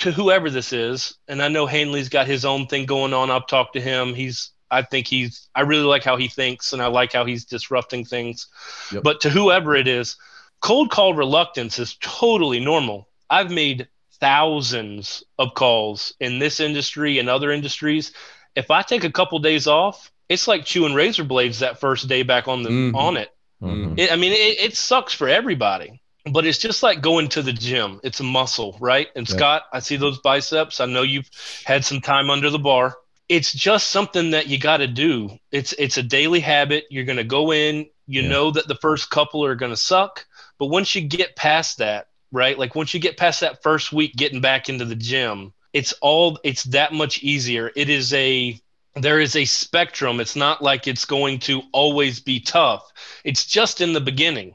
to 0.00 0.12
whoever 0.12 0.50
this 0.50 0.74
is, 0.74 1.16
and 1.26 1.40
I 1.40 1.48
know 1.48 1.64
Hanley's 1.64 2.10
got 2.10 2.26
his 2.26 2.44
own 2.44 2.66
thing 2.66 2.84
going 2.84 3.14
on. 3.14 3.30
I've 3.30 3.46
talked 3.46 3.72
to 3.76 3.80
him. 3.80 4.12
He's, 4.12 4.50
I 4.70 4.82
think 4.82 5.06
he's, 5.06 5.48
I 5.54 5.62
really 5.62 5.84
like 5.84 6.04
how 6.04 6.18
he 6.18 6.28
thinks, 6.28 6.74
and 6.74 6.82
I 6.82 6.88
like 6.88 7.14
how 7.14 7.24
he's 7.24 7.46
disrupting 7.46 8.04
things. 8.04 8.46
Yep. 8.92 9.04
But 9.04 9.22
to 9.22 9.30
whoever 9.30 9.74
it 9.74 9.88
is, 9.88 10.18
cold 10.60 10.90
call 10.90 11.14
reluctance 11.14 11.78
is 11.78 11.96
totally 12.02 12.60
normal 12.60 13.08
I've 13.30 13.50
made 13.50 13.88
thousands 14.20 15.22
of 15.38 15.54
calls 15.54 16.14
in 16.20 16.38
this 16.38 16.60
industry 16.60 17.18
and 17.18 17.28
other 17.28 17.50
industries. 17.50 18.12
If 18.54 18.70
I 18.70 18.82
take 18.82 19.04
a 19.04 19.12
couple 19.12 19.38
days 19.38 19.66
off, 19.66 20.10
it's 20.28 20.48
like 20.48 20.64
chewing 20.64 20.94
razor 20.94 21.24
blades 21.24 21.60
that 21.60 21.80
first 21.80 22.08
day 22.08 22.22
back 22.22 22.48
on 22.48 22.62
the 22.62 22.70
mm-hmm. 22.70 22.96
on 22.96 23.16
it. 23.16 23.30
Mm-hmm. 23.62 23.98
it 23.98 24.12
I 24.12 24.16
mean, 24.16 24.32
it, 24.32 24.60
it, 24.60 24.76
sucks 24.76 25.12
for 25.12 25.28
everybody, 25.28 26.00
but 26.30 26.46
it's 26.46 26.58
just 26.58 26.82
like 26.82 27.00
going 27.00 27.28
to 27.30 27.42
the 27.42 27.52
gym. 27.52 28.00
It's 28.04 28.20
a 28.20 28.24
muscle, 28.24 28.76
right? 28.80 29.08
And 29.16 29.26
Scott, 29.26 29.62
I 29.72 29.80
see 29.80 29.96
those 29.96 30.20
biceps. 30.20 30.80
I 30.80 30.86
know 30.86 31.02
you've 31.02 31.30
had 31.64 31.84
some 31.84 32.00
time 32.00 32.30
under 32.30 32.50
the 32.50 32.58
bar. 32.58 32.96
It's 33.28 33.52
just 33.52 33.90
something 33.90 34.30
that 34.30 34.46
you 34.46 34.58
got 34.58 34.78
to 34.78 34.86
do. 34.86 35.38
It's 35.50 35.72
it's 35.74 35.98
a 35.98 36.02
daily 36.02 36.40
habit. 36.40 36.84
You're 36.90 37.04
going 37.04 37.18
to 37.18 37.24
go 37.24 37.52
in. 37.52 37.86
You 38.06 38.22
yeah. 38.22 38.28
know 38.28 38.50
that 38.50 38.68
the 38.68 38.76
first 38.76 39.10
couple 39.10 39.44
are 39.44 39.54
going 39.54 39.72
to 39.72 39.76
suck, 39.76 40.26
but 40.58 40.66
once 40.66 40.94
you 40.94 41.02
get 41.02 41.36
past 41.36 41.78
that, 41.78 42.08
right? 42.32 42.58
Like 42.58 42.74
once 42.74 42.94
you 42.94 43.00
get 43.00 43.16
past 43.16 43.40
that 43.40 43.62
first 43.62 43.92
week 43.92 44.14
getting 44.16 44.40
back 44.40 44.68
into 44.68 44.84
the 44.84 44.94
gym, 44.94 45.52
it's 45.72 45.92
all 46.00 46.38
it's 46.44 46.64
that 46.64 46.92
much 46.92 47.22
easier. 47.22 47.70
It 47.76 47.88
is 47.88 48.12
a 48.12 48.60
there 48.94 49.20
is 49.20 49.36
a 49.36 49.44
spectrum. 49.44 50.20
It's 50.20 50.36
not 50.36 50.62
like 50.62 50.86
it's 50.86 51.04
going 51.04 51.38
to 51.40 51.62
always 51.72 52.20
be 52.20 52.40
tough. 52.40 52.90
It's 53.24 53.44
just 53.44 53.80
in 53.80 53.92
the 53.92 54.00
beginning. 54.00 54.54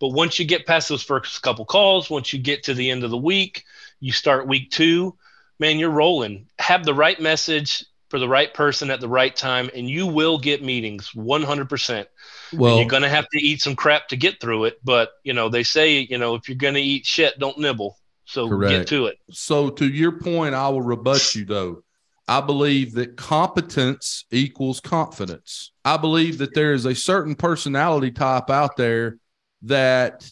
But 0.00 0.08
once 0.08 0.38
you 0.38 0.44
get 0.44 0.66
past 0.66 0.88
those 0.88 1.02
first 1.02 1.42
couple 1.42 1.64
calls, 1.64 2.10
once 2.10 2.32
you 2.32 2.38
get 2.38 2.64
to 2.64 2.74
the 2.74 2.90
end 2.90 3.04
of 3.04 3.10
the 3.10 3.16
week, 3.16 3.64
you 4.00 4.12
start 4.12 4.46
week 4.46 4.70
two, 4.70 5.16
man, 5.58 5.78
you're 5.78 5.90
rolling. 5.90 6.46
Have 6.58 6.84
the 6.84 6.94
right 6.94 7.20
message 7.20 7.84
for 8.08 8.18
the 8.18 8.28
right 8.28 8.52
person 8.54 8.90
at 8.90 9.00
the 9.00 9.08
right 9.08 9.34
time, 9.34 9.70
and 9.74 9.88
you 9.88 10.06
will 10.06 10.38
get 10.38 10.62
meetings 10.62 11.10
100%. 11.10 12.06
Well, 12.52 12.72
and 12.72 12.80
you're 12.80 12.90
going 12.90 13.02
to 13.02 13.08
have 13.08 13.28
to 13.30 13.38
eat 13.38 13.60
some 13.60 13.76
crap 13.76 14.08
to 14.08 14.16
get 14.16 14.40
through 14.40 14.64
it. 14.64 14.78
But, 14.84 15.10
you 15.24 15.32
know, 15.32 15.48
they 15.48 15.62
say, 15.62 16.00
you 16.00 16.18
know, 16.18 16.34
if 16.34 16.48
you're 16.48 16.56
going 16.56 16.74
to 16.74 16.80
eat 16.80 17.06
shit, 17.06 17.38
don't 17.38 17.58
nibble. 17.58 17.96
So 18.24 18.48
correct. 18.48 18.70
get 18.70 18.86
to 18.88 19.06
it. 19.06 19.18
So, 19.30 19.70
to 19.70 19.86
your 19.86 20.12
point, 20.12 20.54
I 20.54 20.68
will 20.68 20.82
rebut 20.82 21.34
you 21.34 21.46
though. 21.46 21.82
I 22.28 22.42
believe 22.42 22.92
that 22.92 23.16
competence 23.16 24.26
equals 24.30 24.80
confidence. 24.80 25.72
I 25.82 25.96
believe 25.96 26.36
that 26.38 26.52
there 26.52 26.74
is 26.74 26.84
a 26.84 26.94
certain 26.94 27.34
personality 27.34 28.10
type 28.10 28.50
out 28.50 28.76
there 28.76 29.16
that 29.62 30.30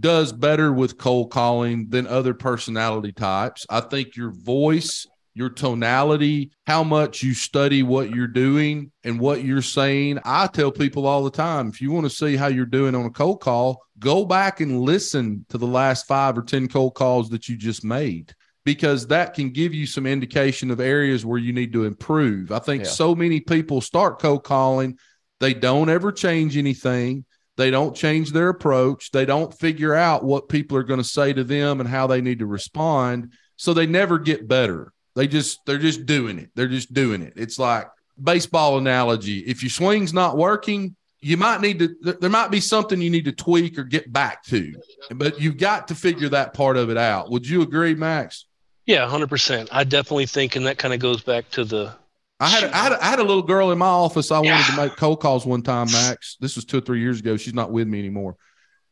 does 0.00 0.32
better 0.32 0.72
with 0.72 0.96
cold 0.96 1.30
calling 1.30 1.90
than 1.90 2.06
other 2.06 2.32
personality 2.32 3.12
types. 3.12 3.66
I 3.68 3.80
think 3.80 4.16
your 4.16 4.30
voice, 4.30 5.06
your 5.34 5.50
tonality, 5.50 6.52
how 6.66 6.84
much 6.84 7.22
you 7.22 7.34
study 7.34 7.82
what 7.82 8.10
you're 8.10 8.26
doing 8.28 8.92
and 9.02 9.18
what 9.18 9.42
you're 9.42 9.62
saying. 9.62 10.20
I 10.24 10.46
tell 10.46 10.70
people 10.70 11.06
all 11.06 11.24
the 11.24 11.30
time 11.30 11.68
if 11.68 11.80
you 11.80 11.90
want 11.90 12.06
to 12.06 12.10
see 12.10 12.36
how 12.36 12.46
you're 12.46 12.66
doing 12.66 12.94
on 12.94 13.04
a 13.04 13.10
cold 13.10 13.40
call, 13.40 13.82
go 13.98 14.24
back 14.24 14.60
and 14.60 14.80
listen 14.80 15.44
to 15.48 15.58
the 15.58 15.66
last 15.66 16.06
five 16.06 16.38
or 16.38 16.42
10 16.42 16.68
cold 16.68 16.94
calls 16.94 17.30
that 17.30 17.48
you 17.48 17.56
just 17.56 17.84
made 17.84 18.32
because 18.64 19.08
that 19.08 19.34
can 19.34 19.50
give 19.50 19.74
you 19.74 19.86
some 19.86 20.06
indication 20.06 20.70
of 20.70 20.80
areas 20.80 21.26
where 21.26 21.38
you 21.38 21.52
need 21.52 21.72
to 21.72 21.84
improve. 21.84 22.52
I 22.52 22.60
think 22.60 22.84
yeah. 22.84 22.90
so 22.90 23.14
many 23.14 23.40
people 23.40 23.80
start 23.80 24.20
cold 24.20 24.44
calling, 24.44 24.98
they 25.40 25.52
don't 25.52 25.90
ever 25.90 26.12
change 26.12 26.56
anything. 26.56 27.24
They 27.56 27.70
don't 27.70 27.94
change 27.94 28.32
their 28.32 28.48
approach. 28.48 29.10
They 29.10 29.26
don't 29.26 29.52
figure 29.52 29.94
out 29.94 30.24
what 30.24 30.48
people 30.48 30.76
are 30.76 30.84
going 30.84 31.00
to 31.00 31.04
say 31.04 31.32
to 31.32 31.44
them 31.44 31.80
and 31.80 31.88
how 31.88 32.06
they 32.06 32.20
need 32.20 32.38
to 32.38 32.46
respond. 32.46 33.32
So 33.56 33.74
they 33.74 33.86
never 33.86 34.18
get 34.18 34.48
better. 34.48 34.93
They 35.14 35.26
just 35.26 35.64
they're 35.66 35.78
just 35.78 36.06
doing 36.06 36.38
it. 36.38 36.50
They're 36.54 36.68
just 36.68 36.92
doing 36.92 37.22
it. 37.22 37.34
It's 37.36 37.58
like 37.58 37.88
baseball 38.20 38.78
analogy. 38.78 39.40
If 39.40 39.62
your 39.62 39.70
swing's 39.70 40.12
not 40.12 40.36
working, 40.36 40.96
you 41.20 41.36
might 41.36 41.60
need 41.60 41.78
to 41.78 42.16
there 42.20 42.30
might 42.30 42.50
be 42.50 42.60
something 42.60 43.00
you 43.00 43.10
need 43.10 43.24
to 43.24 43.32
tweak 43.32 43.78
or 43.78 43.84
get 43.84 44.12
back 44.12 44.44
to. 44.44 44.74
But 45.10 45.40
you've 45.40 45.56
got 45.56 45.88
to 45.88 45.94
figure 45.94 46.28
that 46.30 46.54
part 46.54 46.76
of 46.76 46.90
it 46.90 46.96
out. 46.96 47.30
Would 47.30 47.48
you 47.48 47.62
agree, 47.62 47.94
Max? 47.94 48.46
Yeah, 48.86 49.08
hundred 49.08 49.30
percent. 49.30 49.68
I 49.72 49.84
definitely 49.84 50.26
think, 50.26 50.56
and 50.56 50.66
that 50.66 50.78
kind 50.78 50.92
of 50.92 51.00
goes 51.00 51.22
back 51.22 51.48
to 51.52 51.64
the. 51.64 51.94
I 52.40 52.48
had, 52.48 52.64
a, 52.64 52.76
I 52.76 52.78
had 52.78 52.92
I 52.92 53.04
had 53.06 53.18
a 53.20 53.24
little 53.24 53.42
girl 53.42 53.70
in 53.70 53.78
my 53.78 53.86
office. 53.86 54.30
I 54.30 54.40
wanted 54.40 54.66
to 54.66 54.76
make 54.76 54.96
cold 54.96 55.20
calls 55.20 55.46
one 55.46 55.62
time, 55.62 55.86
Max. 55.92 56.36
This 56.40 56.56
was 56.56 56.64
two 56.64 56.78
or 56.78 56.82
three 56.82 57.00
years 57.00 57.20
ago. 57.20 57.36
She's 57.36 57.54
not 57.54 57.70
with 57.72 57.86
me 57.88 58.00
anymore. 58.00 58.36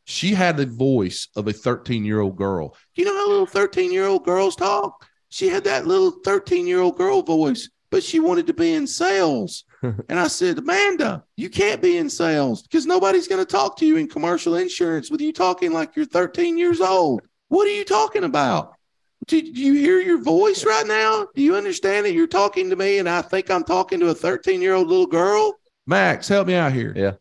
She 0.05 0.33
had 0.33 0.57
the 0.57 0.67
voice 0.67 1.29
of 1.37 1.49
a 1.49 1.53
13 1.53 2.05
year 2.05 2.21
old 2.21 2.37
girl. 2.37 2.77
You 2.95 3.05
know 3.05 3.15
how 3.15 3.29
little 3.29 3.47
13 3.47 3.93
year 3.93 4.07
old 4.07 4.25
girls 4.25 4.57
talk? 4.57 5.07
She 5.33 5.49
had 5.49 5.65
that 5.65 5.87
little 5.87 6.11
13 6.11 6.67
year 6.67 6.81
old 6.81 6.99
girl 6.99 7.23
voice, 7.23 7.71
but 7.91 8.03
she 8.03 8.21
wanted 8.21 8.47
to 8.49 8.53
be 8.53 8.75
in 8.75 8.87
sales. 8.87 9.65
and 9.83 10.21
I 10.21 10.27
said, 10.27 10.59
Amanda, 10.59 11.25
you 11.37 11.49
can't 11.49 11.81
be 11.81 11.97
in 11.97 12.11
sales 12.11 12.61
because 12.61 12.85
nobody's 12.85 13.29
going 13.29 13.43
to 13.43 13.51
talk 13.51 13.79
to 13.79 13.87
you 13.87 13.97
in 13.97 14.09
commercial 14.09 14.57
insurance 14.57 15.11
with 15.11 15.23
you 15.23 15.33
talking 15.33 15.73
like 15.73 15.97
you're 15.97 16.05
13 16.05 16.59
years 16.59 16.83
old. 16.83 17.23
What 17.49 17.67
are 17.67 17.73
you 17.73 17.87
talking 17.87 18.25
about? 18.25 18.75
Do, 19.27 19.41
do 19.41 19.59
you 19.59 19.73
hear 19.73 20.01
your 20.01 20.21
voice 20.21 20.67
right 20.67 20.87
now? 20.87 21.27
Do 21.35 21.41
you 21.41 21.57
understand 21.57 22.05
that 22.05 22.13
you're 22.13 22.27
talking 22.27 22.69
to 22.69 22.77
me 22.77 22.99
and 22.99 23.09
I 23.09 23.23
think 23.23 23.51
I'm 23.51 23.65
talking 23.65 24.01
to 24.01 24.11
a 24.11 24.15
13 24.15 24.61
year 24.61 24.75
old 24.75 24.89
little 24.89 25.07
girl? 25.07 25.55
Max, 25.87 26.29
help 26.29 26.47
me 26.47 26.57
out 26.57 26.73
here. 26.73 26.93
Yeah. 26.95 27.13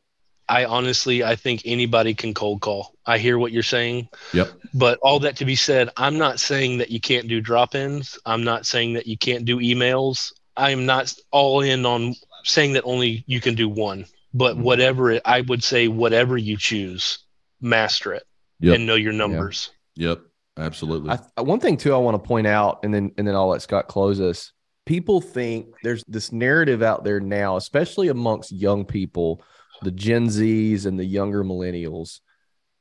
I 0.52 0.66
honestly, 0.66 1.24
I 1.24 1.38
think 1.38 1.62
anybody 1.64 2.14
can 2.14 2.34
cold 2.34 2.60
call. 2.60 2.94
I 3.06 3.20
hear 3.20 3.40
what 3.40 3.54
you're 3.54 3.64
saying. 3.64 4.10
Yep. 4.34 4.52
But 4.74 5.00
all 5.02 5.18
that 5.22 5.38
to 5.38 5.46
be 5.46 5.56
said, 5.56 5.90
I'm 5.96 6.18
not 6.18 6.42
saying 6.42 6.80
that 6.80 6.92
you 6.92 7.00
can't 7.00 7.30
do 7.30 7.40
drop 7.40 7.74
ins. 7.74 8.20
I'm 8.26 8.44
not 8.44 8.66
saying 8.66 8.94
that 8.94 9.08
you 9.08 9.18
can't 9.18 9.46
do 9.46 9.60
emails. 9.60 10.34
I'm 10.58 10.86
not 10.86 11.14
all 11.32 11.62
in 11.62 11.86
on 11.86 12.16
saying 12.44 12.74
that 12.74 12.84
only 12.84 13.24
you 13.28 13.40
can 13.40 13.56
do 13.56 13.70
one. 13.70 14.06
But 14.34 14.56
mm-hmm. 14.56 14.64
whatever 14.64 15.12
it, 15.12 15.22
I 15.24 15.40
would 15.40 15.64
say, 15.64 15.88
whatever 15.88 16.38
you 16.38 16.58
choose, 16.58 17.20
master 17.62 18.14
it 18.14 18.24
yep. 18.60 18.76
and 18.76 18.86
know 18.86 18.96
your 18.96 19.14
numbers. 19.14 19.72
Yep. 19.96 20.18
yep. 20.18 20.28
Absolutely. 20.58 21.12
I, 21.38 21.42
one 21.42 21.62
thing 21.62 21.78
too, 21.78 21.94
I 21.94 21.98
want 21.98 22.22
to 22.22 22.28
point 22.28 22.46
out, 22.46 22.82
and 22.84 22.94
then 22.94 23.14
and 23.18 23.26
then 23.26 23.36
I'll 23.36 23.48
let 23.48 23.62
Scott 23.62 23.88
close 23.88 24.20
us. 24.20 24.52
People 24.86 25.22
think 25.22 25.68
there's 25.82 26.04
this 26.10 26.34
narrative 26.34 26.82
out 26.82 27.06
there 27.06 27.22
now, 27.22 27.56
especially 27.56 28.10
amongst 28.10 28.52
young 28.52 28.84
people, 28.84 29.42
the 29.82 29.92
Gen 29.92 30.28
Zs 30.28 30.86
and 30.86 31.00
the 31.00 31.06
younger 31.06 31.44
millennials, 31.44 32.20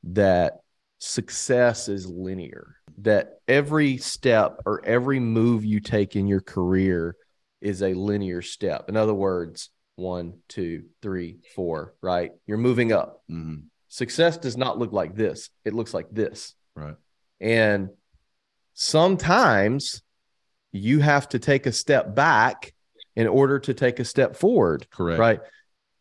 that 0.05 0.61
success 0.99 1.89
is 1.89 2.07
linear. 2.07 2.77
That 2.99 3.41
every 3.49 3.97
step 3.97 4.61
or 4.67 4.85
every 4.85 5.21
move 5.21 5.65
you 5.65 5.81
take 5.81 6.17
in 6.17 6.27
your 6.27 6.41
career 6.41 7.17
is 7.61 7.83
a 7.83 7.95
linear 7.95 8.43
step. 8.43 8.89
In 8.89 8.97
other 8.97 9.15
words, 9.15 9.71
one, 9.97 10.39
two, 10.49 10.85
three, 11.03 11.39
four, 11.55 11.95
right? 12.03 12.33
You're 12.47 12.59
moving 12.59 12.93
up. 12.93 13.23
Mm-hmm. 13.31 13.67
Success 13.89 14.37
does 14.37 14.57
not 14.57 14.79
look 14.79 14.93
like 14.93 15.15
this. 15.15 15.51
It 15.65 15.75
looks 15.75 15.95
like 15.95 16.11
this. 16.11 16.55
Right. 16.75 16.97
And 17.41 17.91
sometimes 18.75 20.03
you 20.73 21.01
have 21.01 21.29
to 21.31 21.39
take 21.39 21.67
a 21.67 21.73
step 21.73 22.15
back 22.15 22.73
in 23.17 23.27
order 23.27 23.59
to 23.59 23.75
take 23.75 23.99
a 23.99 24.05
step 24.05 24.37
forward. 24.37 24.87
Correct. 24.91 25.19
Right. 25.19 25.41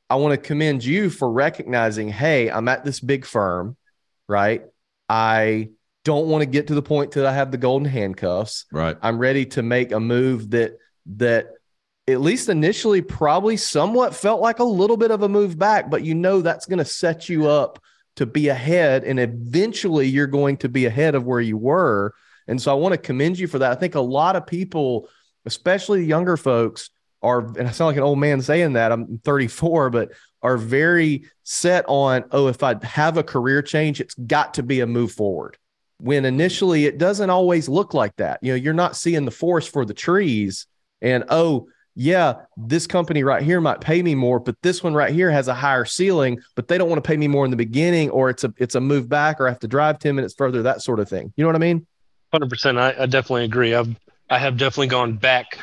I 0.09 0.15
want 0.15 0.31
to 0.31 0.37
commend 0.37 0.83
you 0.83 1.09
for 1.09 1.31
recognizing, 1.31 2.09
hey, 2.09 2.49
I'm 2.49 2.67
at 2.67 2.83
this 2.83 2.99
big 2.99 3.25
firm, 3.25 3.77
right? 4.27 4.63
I 5.07 5.69
don't 6.03 6.27
want 6.27 6.41
to 6.41 6.45
get 6.45 6.67
to 6.67 6.75
the 6.75 6.81
point 6.81 7.11
that 7.11 7.25
I 7.25 7.33
have 7.33 7.51
the 7.51 7.57
golden 7.57 7.87
handcuffs. 7.87 8.65
Right. 8.71 8.97
I'm 9.01 9.19
ready 9.19 9.45
to 9.47 9.61
make 9.61 9.91
a 9.91 9.99
move 9.99 10.51
that 10.51 10.77
that 11.17 11.49
at 12.07 12.21
least 12.21 12.49
initially 12.49 13.01
probably 13.01 13.57
somewhat 13.57 14.15
felt 14.15 14.41
like 14.41 14.59
a 14.59 14.63
little 14.63 14.97
bit 14.97 15.11
of 15.11 15.21
a 15.21 15.29
move 15.29 15.59
back, 15.59 15.89
but 15.89 16.03
you 16.03 16.15
know 16.15 16.41
that's 16.41 16.65
going 16.65 16.79
to 16.79 16.85
set 16.85 17.29
you 17.29 17.47
up 17.47 17.79
to 18.19 18.25
be 18.25 18.49
ahead 18.49 19.05
and 19.05 19.17
eventually 19.17 20.05
you're 20.05 20.27
going 20.27 20.57
to 20.57 20.67
be 20.67 20.85
ahead 20.85 21.15
of 21.15 21.25
where 21.25 21.39
you 21.39 21.55
were 21.55 22.13
and 22.49 22.61
so 22.61 22.69
i 22.69 22.73
want 22.73 22.91
to 22.91 22.97
commend 22.97 23.39
you 23.39 23.47
for 23.47 23.59
that 23.59 23.71
i 23.71 23.75
think 23.75 23.95
a 23.95 24.01
lot 24.01 24.35
of 24.35 24.45
people 24.45 25.07
especially 25.45 26.03
younger 26.03 26.35
folks 26.35 26.89
are 27.21 27.45
and 27.57 27.67
i 27.67 27.71
sound 27.71 27.87
like 27.87 27.97
an 27.97 28.03
old 28.03 28.19
man 28.19 28.41
saying 28.41 28.73
that 28.73 28.91
i'm 28.91 29.19
34 29.19 29.89
but 29.89 30.11
are 30.41 30.57
very 30.57 31.25
set 31.43 31.85
on 31.87 32.23
oh 32.31 32.47
if 32.47 32.63
i 32.63 32.75
have 32.83 33.17
a 33.17 33.23
career 33.23 33.61
change 33.61 33.99
it's 33.99 34.15
got 34.15 34.53
to 34.53 34.63
be 34.63 34.79
a 34.79 34.87
move 34.87 35.11
forward 35.11 35.57
when 35.99 36.23
initially 36.23 36.85
it 36.85 36.97
doesn't 36.97 37.29
always 37.29 37.67
look 37.67 37.93
like 37.93 38.15
that 38.17 38.39
you 38.41 38.51
know 38.51 38.55
you're 38.55 38.73
not 38.73 38.95
seeing 38.95 39.25
the 39.25 39.31
forest 39.31 39.71
for 39.71 39.85
the 39.85 39.93
trees 39.93 40.67
and 41.01 41.23
oh 41.29 41.67
yeah, 42.01 42.35
this 42.55 42.87
company 42.87 43.23
right 43.23 43.43
here 43.43 43.59
might 43.59 43.81
pay 43.81 44.01
me 44.01 44.15
more, 44.15 44.39
but 44.39 44.55
this 44.61 44.81
one 44.81 44.93
right 44.93 45.13
here 45.13 45.29
has 45.29 45.49
a 45.49 45.53
higher 45.53 45.83
ceiling, 45.83 46.39
but 46.55 46.69
they 46.69 46.77
don't 46.77 46.87
want 46.87 47.03
to 47.03 47.05
pay 47.05 47.17
me 47.17 47.27
more 47.27 47.43
in 47.43 47.51
the 47.51 47.57
beginning, 47.57 48.09
or 48.11 48.29
it's 48.29 48.45
a 48.45 48.53
it's 48.57 48.75
a 48.75 48.79
move 48.79 49.09
back, 49.09 49.41
or 49.41 49.47
I 49.47 49.51
have 49.51 49.59
to 49.59 49.67
drive 49.67 49.99
10 49.99 50.15
minutes 50.15 50.33
further, 50.33 50.61
that 50.61 50.81
sort 50.81 51.01
of 51.01 51.09
thing. 51.09 51.33
You 51.35 51.43
know 51.43 51.49
what 51.49 51.57
I 51.57 51.59
mean? 51.59 51.85
Hundred 52.31 52.49
percent. 52.49 52.79
I, 52.79 52.95
I 52.97 53.05
definitely 53.05 53.43
agree. 53.43 53.75
I've 53.75 53.93
I 54.29 54.37
have 54.37 54.55
definitely 54.55 54.87
gone 54.87 55.17
back 55.17 55.59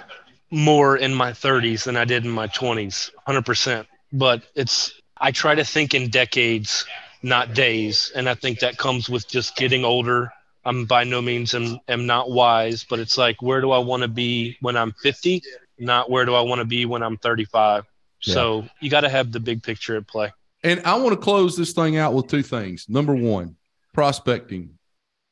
more 0.50 0.96
in 0.96 1.14
my 1.14 1.32
30s 1.32 1.84
than 1.84 1.96
I 1.96 2.04
did 2.04 2.24
in 2.24 2.30
my 2.30 2.48
20s. 2.48 3.10
Hundred 3.26 3.46
percent. 3.46 3.86
But 4.12 4.42
it's 4.54 5.00
I 5.18 5.30
try 5.32 5.54
to 5.54 5.64
think 5.64 5.94
in 5.94 6.10
decades, 6.10 6.86
not 7.22 7.54
days, 7.54 8.12
and 8.14 8.28
I 8.28 8.34
think 8.34 8.60
that 8.60 8.78
comes 8.78 9.08
with 9.08 9.28
just 9.28 9.56
getting 9.56 9.84
older. 9.84 10.32
I'm 10.64 10.84
by 10.84 11.04
no 11.04 11.22
means 11.22 11.54
am, 11.54 11.78
am 11.88 12.06
not 12.06 12.30
wise, 12.30 12.84
but 12.84 12.98
it's 12.98 13.16
like 13.16 13.40
where 13.40 13.60
do 13.60 13.70
I 13.70 13.78
want 13.78 14.02
to 14.02 14.08
be 14.08 14.56
when 14.60 14.76
I'm 14.76 14.92
50? 15.02 15.42
not 15.78 16.10
where 16.10 16.24
do 16.24 16.34
I 16.34 16.40
want 16.40 16.60
to 16.60 16.64
be 16.64 16.86
when 16.86 17.02
I'm 17.02 17.16
35. 17.18 17.84
Yeah. 18.22 18.34
So 18.34 18.68
you 18.80 18.90
got 18.90 19.02
to 19.02 19.08
have 19.08 19.32
the 19.32 19.40
big 19.40 19.62
picture 19.62 19.96
at 19.96 20.06
play. 20.06 20.32
And 20.62 20.80
I 20.84 20.96
want 20.96 21.10
to 21.10 21.20
close 21.20 21.56
this 21.56 21.72
thing 21.72 21.96
out 21.96 22.14
with 22.14 22.28
two 22.28 22.42
things. 22.42 22.88
Number 22.88 23.14
one, 23.14 23.56
prospecting. 23.92 24.78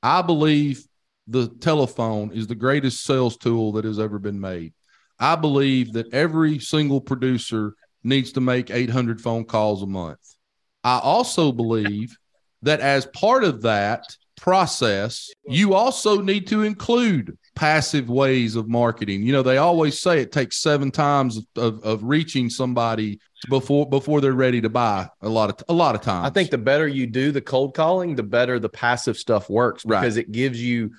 I 0.03 0.23
believe 0.23 0.87
the 1.27 1.49
telephone 1.49 2.31
is 2.33 2.47
the 2.47 2.55
greatest 2.55 3.05
sales 3.05 3.37
tool 3.37 3.73
that 3.73 3.85
has 3.85 3.99
ever 3.99 4.19
been 4.19 4.39
made. 4.39 4.75
I 5.19 5.37
believe 5.37 5.93
that 5.95 6.13
every 6.13 6.59
single 6.59 7.01
producer 7.01 7.75
needs 8.03 8.33
to 8.33 8.41
make 8.41 8.71
800 8.71 9.21
phone 9.21 9.45
calls 9.45 9.83
a 9.83 9.87
month. 9.87 10.21
I 10.83 10.99
also 10.99 11.53
believe 11.53 12.17
that 12.63 12.81
as 12.81 13.07
part 13.07 13.45
of 13.45 13.63
that 13.63 14.17
process, 14.37 15.31
you 15.47 15.75
also 15.75 16.21
need 16.21 16.47
to 16.49 16.63
include 16.63 17.39
passive 17.55 18.11
ways 18.11 18.57
of 18.57 18.69
marketing. 18.69 19.23
You 19.23 19.33
know, 19.33 19.43
they 19.43 19.59
always 19.59 20.01
say 20.01 20.21
it 20.21 20.33
takes 20.33 20.59
seven 20.59 20.91
times 20.91 21.41
of, 21.57 21.83
of 21.83 22.03
reaching 22.03 22.51
somebody 22.51 23.21
before 23.49 23.89
before 23.89 24.21
they're 24.21 24.33
ready 24.33 24.61
to 24.61 24.69
buy. 24.69 25.09
A 25.23 25.29
lot 25.29 25.51
of 25.51 25.65
a 25.69 25.73
lot 25.73 25.95
of 25.95 26.01
times. 26.01 26.27
I 26.27 26.31
think 26.31 26.51
the 26.51 26.59
better 26.59 26.89
you 26.89 27.07
do 27.07 27.33
the 27.33 27.41
cold 27.41 27.75
calling, 27.75 28.17
the 28.17 28.23
better 28.23 28.59
the 28.59 28.69
passive 28.69 29.17
stuff 29.17 29.49
works 29.49 29.85
because 29.85 30.17
right. 30.17 30.25
it 30.25 30.33
gives 30.33 30.63
you 30.63 30.91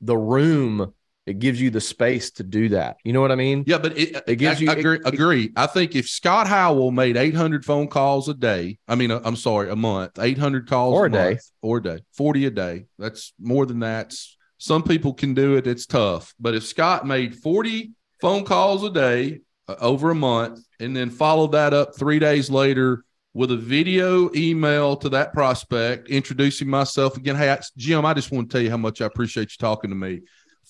the 0.00 0.16
room 0.16 0.92
it 1.26 1.38
gives 1.38 1.60
you 1.60 1.70
the 1.70 1.80
space 1.80 2.30
to 2.32 2.42
do 2.42 2.68
that. 2.70 2.96
You 3.04 3.12
know 3.12 3.20
what 3.20 3.32
I 3.32 3.34
mean? 3.34 3.64
Yeah, 3.66 3.78
but 3.78 3.96
it, 3.96 4.22
It 4.26 4.36
gives 4.36 4.58
I, 4.60 4.64
you- 4.64 4.70
I 4.70 4.74
agree, 4.74 4.96
it- 4.96 5.06
agree. 5.06 5.52
I 5.56 5.66
think 5.66 5.94
if 5.96 6.08
Scott 6.08 6.46
Howell 6.46 6.90
made 6.90 7.16
800 7.16 7.64
phone 7.64 7.88
calls 7.88 8.28
a 8.28 8.34
day, 8.34 8.78
I 8.86 8.94
mean, 8.94 9.10
uh, 9.10 9.20
I'm 9.24 9.36
sorry, 9.36 9.70
a 9.70 9.76
month, 9.76 10.18
800 10.18 10.68
calls 10.68 10.94
Or 10.94 11.06
a 11.06 11.10
day. 11.10 11.30
month, 11.30 11.40
or 11.62 11.78
a 11.78 11.82
day, 11.82 11.98
40 12.16 12.46
a 12.46 12.50
day. 12.50 12.84
That's 12.98 13.32
more 13.40 13.64
than 13.66 13.80
that. 13.80 14.14
Some 14.58 14.82
people 14.82 15.14
can 15.14 15.34
do 15.34 15.56
it. 15.56 15.66
It's 15.66 15.86
tough. 15.86 16.34
But 16.38 16.54
if 16.54 16.64
Scott 16.64 17.06
made 17.06 17.34
40 17.36 17.92
phone 18.20 18.44
calls 18.44 18.84
a 18.84 18.90
day 18.90 19.40
uh, 19.68 19.76
over 19.80 20.10
a 20.10 20.14
month 20.14 20.60
and 20.80 20.94
then 20.96 21.10
followed 21.10 21.52
that 21.52 21.72
up 21.74 21.96
three 21.96 22.18
days 22.18 22.50
later 22.50 23.04
with 23.32 23.50
a 23.50 23.56
video 23.56 24.30
email 24.34 24.94
to 24.96 25.08
that 25.08 25.32
prospect 25.32 26.08
introducing 26.08 26.68
myself 26.68 27.16
again. 27.16 27.34
Hey, 27.34 27.50
I- 27.50 27.60
Jim, 27.76 28.04
I 28.06 28.14
just 28.14 28.30
want 28.30 28.48
to 28.48 28.52
tell 28.54 28.62
you 28.62 28.70
how 28.70 28.76
much 28.76 29.00
I 29.00 29.06
appreciate 29.06 29.50
you 29.50 29.56
talking 29.58 29.90
to 29.90 29.96
me 29.96 30.20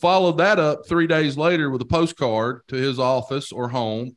followed 0.05 0.37
that 0.37 0.59
up 0.59 0.87
three 0.87 1.07
days 1.07 1.39
later 1.39 1.71
with 1.71 1.81
a 1.81 1.87
postcard 1.87 2.61
to 2.69 2.77
his 2.77 2.99
office 2.99 3.51
or 3.51 3.71
home 3.71 4.15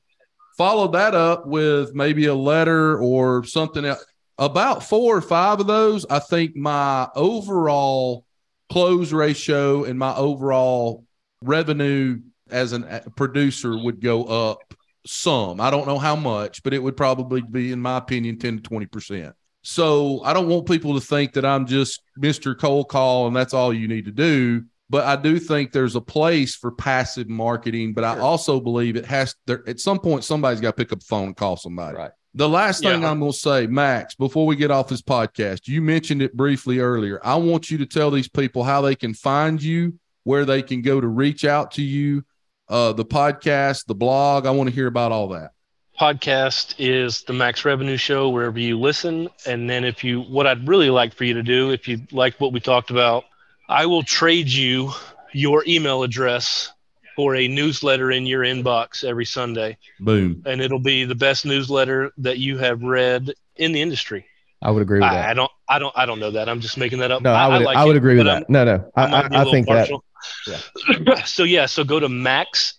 followed 0.57 0.91
that 0.91 1.15
up 1.15 1.47
with 1.47 1.95
maybe 1.95 2.25
a 2.25 2.35
letter 2.35 2.99
or 2.99 3.45
something 3.45 3.85
else 3.85 4.03
about 4.37 4.83
four 4.83 5.15
or 5.15 5.21
five 5.21 5.61
of 5.61 5.65
those 5.65 6.05
i 6.09 6.19
think 6.19 6.53
my 6.57 7.07
overall 7.15 8.25
close 8.69 9.13
ratio 9.13 9.85
and 9.85 9.97
my 9.97 10.13
overall 10.17 11.05
revenue 11.41 12.19
as 12.51 12.73
a 12.73 13.01
producer 13.15 13.77
would 13.77 14.01
go 14.01 14.25
up 14.25 14.73
some. 15.05 15.61
I 15.61 15.69
don't 15.69 15.87
know 15.87 15.99
how 15.99 16.17
much 16.17 16.63
but 16.63 16.73
it 16.73 16.83
would 16.83 16.97
probably 16.97 17.41
be 17.41 17.71
in 17.71 17.79
my 17.79 17.95
opinion 17.95 18.39
10 18.39 18.57
to 18.57 18.61
20 18.61 18.85
percent. 18.87 19.35
So 19.61 20.21
i 20.25 20.33
don't 20.33 20.49
want 20.49 20.67
people 20.67 20.99
to 20.99 21.05
think 21.05 21.31
that 21.33 21.45
i'm 21.45 21.65
just 21.65 22.01
mr 22.19 22.59
cold 22.59 22.89
call 22.89 23.27
and 23.27 23.35
that's 23.35 23.53
all 23.53 23.73
you 23.73 23.87
need 23.87 24.03
to 24.03 24.11
do 24.11 24.65
but 24.89 25.05
I 25.05 25.15
do 25.15 25.39
think 25.39 25.71
there's 25.71 25.95
a 25.95 26.01
place 26.01 26.55
for 26.55 26.71
passive 26.71 27.27
marketing. 27.27 27.93
But 27.93 28.03
I 28.03 28.19
also 28.19 28.59
believe 28.59 28.95
it 28.95 29.05
has 29.05 29.35
there 29.45 29.67
at 29.67 29.79
some 29.79 29.99
point 29.99 30.23
somebody's 30.23 30.61
got 30.61 30.71
to 30.71 30.83
pick 30.83 30.93
up 30.93 30.99
the 30.99 31.05
phone 31.05 31.27
and 31.27 31.37
call 31.37 31.57
somebody. 31.57 31.97
Right. 31.97 32.11
The 32.33 32.47
last 32.47 32.83
thing 32.83 33.01
Yeah. 33.01 33.09
I'm 33.09 33.19
going 33.19 33.31
to 33.31 33.37
say, 33.37 33.67
Max, 33.67 34.13
before 34.15 34.45
we 34.45 34.55
get 34.55 34.69
off 34.69 34.87
this 34.87 35.01
podcast, 35.01 35.67
you 35.67 35.81
mentioned 35.81 36.21
it 36.21 36.37
briefly 36.37 36.79
earlier. 36.79 37.19
I 37.23 37.35
want 37.35 37.71
you 37.71 37.79
to 37.79 37.85
tell 37.85 38.11
these 38.11 38.29
people 38.29 38.63
how 38.63 38.81
they 38.81 38.95
can 38.95 39.13
find 39.13 39.61
you, 39.61 39.99
where 40.23 40.45
they 40.45 40.61
can 40.61 40.81
go 40.81 41.01
to 41.01 41.07
reach 41.07 41.45
out 41.45 41.71
to 41.71 41.81
you, 41.81 42.23
uh, 42.69 42.93
the 42.93 43.05
podcast, 43.05 43.87
the 43.87 43.95
blog. 43.95 44.45
I 44.45 44.51
want 44.51 44.69
to 44.69 44.75
hear 44.75 44.87
about 44.87 45.11
all 45.11 45.29
that. 45.29 45.51
podcast 45.99 46.75
is 46.77 47.23
the 47.23 47.33
Max 47.33 47.65
Revenue 47.65 47.97
Show 47.97 48.29
wherever 48.29 48.59
you 48.59 48.79
listen. 48.79 49.29
And 49.47 49.67
then 49.67 49.83
if 49.83 50.03
you, 50.03 50.21
what 50.21 50.45
I'd 50.45 50.67
really 50.67 50.91
like 50.91 51.15
for 51.15 51.23
you 51.23 51.33
to 51.33 51.43
do, 51.43 51.71
if 51.71 51.87
you 51.87 52.05
like 52.11 52.39
what 52.39 52.53
we 52.53 52.59
talked 52.59 52.91
about, 52.91 53.25
I 53.69 53.85
will 53.85 54.03
trade 54.03 54.47
you 54.47 54.91
your 55.33 55.63
email 55.67 56.03
address 56.03 56.71
for 57.15 57.35
a 57.35 57.47
newsletter 57.47 58.11
in 58.11 58.25
your 58.25 58.43
inbox 58.43 59.03
every 59.03 59.25
Sunday, 59.25 59.77
Boom. 59.99 60.43
and 60.45 60.61
it'll 60.61 60.79
be 60.79 61.03
the 61.03 61.15
best 61.15 61.45
newsletter 61.45 62.11
that 62.19 62.37
you 62.37 62.57
have 62.57 62.81
read 62.83 63.33
in 63.55 63.71
the 63.71 63.81
industry. 63.81 64.25
I 64.61 64.71
would 64.71 64.81
agree 64.81 64.99
with 64.99 65.09
I, 65.09 65.15
that. 65.15 65.29
I 65.29 65.33
don't, 65.33 65.51
I 65.69 65.79
don't, 65.79 65.93
I 65.97 66.05
don't 66.05 66.19
know 66.19 66.31
that. 66.31 66.49
I'm 66.49 66.61
just 66.61 66.77
making 66.77 66.99
that 66.99 67.11
up. 67.11 67.21
no, 67.21 67.31
I 67.31 67.47
would. 67.47 67.61
I, 67.67 67.73
like 67.73 67.85
would 67.85 67.95
it, 67.95 67.99
agree 67.99 68.17
with 68.17 68.25
but 68.25 68.31
I'm- 68.31 68.41
that. 68.41 68.49
No, 68.49 68.63
no, 68.65 68.91
I, 68.95 69.03
I, 69.03 69.41
I 69.41 69.51
think 69.51 69.67
that. 69.67 69.89
partial. 69.89 70.03
so 71.25 71.43
yeah, 71.43 71.65
so 71.65 71.83
go 71.83 71.99
to 71.99 72.09
max 72.09 72.75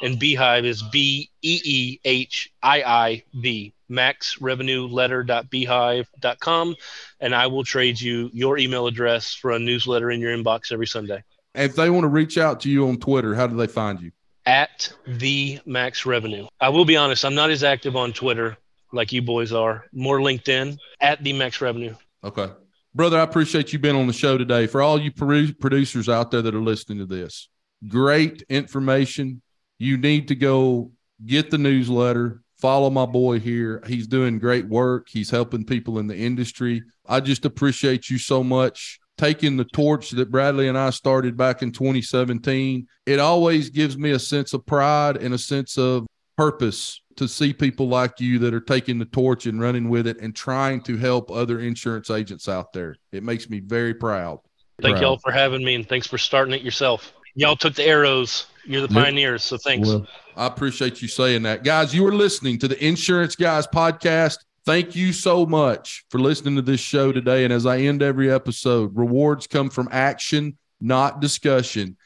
revenue 0.00 0.16
letter 0.16 0.22
dot 0.22 0.30
beehiiv 0.30 0.60
dot 0.60 0.60
and 0.60 0.62
beehiiv 0.62 0.64
is 0.64 0.82
B 0.82 1.30
E 1.42 1.60
E 1.64 2.00
H 2.04 2.52
I 2.62 2.82
I 2.82 3.22
V 3.34 3.72
max 3.88 4.40
revenue 4.40 4.86
letter 4.86 5.22
dot 5.22 5.50
beehiiv 5.50 6.06
com 6.40 6.74
and 7.20 7.34
I 7.34 7.46
will 7.46 7.64
trade 7.64 8.00
you 8.00 8.30
your 8.32 8.58
email 8.58 8.86
address 8.86 9.34
for 9.34 9.52
a 9.52 9.58
newsletter 9.58 10.10
in 10.10 10.20
your 10.20 10.36
inbox 10.36 10.72
every 10.72 10.86
Sunday 10.86 11.22
If 11.54 11.76
they 11.76 11.90
want 11.90 12.04
to 12.04 12.08
reach 12.08 12.38
out 12.38 12.60
to 12.60 12.70
you 12.70 12.88
on 12.88 12.98
Twitter, 12.98 13.34
how 13.34 13.46
do 13.46 13.56
they 13.56 13.66
find 13.66 14.00
you? 14.00 14.12
at 14.46 14.90
the 15.06 15.60
max 15.66 16.06
revenue. 16.06 16.46
I 16.58 16.70
will 16.70 16.86
be 16.86 16.96
honest, 16.96 17.22
I'm 17.22 17.34
not 17.34 17.50
as 17.50 17.62
active 17.62 17.96
on 17.96 18.14
Twitter 18.14 18.56
like 18.94 19.12
you 19.12 19.20
boys 19.20 19.52
are. 19.52 19.84
More 19.92 20.20
LinkedIn 20.20 20.78
at 21.02 21.22
the 21.22 21.34
max 21.34 21.60
revenue. 21.60 21.94
Okay. 22.24 22.48
Brother, 22.94 23.18
I 23.18 23.24
appreciate 23.24 23.74
you 23.74 23.78
being 23.78 23.94
on 23.94 24.06
the 24.06 24.12
show 24.14 24.38
today. 24.38 24.66
For 24.66 24.80
all 24.80 24.98
you 24.98 25.12
producers 25.12 26.08
out 26.08 26.30
there 26.30 26.40
that 26.40 26.54
are 26.54 26.62
listening 26.62 26.98
to 26.98 27.04
this, 27.04 27.50
great 27.86 28.42
information. 28.48 29.42
You 29.78 29.96
need 29.96 30.28
to 30.28 30.34
go 30.34 30.92
get 31.24 31.50
the 31.50 31.58
newsletter, 31.58 32.42
follow 32.58 32.90
my 32.90 33.06
boy 33.06 33.38
here. 33.38 33.82
He's 33.86 34.06
doing 34.06 34.38
great 34.38 34.66
work, 34.66 35.08
he's 35.08 35.30
helping 35.30 35.64
people 35.64 35.98
in 35.98 36.06
the 36.06 36.16
industry. 36.16 36.82
I 37.06 37.20
just 37.20 37.44
appreciate 37.44 38.10
you 38.10 38.18
so 38.18 38.44
much 38.44 39.00
taking 39.16 39.56
the 39.56 39.64
torch 39.64 40.10
that 40.12 40.30
Bradley 40.30 40.68
and 40.68 40.78
I 40.78 40.90
started 40.90 41.36
back 41.36 41.62
in 41.62 41.72
2017. 41.72 42.86
It 43.04 43.18
always 43.18 43.68
gives 43.68 43.98
me 43.98 44.12
a 44.12 44.18
sense 44.18 44.52
of 44.52 44.64
pride 44.64 45.16
and 45.16 45.34
a 45.34 45.38
sense 45.38 45.76
of 45.76 46.06
purpose 46.36 47.02
to 47.16 47.26
see 47.26 47.52
people 47.52 47.88
like 47.88 48.20
you 48.20 48.38
that 48.38 48.54
are 48.54 48.60
taking 48.60 48.98
the 48.98 49.04
torch 49.04 49.46
and 49.46 49.60
running 49.60 49.88
with 49.88 50.06
it 50.06 50.20
and 50.20 50.36
trying 50.36 50.80
to 50.82 50.96
help 50.96 51.32
other 51.32 51.58
insurance 51.58 52.10
agents 52.10 52.48
out 52.48 52.72
there. 52.72 52.94
It 53.10 53.24
makes 53.24 53.50
me 53.50 53.58
very 53.58 53.92
proud. 53.92 54.38
Thank 54.80 54.94
Proud. 54.94 55.02
y'all 55.02 55.18
for 55.18 55.32
having 55.32 55.64
me 55.64 55.74
and 55.74 55.88
thanks 55.88 56.06
for 56.06 56.16
starting 56.16 56.54
it 56.54 56.62
yourself. 56.62 57.12
Y'all 57.34 57.56
took 57.56 57.74
the 57.74 57.84
arrows. 57.84 58.46
You're 58.68 58.86
the 58.86 58.88
pioneers, 58.88 59.44
so 59.44 59.56
thanks. 59.56 59.88
Well, 59.88 60.06
I 60.36 60.46
appreciate 60.46 61.00
you 61.00 61.08
saying 61.08 61.42
that. 61.44 61.64
Guys, 61.64 61.94
you 61.94 62.06
are 62.06 62.12
listening 62.12 62.58
to 62.58 62.68
the 62.68 62.84
Insurance 62.84 63.34
Guys 63.34 63.66
podcast. 63.66 64.36
Thank 64.66 64.94
you 64.94 65.14
so 65.14 65.46
much 65.46 66.04
for 66.10 66.18
listening 66.18 66.56
to 66.56 66.62
this 66.62 66.78
show 66.78 67.10
today. 67.10 67.44
And 67.44 67.52
as 67.52 67.64
I 67.64 67.78
end 67.78 68.02
every 68.02 68.30
episode, 68.30 68.94
rewards 68.94 69.46
come 69.46 69.70
from 69.70 69.88
action, 69.90 70.58
not 70.82 71.22
discussion. 71.22 71.96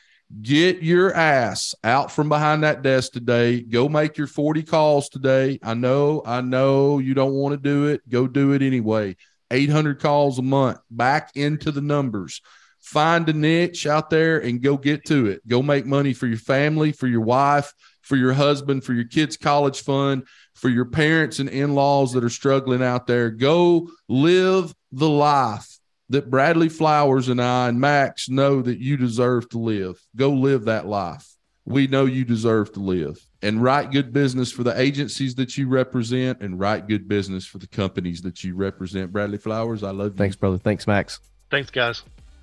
Get 0.41 0.85
your 0.85 1.13
ass 1.13 1.75
out 1.83 2.13
from 2.13 2.29
behind 2.29 2.63
that 2.63 2.83
desk 2.83 3.11
today. 3.11 3.63
Go 3.63 3.89
make 3.89 4.17
your 4.17 4.29
40 4.29 4.63
calls 4.63 5.09
today. 5.09 5.59
I 5.65 5.75
know, 5.75 6.23
I 6.25 6.43
know 6.43 7.01
you 7.01 7.15
don't 7.15 7.35
want 7.35 7.55
to 7.55 7.61
do 7.61 7.87
it. 7.87 8.09
Go 8.09 8.29
do 8.29 8.53
it 8.53 8.63
anyway. 8.63 9.17
800 9.51 9.99
calls 10.01 10.39
a 10.39 10.43
month, 10.43 10.79
back 10.93 11.33
into 11.35 11.73
the 11.73 11.83
numbers. 11.83 12.41
Find 12.83 13.28
a 13.28 13.33
niche 13.33 13.87
out 13.87 14.11
there 14.11 14.39
and 14.39 14.61
go 14.61 14.76
get 14.76 15.05
to 15.07 15.26
it. 15.26 15.47
Go 15.47 15.62
make 15.62 15.87
money 15.87 16.12
for 16.12 16.26
your 16.26 16.37
family, 16.37 16.91
for 16.91 17.07
your 17.07 17.20
wife, 17.20 17.72
for 18.01 18.16
your 18.16 18.33
husband, 18.33 18.83
for 18.83 18.93
your 18.93 19.05
kids' 19.05 19.37
college 19.37 19.83
fund, 19.83 20.26
for 20.55 20.68
your 20.68 20.85
parents 20.85 21.39
and 21.39 21.49
in 21.49 21.74
laws 21.76 22.12
that 22.12 22.24
are 22.24 22.28
struggling 22.28 22.83
out 22.83 23.07
there. 23.07 23.30
Go 23.30 23.89
live 24.09 24.74
the 24.91 25.09
life 25.09 25.78
that 26.09 26.28
Bradley 26.28 26.68
Flowers 26.68 27.28
and 27.28 27.41
I 27.41 27.68
and 27.68 27.80
Max 27.80 28.28
know 28.28 28.61
that 28.61 28.78
you 28.78 28.97
deserve 28.97 29.49
to 29.51 29.59
live. 29.59 30.03
Go 30.16 30.30
live 30.30 30.64
that 30.64 30.87
life. 30.87 31.26
We 31.64 31.87
know 31.87 32.05
you 32.07 32.24
deserve 32.24 32.72
to 32.72 32.80
live 32.80 33.24
and 33.43 33.62
write 33.62 33.93
good 33.93 34.12
business 34.12 34.51
for 34.51 34.64
the 34.64 34.78
agencies 34.78 35.37
that 35.37 35.57
you 35.57 35.68
represent 35.68 36.41
and 36.43 36.59
write 36.59 36.89
good 36.89 37.07
business 37.07 37.47
for 37.47 37.59
the 37.59 37.68
companies 37.68 38.22
that 38.22 38.43
you 38.43 38.57
represent. 38.57 39.12
Bradley 39.12 39.39
Flowers, 39.39 39.85
I 39.85 39.93
love 39.93 40.14
you. 40.14 40.18
thanks, 40.18 40.35
brother. 40.35 40.59
Thanks, 40.59 40.89
Max. 40.89 41.20
Thanks, 41.49 41.70
guys. 41.70 42.03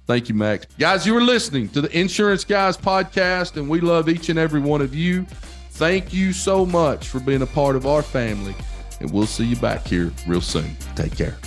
Thank 0.10 0.28
you, 0.28 0.34
Max. 0.34 0.66
Guys, 0.80 1.06
you 1.06 1.16
are 1.16 1.22
listening 1.22 1.70
to 1.70 1.82
the 1.82 1.96
Insurance 1.96 2.44
Guys 2.44 2.76
podcast, 2.76 3.58
and 3.58 3.70
we 3.70 3.80
love 3.80 4.10
each 4.10 4.30
and 4.30 4.40
every 4.40 4.60
one 4.60 4.82
of 4.82 4.96
you. 4.96 5.28
Thank 5.74 6.12
you 6.12 6.34
so 6.34 6.66
much 6.66 7.08
for 7.08 7.20
being 7.20 7.44
a 7.44 7.46
part 7.46 7.76
of 7.76 7.86
our 7.86 8.02
family, 8.02 8.56
and 9.02 9.14
we'll 9.14 9.28
see 9.28 9.46
you 9.46 9.56
back 9.58 9.86
here 9.86 10.12
real 10.26 10.42
soon. 10.42 10.76
Take 10.96 11.16
care. 11.16 11.38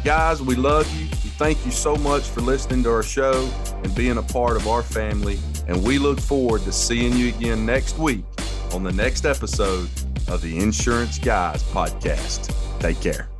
Guys, 0.03 0.41
we 0.41 0.55
love 0.55 0.91
you. 0.99 1.05
We 1.05 1.29
thank 1.38 1.63
you 1.65 1.71
so 1.71 1.95
much 1.95 2.23
for 2.23 2.41
listening 2.41 2.84
to 2.84 2.91
our 2.91 3.03
show 3.03 3.49
and 3.84 3.95
being 3.95 4.17
a 4.17 4.23
part 4.23 4.57
of 4.57 4.67
our 4.67 4.84
family. 4.84 5.39
And 5.67 5.81
we 5.84 5.97
look 5.97 6.19
forward 6.19 6.63
to 6.63 6.73
seeing 6.73 7.13
you 7.13 7.29
again 7.29 7.65
next 7.65 7.97
week 7.97 8.25
on 8.73 8.84
the 8.84 8.91
next 8.91 9.25
episode 9.25 9.88
of 10.27 10.41
the 10.41 10.59
Insurance 10.59 11.19
Guys 11.19 11.63
podcast. 11.63 12.53
Take 12.79 12.99
care. 12.99 13.32